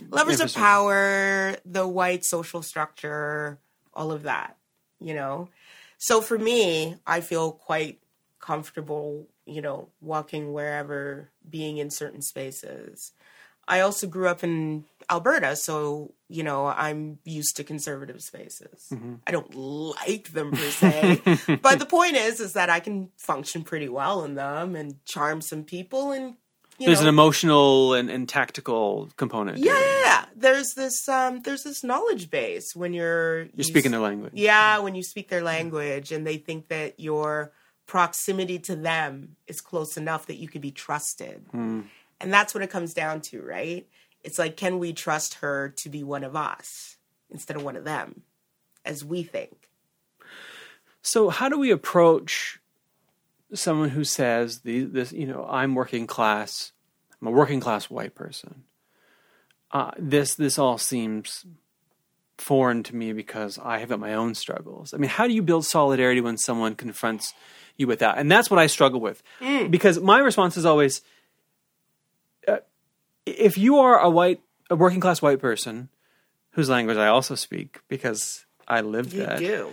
levers 0.10 0.40
of 0.40 0.54
power, 0.54 1.56
the 1.66 1.88
white 1.88 2.24
social 2.24 2.62
structure, 2.62 3.60
all 3.94 4.12
of 4.12 4.24
that, 4.24 4.58
you 5.00 5.14
know. 5.14 5.50
So 5.98 6.22
for 6.22 6.38
me, 6.38 6.96
I 7.06 7.22
feel 7.22 7.52
quite 7.52 8.00
comfortable, 8.40 9.28
you 9.46 9.62
know, 9.62 9.90
walking 10.02 10.54
wherever, 10.54 11.30
being 11.50 11.78
in 11.78 11.90
certain 11.90 12.22
spaces. 12.22 13.12
I 13.68 13.80
also 13.80 14.08
grew 14.08 14.28
up 14.28 14.44
in 14.44 14.86
Alberta, 15.10 15.56
so 15.56 16.14
you 16.28 16.44
know, 16.44 16.66
I'm 16.66 17.20
used 17.24 17.58
to 17.58 17.64
conservative 17.64 18.22
spaces. 18.22 18.88
Mm-hmm. 18.92 19.16
I 19.28 19.32
don't 19.32 19.54
like 19.56 20.32
them 20.34 20.52
per 20.52 20.70
se, 20.70 21.22
but 21.62 21.80
the 21.80 21.86
point 21.86 22.16
is 22.16 22.40
is 22.40 22.54
that 22.54 22.70
I 22.70 22.80
can 22.80 23.10
function 23.18 23.64
pretty 23.64 23.90
well 23.90 24.24
in 24.24 24.36
them 24.36 24.76
and 24.76 25.04
charm 25.06 25.42
some 25.42 25.64
people 25.64 26.12
and 26.12 26.36
you 26.78 26.88
There's 26.88 27.00
know, 27.00 27.04
an 27.04 27.10
emotional 27.10 27.94
and, 27.94 28.10
and 28.10 28.28
tactical 28.28 29.10
component. 29.16 29.60
yeah, 29.60 29.80
yeah, 29.80 30.00
yeah. 30.02 30.26
There's 30.36 30.74
this 30.74 31.08
um 31.08 31.42
there's 31.42 31.64
this 31.64 31.84
knowledge 31.84 32.30
base 32.30 32.76
when 32.76 32.94
you're 32.94 33.44
You're 33.56 33.64
speaking 33.64 33.92
their 33.92 34.02
language. 34.02 34.34
Yeah, 34.36 34.80
when 34.80 34.94
you 34.96 35.04
speak 35.04 35.30
their 35.30 35.44
language 35.44 36.12
and 36.12 36.28
they 36.28 36.38
think 36.38 36.68
that 36.68 37.00
your 37.00 37.54
proximity 37.88 38.60
to 38.60 38.76
them 38.76 39.38
is 39.48 39.62
close 39.62 39.96
enough 39.96 40.26
that 40.26 40.36
you 40.36 40.48
can 40.48 40.60
be 40.60 40.72
trusted. 40.72 41.46
Hmm. 41.52 41.82
And 42.20 42.34
that's 42.34 42.54
what 42.54 42.64
it 42.64 42.70
comes 42.70 42.94
down 42.94 43.22
to, 43.22 43.42
right? 43.42 43.88
It's 44.26 44.40
like 44.40 44.58
can 44.58 44.80
we 44.80 44.92
trust 44.92 45.36
her 45.36 45.70
to 45.78 45.90
be 45.90 46.04
one 46.04 46.24
of 46.24 46.36
us 46.36 46.98
instead 47.30 47.56
of 47.56 47.64
one 47.64 47.76
of 47.76 47.86
them 47.86 48.24
as 48.84 49.06
we 49.06 49.24
think? 49.24 49.70
So, 51.02 51.30
how 51.30 51.50
do 51.50 51.60
we 51.60 51.70
approach 51.70 52.60
someone 53.54 53.90
who 53.90 54.04
says 54.04 54.62
the, 54.62 54.84
this? 54.86 55.14
You 55.14 55.28
know, 55.28 55.46
I'm 55.48 55.76
working 55.76 56.08
class. 56.08 56.72
I'm 57.22 57.28
a 57.28 57.32
working 57.32 57.60
class 57.60 57.90
white 57.90 58.16
person. 58.16 58.64
Uh, 59.72 59.92
this 60.00 60.36
this 60.36 60.58
all 60.58 60.78
seems 60.78 61.46
foreign 62.38 62.84
to 62.84 62.96
me 62.96 63.14
because 63.14 63.60
I 63.62 63.80
have 63.80 63.90
got 63.90 64.00
my 64.00 64.14
own 64.14 64.36
struggles. 64.36 64.94
I 64.94 64.98
mean, 64.98 65.10
how 65.10 65.28
do 65.28 65.34
you 65.34 65.42
build 65.42 65.66
solidarity 65.66 66.22
when 66.22 66.38
someone 66.38 66.76
confronts 66.76 67.34
you 67.78 67.88
with 67.88 68.00
that? 68.00 68.18
And 68.18 68.32
that's 68.32 68.50
what 68.50 68.60
I 68.60 68.68
struggle 68.68 69.00
with 69.00 69.24
because 69.70 70.00
my 70.00 70.20
response 70.20 70.58
is 70.58 70.66
always, 70.66 71.02
if 73.26 73.58
you 73.58 73.78
are 73.80 74.00
a 74.00 74.10
white, 74.10 74.42
a 74.70 74.76
working 74.76 75.00
class 75.00 75.22
white 75.22 75.40
person 75.40 75.90
whose 76.52 76.70
language 76.70 76.98
I 76.98 77.08
also 77.08 77.36
speak 77.36 77.80
because 77.88 78.46
I 78.68 78.82
lived 78.82 79.14
You 79.14 79.26
that. 79.26 79.40
do. 79.40 79.72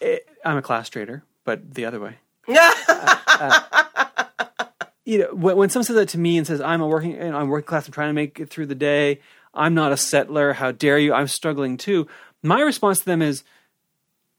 it, 0.00 0.28
I'm 0.44 0.56
a 0.56 0.62
class 0.62 0.88
trader, 0.88 1.22
but 1.44 1.74
the 1.74 1.84
other 1.86 2.00
way. 2.00 2.16
Uh, 2.86 3.16
uh, 3.26 4.64
you 5.04 5.18
know, 5.18 5.28
when, 5.34 5.56
when 5.56 5.68
someone 5.70 5.84
says 5.84 5.96
that 5.96 6.08
to 6.10 6.18
me 6.18 6.38
and 6.38 6.46
says 6.46 6.60
I'm 6.60 6.80
a 6.80 6.86
working, 6.86 7.12
you 7.12 7.18
know, 7.30 7.36
I'm 7.36 7.48
working 7.48 7.66
class, 7.66 7.86
I'm 7.86 7.92
trying 7.92 8.10
to 8.10 8.14
make 8.14 8.38
it 8.40 8.48
through 8.50 8.66
the 8.66 8.74
day. 8.74 9.20
I'm 9.52 9.74
not 9.74 9.92
a 9.92 9.96
settler. 9.96 10.52
How 10.54 10.70
dare 10.72 10.98
you? 10.98 11.12
I'm 11.12 11.26
struggling 11.28 11.76
too. 11.76 12.06
My 12.42 12.60
response 12.60 13.00
to 13.00 13.04
them 13.04 13.20
is, 13.22 13.42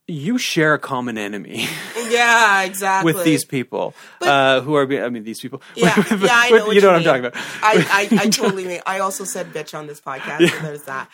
you 0.07 0.37
share 0.37 0.73
a 0.75 0.79
common 0.79 1.17
enemy 1.17 1.67
yeah, 2.09 2.61
exactly. 2.63 3.11
with 3.11 3.23
these 3.23 3.43
people 3.43 3.93
uh, 4.21 4.61
who 4.61 4.75
are. 4.75 4.83
I 5.03 5.09
mean, 5.09 5.23
these 5.23 5.39
people. 5.39 5.61
Yeah, 5.75 5.95
With- 5.97 6.21
yeah, 6.23 6.27
I 6.31 6.49
with- 6.51 6.59
know 6.61 6.67
what 6.67 6.75
you 6.75 6.81
know 6.81 6.87
what 6.91 6.97
I'm 6.97 7.03
talking 7.03 7.25
about. 7.25 7.35
I, 7.63 8.07
I, 8.13 8.19
I 8.25 8.29
totally 8.29 8.65
mean. 8.65 8.81
I 8.85 8.99
also 8.99 9.23
said 9.23 9.47
bitch 9.47 9.77
on 9.77 9.87
this 9.87 9.99
podcast, 9.99 10.47
so 10.49 10.59
there's 10.61 10.83
that. 10.83 11.09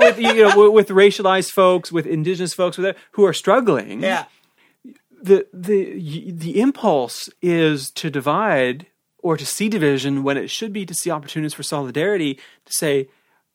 with, 0.00 0.18
you 0.18 0.34
know, 0.48 0.70
with 0.70 0.88
racialized 0.88 1.50
folks, 1.52 1.92
with 1.92 2.06
indigenous 2.06 2.52
folks, 2.52 2.76
with 2.78 2.96
who 3.12 3.24
are 3.24 3.32
struggling. 3.32 4.02
Yeah. 4.02 4.24
the 5.22 5.46
the 5.52 6.32
the 6.32 6.60
impulse 6.60 7.28
is 7.40 7.90
to 7.92 8.10
divide 8.10 8.86
or 9.22 9.36
to 9.36 9.44
see 9.46 9.68
division 9.68 10.22
when 10.22 10.36
it 10.36 10.48
should 10.50 10.72
be 10.72 10.84
to 10.86 10.94
see 10.94 11.10
opportunities 11.10 11.54
for 11.54 11.62
solidarity 11.62 12.34
to 12.64 12.72
say 12.72 13.08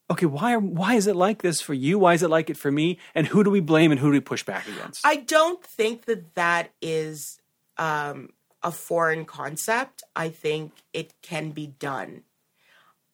okay 0.10 0.26
why 0.26 0.56
why 0.56 0.95
is 0.95 1.08
it 1.08 1.16
like 1.16 1.41
this 1.41 1.62
for 1.62 1.74
you 1.74 1.97
why 1.97 2.14
is 2.14 2.24
it 2.24 2.30
like 2.30 2.49
it 2.49 2.58
for 2.58 2.72
me 2.72 2.99
and 3.14 3.28
who 3.28 3.43
do 3.43 3.49
we 3.49 3.60
blame 3.60 3.91
and 3.91 3.99
who 3.99 4.08
do 4.08 4.14
we 4.14 4.20
push 4.20 4.43
back 4.43 4.68
against 4.68 5.06
I 5.06 5.18
don't 5.18 5.64
think 5.64 6.06
that 6.06 6.36
that 6.36 6.72
is 6.82 7.39
um, 7.78 8.30
a 8.66 8.72
foreign 8.72 9.26
concept. 9.26 10.03
I 10.16 10.30
think 10.30 10.72
it 10.91 11.14
can 11.22 11.51
be 11.51 11.68
done. 11.68 12.24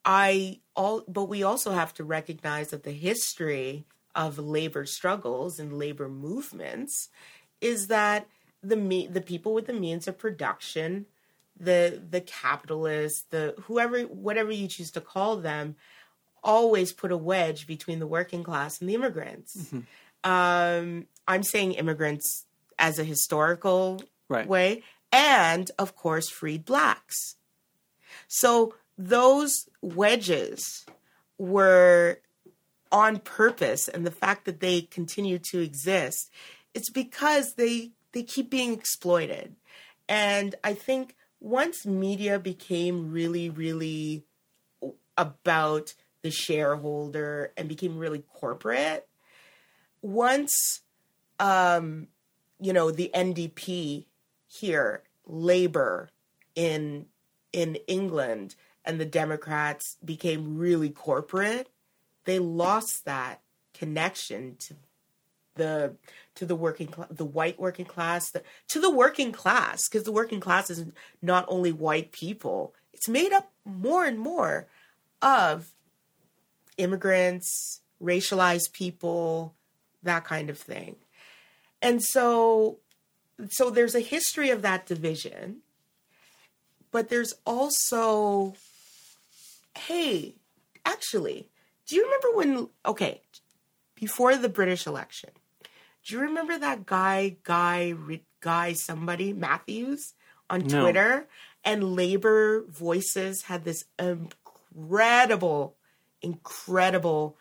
I 0.04 0.62
all, 0.76 1.04
but 1.08 1.26
we 1.26 1.44
also 1.44 1.72
have 1.72 1.94
to 1.96 2.04
recognize 2.04 2.70
that 2.70 2.84
the 2.84 2.92
history 2.92 3.86
of 4.16 4.40
labor 4.40 4.86
struggles 4.86 5.60
and 5.60 5.78
labor 5.78 6.08
movements 6.08 7.10
is 7.60 7.88
that 7.88 8.28
the 8.64 8.76
me, 8.78 9.08
the 9.08 9.22
people 9.22 9.54
with 9.54 9.68
the 9.68 9.74
means 9.74 10.08
of 10.08 10.18
production, 10.18 11.06
the 11.60 12.02
the 12.10 12.22
capitalists, 12.22 13.26
the 13.30 13.54
whoever 13.64 14.02
whatever 14.04 14.52
you 14.52 14.68
choose 14.68 14.92
to 14.92 15.02
call 15.02 15.36
them, 15.36 15.76
always 16.44 16.94
put 16.94 17.12
a 17.12 17.18
wedge 17.18 17.68
between 17.68 18.00
the 18.00 18.08
working 18.08 18.44
class 18.44 18.80
and 18.80 18.90
the 18.90 18.96
immigrants. 18.96 19.74
Um, 20.24 21.08
I'm 21.28 21.44
saying 21.44 21.74
immigrants 21.74 22.46
as 22.78 23.00
a 23.00 23.04
historical 23.04 24.02
Right. 24.28 24.48
way, 24.48 24.84
and 25.12 25.70
of 25.78 25.96
course, 25.96 26.30
freed 26.30 26.64
blacks. 26.66 27.36
So 28.28 28.76
those 28.98 29.68
wedges 29.82 30.86
were 31.38 32.20
on 32.92 33.20
purpose, 33.20 33.88
and 33.88 34.06
the 34.06 34.12
fact 34.12 34.46
that 34.46 34.60
they 34.60 34.82
continue 34.82 35.40
to 35.40 35.60
exist, 35.60 36.30
it's 36.74 36.90
because 36.90 37.56
they 37.56 37.92
they 38.14 38.24
keep 38.24 38.50
being 38.50 38.74
exploited. 38.74 39.56
And 40.08 40.56
I 40.64 40.74
think 40.74 41.16
once 41.40 41.86
media 41.86 42.38
became 42.40 43.12
really, 43.12 43.50
really 43.50 44.26
about 45.18 45.94
the 46.22 46.32
shareholder 46.32 47.52
and 47.58 47.68
became 47.68 47.98
really 47.98 48.24
corporate, 48.34 49.08
once 50.02 50.82
um, 51.40 52.08
you 52.60 52.74
know 52.74 52.92
the 52.92 53.12
NDP 53.14 54.06
here, 54.48 55.04
Labor 55.26 56.10
in 56.56 57.06
in 57.54 57.76
England, 57.88 58.56
and 58.86 59.00
the 59.00 59.06
Democrats 59.06 59.98
became 60.04 60.58
really 60.58 60.90
corporate, 60.90 61.70
they 62.26 62.40
lost 62.40 63.06
that 63.06 63.42
connection 63.74 64.56
to 64.60 64.76
the 65.56 65.96
to 66.36 66.46
the 66.46 66.56
working 66.56 66.88
cl- 66.88 67.08
the 67.10 67.26
white 67.26 67.60
working 67.60 67.86
class 67.86 68.32
the, 68.32 68.42
to 68.70 68.80
the 68.80 68.90
working 68.90 69.32
class 69.32 69.88
because 69.88 70.04
the 70.04 70.12
working 70.12 70.40
class 70.40 70.70
is 70.70 70.86
not 71.22 71.46
only 71.50 71.72
white 71.72 72.12
people 72.12 72.74
it's 72.94 73.10
made 73.10 73.34
up 73.34 73.52
more 73.66 74.06
and 74.06 74.18
more 74.18 74.68
of 75.22 75.74
immigrants 76.78 77.82
racialized 78.02 78.72
people 78.74 79.54
that 80.04 80.24
kind 80.24 80.50
of 80.50 80.58
thing 80.58 80.96
and 81.82 82.02
so 82.04 82.78
so 83.50 83.70
there's 83.70 83.96
a 83.96 84.00
history 84.00 84.50
of 84.50 84.62
that 84.62 84.86
division 84.86 85.58
but 86.92 87.10
there's 87.10 87.34
also 87.46 88.54
hey 89.78 90.36
actually 90.86 91.50
do 91.88 91.96
you 91.96 92.04
remember 92.04 92.38
when 92.38 92.70
okay 92.86 93.22
before 93.96 94.36
the 94.36 94.50
british 94.50 94.86
election 94.88 95.30
do 96.06 96.16
you 96.16 96.22
remember 96.22 96.58
that 96.58 96.86
guy 96.86 97.36
guy 97.44 97.94
guy 98.40 98.74
somebody 98.74 99.34
matthews 99.34 100.14
on 100.50 100.62
No. 100.62 100.82
twitter 100.82 101.28
and 101.64 101.96
labor 101.96 102.64
voices 102.68 103.44
had 103.44 103.64
this 103.64 103.86
incredible 104.00 105.76
incredible 106.22 107.38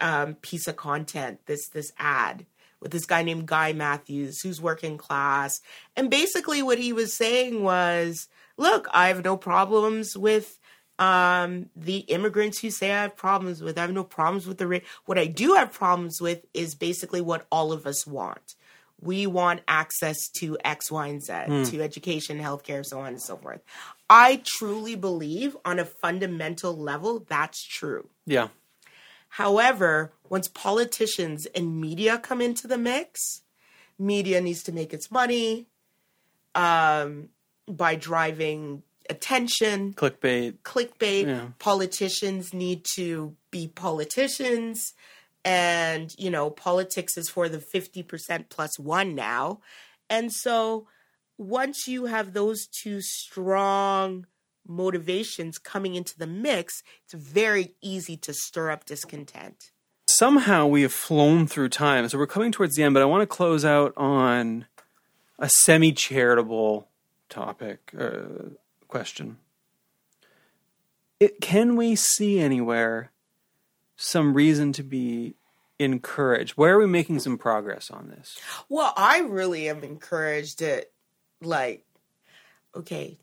um, 0.00 0.34
piece 0.34 0.66
of 0.66 0.76
content 0.76 1.40
this 1.46 1.68
this 1.68 1.92
ad 1.98 2.46
with 2.80 2.92
this 2.92 3.04
guy 3.04 3.22
named 3.22 3.46
Guy 3.46 3.72
Matthews 3.72 4.40
who's 4.40 4.60
working 4.60 4.96
class. 4.96 5.60
And 5.96 6.10
basically 6.10 6.62
what 6.62 6.78
he 6.78 6.92
was 6.92 7.12
saying 7.14 7.62
was 7.62 8.28
look 8.56 8.88
I 8.92 9.08
have 9.08 9.24
no 9.24 9.36
problems 9.36 10.16
with 10.16 10.58
um, 10.98 11.70
the 11.74 11.98
immigrants 11.98 12.60
who 12.60 12.70
say 12.70 12.92
I 12.92 13.02
have 13.02 13.16
problems 13.16 13.62
with. 13.62 13.78
I 13.78 13.82
have 13.82 13.92
no 13.92 14.04
problems 14.04 14.46
with 14.46 14.58
the 14.58 14.66
rate 14.66 14.84
what 15.04 15.18
I 15.18 15.26
do 15.26 15.54
have 15.54 15.72
problems 15.72 16.20
with 16.20 16.44
is 16.54 16.74
basically 16.74 17.20
what 17.20 17.46
all 17.50 17.72
of 17.72 17.86
us 17.86 18.06
want. 18.06 18.54
We 19.02 19.26
want 19.26 19.62
access 19.66 20.28
to 20.36 20.58
X, 20.62 20.90
Y, 20.90 21.06
and 21.06 21.22
Z, 21.22 21.32
to 21.70 21.82
education, 21.82 22.38
healthcare, 22.38 22.84
so 22.84 23.00
on 23.00 23.06
and 23.06 23.22
so 23.22 23.38
forth. 23.38 23.62
I 24.10 24.42
truly 24.44 24.96
believe 24.96 25.56
on 25.64 25.78
a 25.78 25.84
fundamental 25.84 26.76
level 26.76 27.24
that's 27.28 27.64
true. 27.64 28.08
Yeah. 28.26 28.48
However, 29.28 30.12
once 30.28 30.48
politicians 30.48 31.46
and 31.54 31.80
media 31.80 32.18
come 32.18 32.40
into 32.40 32.66
the 32.66 32.76
mix, 32.76 33.42
media 33.96 34.40
needs 34.40 34.64
to 34.64 34.72
make 34.72 34.92
its 34.92 35.12
money 35.12 35.66
um, 36.56 37.28
by 37.68 37.94
driving 37.94 38.82
attention, 39.08 39.92
Clickbait. 39.94 40.58
clickbait. 40.64 41.26
Yeah. 41.26 41.46
Politicians 41.60 42.52
need 42.52 42.84
to 42.96 43.36
be 43.52 43.68
politicians. 43.68 44.94
And, 45.44 46.12
you 46.18 46.30
know, 46.30 46.50
politics 46.50 47.16
is 47.16 47.28
for 47.28 47.48
the 47.48 47.58
50% 47.58 48.48
plus 48.48 48.78
one 48.78 49.14
now. 49.14 49.60
And 50.10 50.32
so 50.32 50.86
once 51.40 51.88
you 51.88 52.04
have 52.04 52.34
those 52.34 52.66
two 52.66 53.00
strong 53.00 54.26
motivations 54.68 55.56
coming 55.56 55.94
into 55.94 56.16
the 56.18 56.26
mix, 56.26 56.82
it's 57.04 57.14
very 57.14 57.74
easy 57.80 58.14
to 58.18 58.34
stir 58.34 58.70
up 58.70 58.84
discontent. 58.84 59.70
somehow 60.06 60.66
we 60.66 60.82
have 60.82 60.92
flown 60.92 61.46
through 61.46 61.70
time. 61.70 62.06
So 62.08 62.18
we're 62.18 62.26
coming 62.26 62.52
towards 62.52 62.74
the 62.76 62.82
end, 62.82 62.92
but 62.92 63.02
I 63.02 63.06
want 63.06 63.22
to 63.22 63.26
close 63.26 63.64
out 63.64 63.94
on 63.96 64.66
a 65.38 65.48
semi 65.48 65.92
charitable 65.92 66.88
topic 67.30 67.92
uh, 67.98 68.50
question. 68.86 69.38
It, 71.20 71.40
can 71.40 71.74
we 71.74 71.96
see 71.96 72.38
anywhere 72.38 73.12
some 73.96 74.34
reason 74.34 74.72
to 74.74 74.82
be 74.82 75.36
encouraged? 75.78 76.52
Where 76.52 76.74
are 76.74 76.78
we 76.78 76.86
making 76.86 77.20
some 77.20 77.38
progress 77.38 77.90
on 77.90 78.08
this? 78.10 78.38
Well, 78.68 78.92
I 78.96 79.20
really 79.20 79.68
am 79.70 79.82
encouraged 79.82 80.58
that, 80.58 80.90
like, 81.40 81.84
okay, 82.74 83.18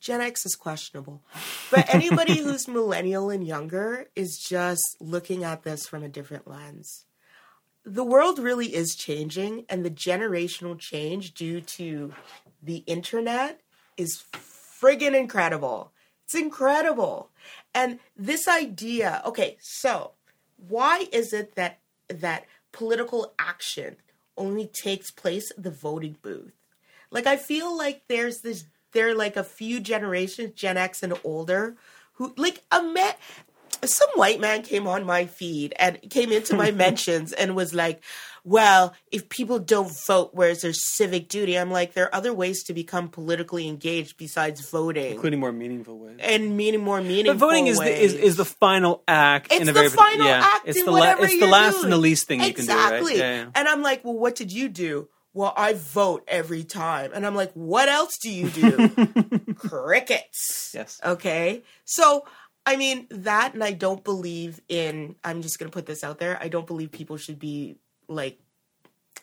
Gen 0.00 0.20
X 0.20 0.44
is 0.44 0.54
questionable, 0.54 1.22
but 1.70 1.92
anybody 1.94 2.38
who's 2.42 2.68
millennial 2.68 3.30
and 3.30 3.46
younger 3.46 4.06
is 4.14 4.38
just 4.38 4.96
looking 5.00 5.44
at 5.44 5.62
this 5.62 5.86
from 5.86 6.02
a 6.02 6.08
different 6.08 6.46
lens. 6.46 7.06
The 7.86 8.04
world 8.04 8.38
really 8.38 8.74
is 8.74 8.94
changing, 8.94 9.64
and 9.68 9.84
the 9.84 9.90
generational 9.90 10.78
change 10.78 11.34
due 11.34 11.60
to 11.60 12.12
the 12.62 12.78
internet 12.86 13.60
is 13.96 14.24
friggin' 14.32 15.14
incredible. 15.14 15.92
It's 16.24 16.34
incredible. 16.34 17.30
And 17.74 17.98
this 18.16 18.48
idea, 18.48 19.22
okay, 19.24 19.56
so 19.60 20.12
why 20.56 21.08
is 21.12 21.32
it 21.32 21.54
that 21.54 21.78
that 22.08 22.44
political 22.72 23.34
action 23.38 23.96
only 24.36 24.66
takes 24.66 25.10
place 25.10 25.50
at 25.50 25.62
the 25.62 25.70
voting 25.70 26.16
booth? 26.22 26.52
Like 27.14 27.26
I 27.26 27.36
feel 27.36 27.76
like 27.76 28.02
there's 28.08 28.40
this 28.40 28.64
there 28.92 29.08
are 29.08 29.14
like 29.14 29.36
a 29.36 29.44
few 29.44 29.80
generations, 29.80 30.52
Gen 30.54 30.76
X 30.76 31.02
and 31.02 31.14
older, 31.24 31.76
who 32.14 32.34
like 32.36 32.62
a 32.70 32.82
man 32.82 33.14
some 33.84 34.08
white 34.14 34.40
man 34.40 34.62
came 34.62 34.86
on 34.86 35.04
my 35.04 35.26
feed 35.26 35.74
and 35.78 35.98
came 36.10 36.32
into 36.32 36.54
my 36.56 36.70
mentions 36.84 37.32
and 37.32 37.54
was 37.54 37.74
like, 37.74 38.02
well, 38.42 38.94
if 39.10 39.28
people 39.28 39.58
don't 39.58 39.90
vote, 40.06 40.30
where's 40.34 40.60
their 40.62 40.72
civic 40.72 41.28
duty? 41.28 41.58
I'm 41.58 41.70
like, 41.70 41.94
there 41.94 42.04
are 42.06 42.14
other 42.14 42.32
ways 42.32 42.62
to 42.64 42.74
become 42.74 43.08
politically 43.08 43.68
engaged 43.68 44.16
besides 44.16 44.68
voting 44.70 45.12
Including 45.12 45.40
more 45.40 45.52
meaningful 45.52 45.98
ways. 45.98 46.18
and 46.20 46.56
meaning 46.56 46.80
more 46.82 47.00
meaningful. 47.00 47.34
But 47.34 47.38
voting 47.38 47.66
is 47.68 47.78
the, 47.78 48.02
is, 48.02 48.14
is 48.14 48.36
the 48.36 48.44
final 48.44 49.02
act. 49.08 49.50
It's 49.50 49.62
in 49.62 49.68
a 49.68 49.72
the 49.72 49.80
very, 49.80 49.88
final 49.90 50.26
yeah, 50.26 50.42
act 50.44 50.68
It's 50.68 50.78
in 50.78 50.84
the 50.84 50.92
la- 50.92 51.14
It's 51.18 51.40
the 51.40 51.46
last 51.46 51.72
doing. 51.74 51.84
and 51.84 51.92
the 51.92 51.98
least 51.98 52.26
thing 52.26 52.40
you 52.40 52.52
can 52.52 52.66
do, 52.66 52.72
exactly. 52.72 53.12
right? 53.12 53.18
Yeah, 53.18 53.36
yeah. 53.42 53.50
And 53.54 53.68
I'm 53.68 53.82
like, 53.82 54.04
well, 54.04 54.14
what 54.14 54.34
did 54.34 54.52
you 54.52 54.68
do? 54.68 55.08
Well, 55.34 55.52
I 55.56 55.72
vote 55.74 56.22
every 56.28 56.62
time. 56.64 57.10
And 57.12 57.26
I'm 57.26 57.34
like, 57.34 57.52
what 57.54 57.88
else 57.88 58.16
do 58.22 58.30
you 58.30 58.48
do? 58.50 58.88
Crickets. 59.58 60.70
Yes. 60.74 61.00
Okay. 61.04 61.62
So, 61.84 62.24
I 62.66 62.76
mean, 62.76 63.06
that, 63.10 63.54
and 63.54 63.62
I 63.64 63.72
don't 63.72 64.02
believe 64.04 64.60
in, 64.68 65.16
I'm 65.24 65.42
just 65.42 65.58
going 65.58 65.70
to 65.70 65.74
put 65.74 65.86
this 65.86 66.04
out 66.04 66.18
there. 66.18 66.38
I 66.40 66.48
don't 66.48 66.66
believe 66.66 66.92
people 66.92 67.16
should 67.16 67.38
be 67.38 67.76
like, 68.08 68.38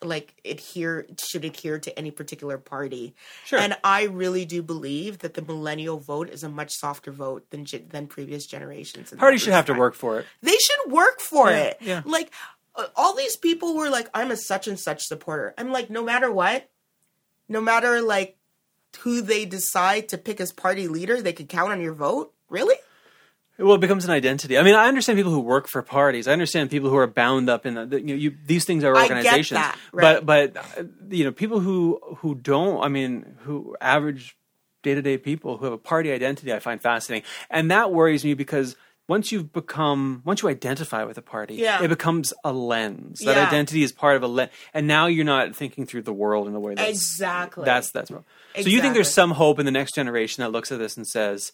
like 0.04 0.34
adhere 0.44 1.06
should 1.24 1.46
adhere 1.46 1.78
to 1.78 1.98
any 2.00 2.10
particular 2.10 2.58
party. 2.58 3.14
Sure. 3.46 3.60
And 3.60 3.78
I 3.84 4.06
really 4.06 4.46
do 4.46 4.64
believe 4.64 5.20
that 5.20 5.36
the 5.36 5.44
millennial 5.44 6.00
vote 6.00 6.30
is 6.30 6.44
a 6.44 6.50
much 6.50 6.72
softer 6.72 7.12
vote 7.12 7.46
than 7.52 7.66
than 7.90 8.08
previous 8.08 8.48
generations. 8.48 9.14
Parties 9.16 9.42
should 9.44 9.54
have 9.54 9.68
to 9.68 9.74
work 9.76 9.94
for 9.94 10.20
it. 10.20 10.26
they 10.42 10.58
should 10.58 10.92
work 10.92 11.20
for 11.20 11.52
Yeah, 11.52 11.58
it. 11.58 11.78
yeah. 11.82 12.02
Like 12.04 12.32
all 12.96 13.16
these 13.16 13.36
people 13.36 13.76
were 13.76 13.90
like, 13.90 14.10
I'm 14.14 14.32
a 14.32 14.38
such 14.38 14.68
and 14.68 14.80
such 14.80 15.04
supporter. 15.04 15.54
I'm 15.58 15.72
like, 15.72 15.90
no 15.90 16.04
matter 16.04 16.32
what, 16.32 16.70
no 17.50 17.62
matter 17.62 18.02
like 18.02 18.38
who 19.00 19.22
they 19.22 19.46
decide 19.46 20.10
to 20.10 20.18
pick 20.18 20.40
as 20.42 20.52
party 20.52 20.88
leader, 20.88 21.22
they 21.22 21.34
could 21.34 21.50
count 21.50 21.72
on 21.72 21.82
your 21.82 21.94
vote. 21.94 22.34
Really? 22.50 22.76
Well, 23.58 23.76
it 23.76 23.82
becomes 23.82 24.06
an 24.06 24.12
identity. 24.12 24.58
I 24.58 24.64
mean, 24.64 24.76
I 24.76 24.88
understand 24.88 25.18
people 25.18 25.32
who 25.32 25.42
work 25.42 25.68
for 25.68 25.82
parties. 25.82 26.28
I 26.28 26.34
understand 26.34 26.72
people 26.72 26.90
who 26.90 26.98
are 26.98 27.08
bound 27.08 27.50
up 27.50 27.66
in 27.66 27.76
the, 27.76 28.02
you 28.02 28.08
know, 28.08 28.14
you, 28.16 28.36
these 28.46 28.66
things 28.66 28.84
are 28.84 28.96
organizations. 28.96 29.60
that, 29.60 29.78
right. 29.92 30.26
But, 30.26 30.54
but 30.54 30.78
uh, 30.78 30.84
you 31.10 31.26
know, 31.26 31.32
people 31.32 31.60
who 31.60 32.00
who 32.18 32.34
don't. 32.34 32.84
I 32.84 32.88
mean, 32.88 33.36
who 33.42 33.76
average 33.80 34.36
day 34.82 34.96
to 34.96 35.02
day 35.02 35.18
people 35.18 35.58
who 35.58 35.66
have 35.66 35.74
a 35.74 35.78
party 35.78 36.12
identity, 36.12 36.52
I 36.52 36.60
find 36.60 36.82
fascinating, 36.82 37.28
and 37.50 37.70
that 37.72 37.92
worries 37.92 38.24
me 38.24 38.34
because. 38.34 38.76
Once 39.08 39.32
you've 39.32 39.52
become, 39.52 40.22
once 40.24 40.42
you 40.42 40.48
identify 40.50 41.04
with 41.04 41.18
a 41.18 41.22
party, 41.22 41.56
Yeah. 41.56 41.84
it 41.84 41.90
becomes 41.90 42.34
a 42.46 42.54
lens. 42.54 43.20
That 43.20 43.36
Yeah. 43.36 43.48
identity 43.48 43.84
is 43.84 43.92
part 43.92 44.16
of 44.16 44.24
a 44.24 44.28
lens, 44.28 44.52
and 44.74 44.88
now 44.88 45.08
you're 45.08 45.26
not 45.26 45.56
thinking 45.56 45.86
through 45.86 46.04
the 46.04 46.14
world 46.14 46.48
in 46.48 46.54
the 46.54 46.60
way 46.60 46.76
that's 46.76 46.90
Exactly. 46.90 47.66
That's 47.66 47.92
that's. 47.92 48.10
So 48.10 48.24
you 48.56 48.80
think 48.82 48.94
there's 48.94 49.14
some 49.14 49.32
hope 49.32 49.60
in 49.60 49.66
the 49.66 49.72
next 49.72 49.96
generation 49.96 50.42
that 50.44 50.50
looks 50.52 50.72
at 50.72 50.80
this 50.80 50.96
and 50.96 51.06
says, 51.06 51.52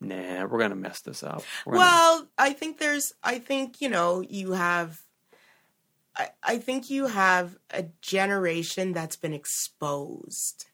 nah, 0.00 0.46
we're 0.46 0.58
gonna 0.58 0.74
mess 0.74 1.00
this 1.00 1.22
up. 1.22 1.42
We're 1.64 1.74
gonna- 1.74 1.84
Well, 1.84 2.28
I 2.38 2.52
think 2.52 2.78
there's, 2.78 3.12
I 3.22 3.38
think, 3.38 3.80
you 3.80 3.88
know, 3.88 4.20
you 4.22 4.52
have, 4.52 5.02
I, 6.16 6.30
I 6.42 6.58
think 6.58 6.90
you 6.90 7.06
have 7.06 7.56
a 7.70 7.84
generation 8.00 8.92
that's 8.92 9.16
been 9.16 9.32
exposed. 9.34 10.66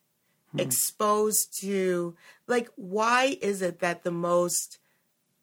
Hmm. 0.52 0.60
Exposed 0.60 1.58
to, 1.60 2.16
like, 2.46 2.68
why 2.76 3.38
is 3.42 3.60
it 3.60 3.80
that 3.80 4.02
the 4.04 4.10
most 4.12 4.78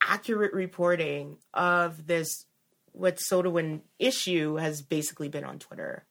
accurate 0.00 0.52
reporting 0.52 1.36
of 1.54 2.06
this, 2.06 2.46
Wet'suwet'en 2.98 3.80
issue 3.98 4.56
has 4.56 4.82
basically 4.82 5.28
been 5.28 5.44
on 5.44 5.58
Twitter? 5.58 6.04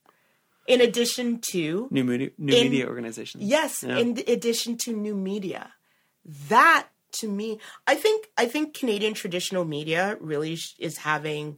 In 0.68 0.82
addition 0.82 1.40
to, 1.52 1.88
new 1.92 2.04
media, 2.04 2.30
new 2.38 2.56
in- 2.56 2.64
media 2.72 2.88
organizations. 2.88 3.44
Yes, 3.44 3.84
Yeah. 3.84 3.98
in 3.98 4.18
addition 4.28 4.78
to 4.86 4.94
new 4.96 5.16
media. 5.16 5.74
That 6.50 6.88
to 7.14 7.28
me, 7.28 7.60
I 7.88 7.96
think 7.96 8.30
I 8.38 8.46
think 8.46 8.76
Canadian 8.78 9.16
traditional 9.16 9.66
media 9.66 10.16
really 10.22 10.56
sh- 10.58 10.76
is 10.78 10.98
having 10.98 11.58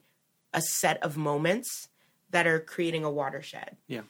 a 0.53 0.61
set 0.61 1.01
of 1.03 1.17
moments 1.17 1.89
that 2.29 2.47
are 2.47 2.59
creating 2.61 3.03
a 3.03 3.11
watershed. 3.11 3.75
Yeah. 3.88 4.03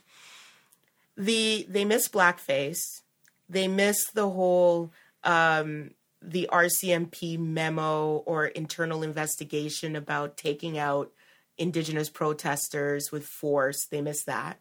The 1.17 1.65
they 1.67 1.83
miss 1.83 2.07
blackface. 2.07 3.01
They 3.49 3.67
miss 3.67 3.97
the 4.11 4.29
whole 4.29 4.91
um 5.23 5.91
the 6.21 6.49
RCMP 6.51 7.37
memo 7.39 8.17
or 8.17 8.47
internal 8.47 9.03
investigation 9.03 9.95
about 9.95 10.37
taking 10.37 10.77
out 10.77 11.11
indigenous 11.57 12.09
protesters 12.09 13.11
with 13.11 13.25
force. 13.25 13.85
They 13.85 14.01
miss 14.01 14.23
that 14.25 14.59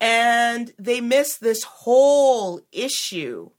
and 0.00 0.72
they 0.78 1.00
miss 1.00 1.38
this 1.38 1.62
whole 1.62 2.60
issue 2.72 3.50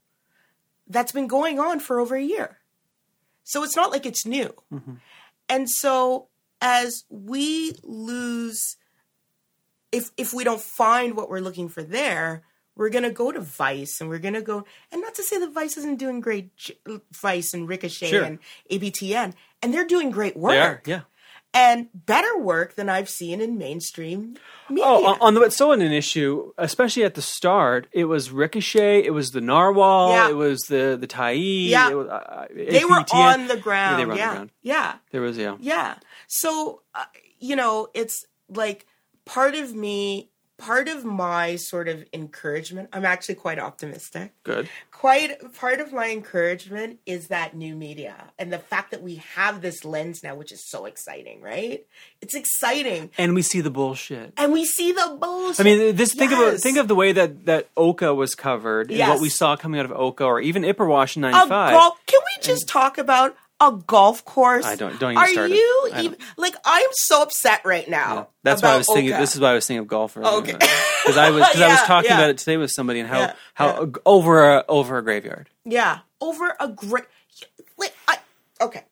that's 0.86 1.12
been 1.12 1.26
going 1.26 1.58
on 1.58 1.80
for 1.80 2.00
over 2.00 2.16
a 2.16 2.22
year. 2.22 2.58
So 3.44 3.62
it's 3.62 3.76
not 3.76 3.90
like 3.90 4.06
it's 4.06 4.26
new. 4.26 4.54
Mm-hmm. 4.72 4.94
And 5.48 5.68
so 5.70 6.28
as 6.60 7.04
we 7.08 7.74
lose 7.82 8.76
if 9.90 10.10
if 10.16 10.34
we 10.34 10.44
don't 10.44 10.60
find 10.60 11.16
what 11.16 11.30
we're 11.30 11.40
looking 11.40 11.68
for 11.68 11.82
there, 11.82 12.42
we're 12.78 12.88
going 12.88 13.04
to 13.04 13.10
go 13.10 13.30
to 13.30 13.40
Vice 13.40 14.00
and 14.00 14.08
we're 14.08 14.18
going 14.18 14.32
to 14.34 14.40
go 14.40 14.64
and 14.90 15.02
not 15.02 15.14
to 15.16 15.22
say 15.22 15.38
that 15.38 15.52
Vice 15.52 15.76
isn't 15.76 15.98
doing 15.98 16.20
great 16.20 16.48
Vice 17.12 17.52
and 17.52 17.68
Ricochet 17.68 18.08
Sure. 18.08 18.22
and 18.24 18.38
APTN 18.70 19.34
and 19.62 19.74
they're 19.74 19.86
doing 19.86 20.10
great 20.10 20.36
work 20.36 20.54
are, 20.54 20.82
yeah. 20.86 21.00
and 21.52 21.88
better 21.92 22.38
work 22.38 22.76
than 22.76 22.88
I've 22.88 23.08
seen 23.08 23.40
in 23.40 23.58
mainstream 23.58 24.36
media. 24.70 24.84
Oh, 24.86 25.04
on, 25.04 25.18
the 25.18 25.24
on 25.24 25.34
the 25.34 25.40
Wet'suwet'en 25.40 25.92
issue, 25.92 26.52
especially 26.56 27.04
at 27.04 27.14
the 27.14 27.22
start, 27.22 27.88
it 27.92 28.04
was 28.04 28.30
Ricochet, 28.30 29.04
it 29.04 29.10
was 29.10 29.32
the 29.32 29.40
Narwhal, 29.40 30.10
Yeah. 30.10 30.30
it 30.30 30.36
was 30.36 30.60
the 30.68 30.96
the 30.98 31.08
Tyee. 31.08 31.68
Yeah. 31.68 31.90
was, 31.90 32.06
uh, 32.08 32.46
they 32.54 32.84
were 32.84 33.04
on 33.12 33.48
the 33.48 33.56
ground. 33.56 33.92
Yeah, 33.92 33.96
they 33.98 34.06
were 34.06 34.12
on 34.12 34.18
yeah. 34.18 34.28
the 34.28 34.34
ground. 34.36 34.50
Yeah. 34.62 34.94
There 35.10 35.20
was 35.20 35.36
yeah. 35.36 35.56
Yeah. 35.60 35.94
So, 36.28 36.82
uh, 36.94 37.04
you 37.40 37.56
know, 37.56 37.88
it's 37.94 38.24
like 38.48 38.86
part 39.24 39.54
of 39.54 39.74
me, 39.74 40.30
part 40.58 40.88
of 40.88 41.04
my 41.04 41.54
sort 41.56 41.88
of 41.88 42.04
encouragement, 42.12 42.88
I'm 42.92 43.04
actually 43.04 43.36
quite 43.36 43.58
optimistic. 43.58 44.32
Good. 44.42 44.68
Quite 44.90 45.54
part 45.54 45.80
of 45.80 45.92
my 45.92 46.10
encouragement 46.10 46.98
is 47.06 47.28
that 47.28 47.54
new 47.56 47.76
media 47.76 48.16
and 48.38 48.52
the 48.52 48.58
fact 48.58 48.90
that 48.90 49.00
we 49.00 49.16
have 49.36 49.62
this 49.62 49.84
lens 49.84 50.22
now, 50.24 50.34
which 50.34 50.50
is 50.52 50.68
so 50.68 50.84
exciting, 50.84 51.40
right? 51.40 51.86
It's 52.20 52.34
exciting. 52.34 53.10
And 53.16 53.34
we 53.34 53.42
see 53.42 53.60
the 53.60 53.70
bullshit. 53.70 54.32
And 54.36 54.52
we 54.52 54.64
see 54.64 54.90
the 54.92 55.16
bullshit. 55.20 55.60
I 55.60 55.62
mean, 55.62 55.94
this 55.96 56.12
think 56.12 56.32
of 56.32 56.38
Yes. 56.40 56.62
think 56.62 56.76
of 56.76 56.88
the 56.88 56.96
way 56.96 57.12
that 57.12 57.46
that 57.46 57.68
Oka 57.76 58.12
was 58.12 58.34
covered 58.34 58.88
and 58.88 58.98
Yes. 58.98 59.08
what 59.08 59.20
we 59.20 59.28
saw 59.28 59.54
coming 59.56 59.78
out 59.78 59.86
of 59.86 59.92
Oka 59.92 60.24
or 60.24 60.40
even 60.40 60.62
Ipperwash 60.64 61.16
in 61.16 61.22
a 61.24 61.30
'95. 61.30 61.72
golf. 61.72 62.00
Can 62.06 62.20
we 62.20 62.42
just 62.42 62.68
talk 62.68 62.98
about 62.98 63.36
a 63.60 63.72
golf 63.86 64.24
course? 64.24 64.64
I 64.64 64.76
don't- 64.76 64.98
don't 65.00 65.12
even 65.12 65.22
Are 65.22 65.26
start 65.28 65.50
you 65.50 65.90
even 65.98 66.16
like? 66.36 66.54
I'm 66.64 66.88
so 66.92 67.22
upset 67.22 67.62
right 67.64 67.88
now. 67.88 68.28
That's 68.42 68.62
why 68.62 68.70
I 68.70 68.76
was 68.76 68.86
thinking. 68.86 69.12
Oka. 69.12 69.20
This 69.20 69.34
is 69.34 69.40
why 69.40 69.50
I 69.50 69.54
was 69.54 69.66
thinking 69.66 69.80
of 69.80 69.88
golf 69.88 70.16
earlier. 70.16 70.30
Okay. 70.38 70.52
because 70.52 71.16
I 71.16 71.30
was 71.30 71.40
because 71.48 71.60
I 71.60 71.68
was 71.68 71.80
talking 71.82 72.10
yeah. 72.10 72.18
about 72.18 72.30
it 72.30 72.38
today 72.38 72.56
with 72.56 72.70
somebody 72.70 73.00
and 73.00 73.08
how 73.08 73.18
Yeah, 73.18 73.32
how 73.54 73.82
yeah. 73.82 73.86
over 74.06 74.56
a, 74.58 74.64
over 74.68 74.98
a 74.98 75.02
graveyard. 75.02 75.48
Yeah, 75.64 75.98
over 76.20 76.54
a 76.60 76.68
great. 76.68 77.04
Like, 77.76 77.94
I, 78.06 78.18
okay. 78.60 78.84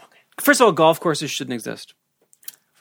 Okay. 0.00 0.18
First 0.40 0.60
of 0.60 0.66
all, 0.66 0.72
golf 0.72 1.00
courses 1.00 1.30
shouldn't 1.30 1.54
exist. 1.54 1.94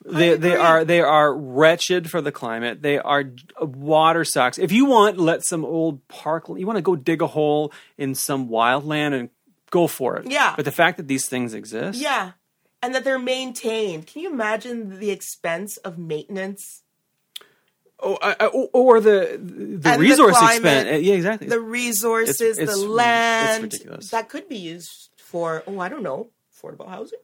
They 0.06 0.36
they 0.36 0.56
are 0.58 0.84
they 0.84 1.00
are 1.00 1.34
wretched 1.34 2.12
for 2.12 2.20
the 2.22 2.32
climate. 2.32 2.82
They 2.82 3.00
are 3.00 3.24
water 3.62 4.26
sucks. 4.26 4.58
If 4.58 4.72
you 4.74 4.86
want, 4.86 5.18
let 5.18 5.46
some 5.46 5.64
old 5.64 6.06
park. 6.10 6.50
You 6.50 6.68
want 6.68 6.78
to 6.78 6.82
go 6.82 6.96
dig 6.98 7.22
a 7.22 7.28
hole 7.28 7.72
in 7.98 8.14
some 8.14 8.50
wildland 8.50 9.18
and 9.18 9.30
go 9.80 9.88
for 9.88 10.10
it. 10.20 10.24
Yeah. 10.38 10.54
But 10.58 10.66
the 10.66 10.72
fact 10.82 10.96
that 10.98 11.08
these 11.08 11.26
things 11.34 11.54
exist, 11.54 12.00
Yeah, 12.00 12.32
and 12.82 12.94
that 12.96 13.04
they're 13.06 13.20
maintained. 13.38 14.02
Can 14.08 14.22
you 14.24 14.30
imagine 14.38 15.00
the 15.00 15.12
expense 15.18 15.72
of 15.88 15.98
maintenance? 15.98 16.64
oh, 18.06 18.18
I, 18.22 18.32
I, 18.40 18.50
oh, 18.54 18.70
or 18.74 19.00
the 19.00 19.40
the 19.42 19.90
And 19.90 19.96
the 19.96 19.98
resource 20.00 20.38
climate, 20.38 20.88
expense. 20.88 21.04
Yeah, 21.08 21.14
exactly. 21.16 21.48
The 21.48 21.60
resources, 21.82 22.42
It's- 22.42 22.58
it's- 22.64 22.76
the 22.76 22.82
it's 22.84 22.90
land 23.04 23.64
ridiculous. 23.64 24.10
that 24.12 24.30
could 24.30 24.48
be 24.50 24.58
used 24.58 25.10
for. 25.18 25.64
Oh, 25.68 25.80
I 25.80 25.88
don't 25.90 26.04
know, 26.04 26.30
affordable 26.54 26.90
housing. 26.90 27.20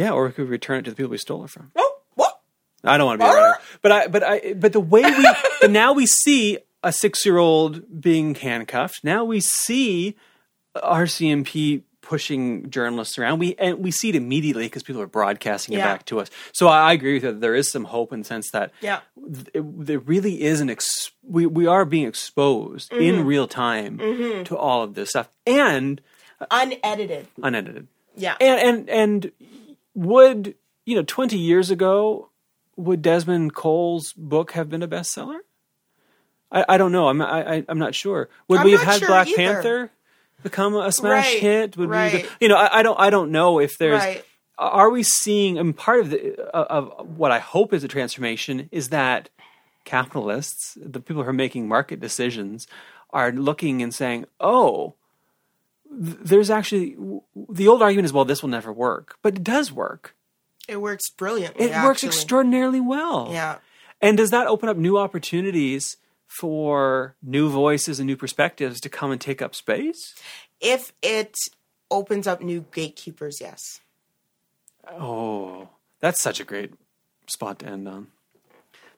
yeah, 0.00 0.10
or 0.16 0.26
we 0.26 0.32
could 0.32 0.48
return 0.48 0.78
it 0.80 0.84
to 0.86 0.90
the 0.90 0.96
people 0.96 1.10
we 1.10 1.18
stole 1.18 1.44
it 1.44 1.50
from. 1.50 1.70
Oh, 1.76 1.92
what? 2.14 2.40
I 2.82 2.96
don't 2.98 3.06
want 3.06 3.20
to 3.20 3.24
be 3.26 3.30
a 3.30 3.34
writer, 3.34 3.58
but 3.82 3.92
I, 3.92 4.06
but 4.14 4.22
I, 4.22 4.54
but 4.54 4.72
the 4.72 4.80
way 4.80 5.02
we, 5.02 5.24
but 5.60 5.70
now 5.70 5.92
we 5.92 6.06
see 6.06 6.58
a 6.82 6.92
six-year-old 6.92 8.00
being 8.00 8.34
handcuffed. 8.34 8.98
Now 9.04 9.24
we 9.24 9.40
see 9.40 10.16
RCMP 10.76 11.82
pushing 12.00 12.68
journalists 12.68 13.18
around. 13.18 13.38
We 13.38 13.54
and 13.56 13.78
we 13.78 13.90
see 13.90 14.10
it 14.10 14.14
immediately 14.14 14.66
because 14.66 14.82
people 14.82 15.00
are 15.00 15.06
broadcasting 15.06 15.74
it 15.74 15.78
back 15.78 16.04
to 16.06 16.20
us. 16.20 16.28
So 16.52 16.68
I, 16.68 16.90
I 16.90 16.92
agree 16.92 17.14
with 17.14 17.24
you. 17.24 17.32
that 17.32 17.40
There 17.40 17.54
is 17.54 17.70
some 17.70 17.84
hope 17.84 18.12
in 18.12 18.20
the 18.20 18.24
sense 18.26 18.50
that 18.50 18.72
Yeah. 18.82 19.00
it, 19.54 19.86
there 19.86 19.98
really 20.00 20.42
is 20.42 20.60
an 20.60 20.68
ex- 20.68 21.10
we 21.22 21.46
we 21.46 21.66
are 21.66 21.84
being 21.86 22.06
exposed 22.06 22.90
Mm-hmm. 22.90 23.02
in 23.02 23.24
real 23.24 23.48
time 23.48 23.98
to 24.44 24.56
all 24.56 24.82
of 24.82 24.94
this 24.94 25.10
stuff 25.10 25.28
and 25.46 26.00
Unedited. 26.50 27.26
unedited. 27.42 27.86
Yeah. 28.16 28.34
And 28.38 28.60
and 28.60 28.90
and 28.90 29.32
would 29.94 30.54
you 30.84 30.96
know 30.96 31.02
twenty 31.04 31.38
years 31.38 31.70
ago 31.70 32.28
would 32.76 33.00
Desmond 33.00 33.54
Cole's 33.54 34.12
book 34.12 34.52
have 34.52 34.68
been 34.68 34.82
a 34.82 34.88
bestseller? 34.88 35.38
I, 36.52 36.64
I 36.68 36.76
don't 36.76 36.92
know. 36.92 37.08
I'm 37.08 37.22
I, 37.22 37.54
I, 37.54 37.64
I'm 37.68 37.78
not 37.78 37.94
sure. 37.94 38.28
Would 38.48 38.58
I'm 38.60 38.64
we 38.66 38.72
have 38.72 38.82
had 38.82 38.98
sure 38.98 39.08
Black 39.08 39.28
either. 39.28 39.36
Panther 39.36 39.90
become 40.44 40.76
a 40.76 40.92
smash 40.92 41.24
Right, 41.24 41.40
hit? 41.40 41.76
Would 41.76 41.88
we? 41.88 41.96
right. 41.96 42.30
You 42.40 42.48
know, 42.48 42.56
I, 42.56 42.78
I 42.78 42.82
don't. 42.84 43.00
I 43.00 43.10
don't 43.10 43.32
know 43.32 43.58
if 43.58 43.76
there's. 43.78 43.98
Right. 43.98 44.24
Are 44.56 44.90
we 44.90 45.02
seeing? 45.02 45.58
And 45.58 45.76
part 45.76 45.98
of 45.98 46.10
the 46.10 46.40
of 46.54 46.92
of 46.92 47.18
what 47.18 47.32
I 47.32 47.40
hope 47.40 47.72
is 47.72 47.82
a 47.82 47.88
transformation 47.88 48.68
is 48.70 48.90
that 48.90 49.30
capitalists, 49.84 50.78
the 50.80 51.00
people 51.00 51.24
who 51.24 51.28
are 51.28 51.32
making 51.32 51.66
market 51.66 51.98
decisions, 51.98 52.68
are 53.10 53.32
looking 53.32 53.82
and 53.82 53.92
saying, 53.92 54.26
"Oh, 54.38 54.94
there's 55.90 56.50
actually 56.50 56.96
the 57.48 57.66
old 57.66 57.82
argument 57.82 58.06
is 58.06 58.12
well, 58.12 58.24
this 58.24 58.42
will 58.42 58.50
never 58.50 58.72
work, 58.72 59.16
but 59.22 59.36
it 59.36 59.44
does 59.44 59.72
work. 59.72 60.14
It 60.68 60.80
works 60.80 61.10
brilliantly. 61.10 61.66
It 61.66 61.82
works 61.82 62.04
extraordinarily 62.04 62.80
well. 62.80 63.30
Yeah. 63.32 63.58
And 64.00 64.16
does 64.16 64.30
that 64.30 64.46
open 64.46 64.68
up 64.68 64.76
new 64.76 64.98
opportunities 64.98 65.96
for 66.26 67.16
new 67.22 67.48
voices 67.48 68.00
and 68.00 68.06
new 68.06 68.16
perspectives 68.16 68.80
to 68.80 68.88
come 68.88 69.10
and 69.10 69.20
take 69.20 69.40
up 69.42 69.54
space? 69.54 70.14
If 70.60 70.92
it 71.02 71.34
opens 71.90 72.26
up 72.26 72.40
new 72.40 72.64
gatekeepers, 72.72 73.40
yes. 73.40 73.80
Oh, 74.90 75.68
that's 76.00 76.20
such 76.20 76.40
a 76.40 76.44
great 76.44 76.74
spot 77.26 77.60
to 77.60 77.66
end 77.66 77.88
on 77.88 78.08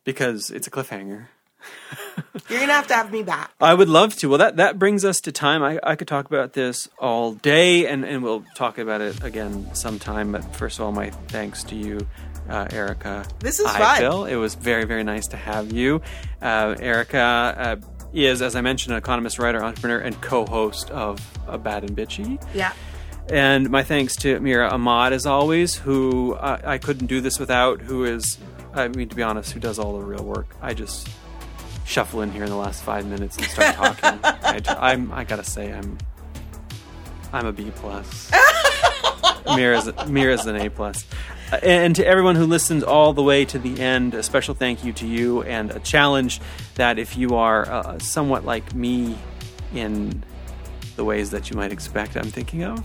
because 0.04 0.50
it's 0.50 0.66
a 0.66 0.70
cliffhanger. 0.70 1.26
You're 2.48 2.60
gonna 2.60 2.72
have 2.72 2.86
to 2.88 2.94
have 2.94 3.12
me 3.12 3.22
back. 3.22 3.52
I 3.60 3.74
would 3.74 3.88
love 3.88 4.14
to. 4.16 4.28
Well, 4.28 4.38
that, 4.38 4.56
that 4.56 4.78
brings 4.78 5.04
us 5.04 5.20
to 5.22 5.32
time. 5.32 5.62
I, 5.62 5.80
I 5.82 5.96
could 5.96 6.08
talk 6.08 6.26
about 6.26 6.52
this 6.52 6.88
all 6.98 7.32
day, 7.32 7.86
and, 7.86 8.04
and 8.04 8.22
we'll 8.22 8.44
talk 8.54 8.78
about 8.78 9.00
it 9.00 9.22
again 9.24 9.74
sometime. 9.74 10.32
But 10.32 10.54
first 10.54 10.78
of 10.78 10.84
all, 10.84 10.92
my 10.92 11.10
thanks 11.10 11.64
to 11.64 11.74
you, 11.74 12.06
uh, 12.48 12.66
Erica. 12.70 13.26
This 13.40 13.60
is 13.60 13.66
fun. 13.66 14.00
Ifill. 14.00 14.30
It 14.30 14.36
was 14.36 14.54
very, 14.54 14.84
very 14.84 15.04
nice 15.04 15.26
to 15.28 15.36
have 15.36 15.72
you. 15.72 16.02
Uh, 16.40 16.76
Erica 16.78 17.18
uh, 17.18 17.76
is, 18.12 18.42
as 18.42 18.56
I 18.56 18.60
mentioned, 18.60 18.92
an 18.92 18.98
economist, 18.98 19.38
writer, 19.38 19.62
entrepreneur, 19.62 19.98
and 19.98 20.20
co 20.20 20.46
host 20.46 20.90
of 20.90 21.20
uh, 21.48 21.58
Bad 21.58 21.84
and 21.84 21.96
Bitchy. 21.96 22.42
Yeah. 22.54 22.72
And 23.28 23.70
my 23.70 23.82
thanks 23.82 24.14
to 24.16 24.38
Mira 24.38 24.68
Ahmad, 24.68 25.12
as 25.12 25.26
always, 25.26 25.74
who 25.74 26.34
uh, 26.34 26.60
I 26.64 26.78
couldn't 26.78 27.06
do 27.08 27.20
this 27.20 27.38
without, 27.40 27.80
who 27.80 28.04
is, 28.04 28.38
I 28.72 28.88
mean, 28.88 29.08
to 29.08 29.16
be 29.16 29.22
honest, 29.22 29.52
who 29.52 29.58
does 29.60 29.78
all 29.78 29.98
the 29.98 30.04
real 30.04 30.24
work. 30.24 30.54
I 30.62 30.74
just 30.74 31.08
shuffle 31.84 32.22
in 32.22 32.30
here 32.30 32.44
in 32.44 32.50
the 32.50 32.56
last 32.56 32.82
five 32.82 33.06
minutes 33.06 33.36
and 33.36 33.46
start 33.46 33.74
talking. 34.00 34.20
I, 34.22 34.60
I'm, 34.78 35.10
I 35.12 35.24
gotta 35.24 35.44
say, 35.44 35.72
I'm, 35.72 35.98
I'm 37.32 37.46
a 37.46 37.52
B 37.52 37.72
plus. 37.74 38.30
Mira's, 39.46 39.90
Mira's 40.06 40.46
an 40.46 40.56
A 40.56 40.68
plus. 40.70 41.04
And 41.52 41.94
to 41.96 42.06
everyone 42.06 42.34
who 42.34 42.44
listens 42.44 42.82
all 42.82 43.12
the 43.12 43.22
way 43.22 43.44
to 43.44 43.58
the 43.58 43.80
end, 43.80 44.14
a 44.14 44.22
special 44.22 44.54
thank 44.54 44.84
you 44.84 44.92
to 44.94 45.06
you, 45.06 45.42
and 45.42 45.70
a 45.70 45.78
challenge 45.80 46.40
that 46.74 46.98
if 46.98 47.16
you 47.16 47.36
are 47.36 47.70
uh, 47.70 47.98
somewhat 47.98 48.44
like 48.44 48.74
me 48.74 49.16
in 49.74 50.24
the 50.96 51.04
ways 51.04 51.30
that 51.30 51.50
you 51.50 51.56
might 51.56 51.72
expect 51.72 52.16
I'm 52.16 52.30
thinking 52.30 52.64
of, 52.64 52.84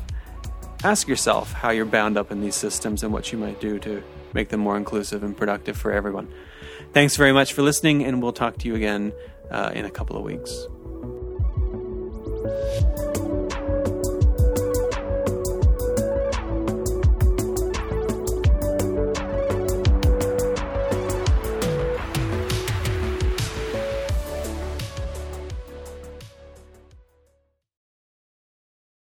ask 0.84 1.07
yourself 1.07 1.51
how 1.53 1.72
you're 1.72 1.86
bound 1.86 2.18
up 2.18 2.32
in 2.32 2.41
these 2.41 2.55
systems 2.55 3.03
and 3.03 3.12
what 3.12 3.32
you 3.32 3.38
might 3.38 3.59
do 3.59 3.80
to 3.80 4.03
make 4.34 4.49
them 4.49 4.59
more 4.59 4.78
inclusive 4.78 5.24
and 5.24 5.36
productive 5.36 5.78
for 5.78 5.91
everyone. 5.91 6.32
Thanks 6.93 7.16
very 7.16 7.32
much 7.32 7.53
for 7.53 7.62
listening, 7.62 8.03
and 8.03 8.22
we'll 8.22 8.34
talk 8.34 8.57
to 8.59 8.68
you 8.68 8.76
again 8.76 9.14
uh, 9.49 9.72
in 9.74 9.86
a 9.86 9.91
couple 9.91 10.18
of 10.18 10.24
weeks. 10.24 10.68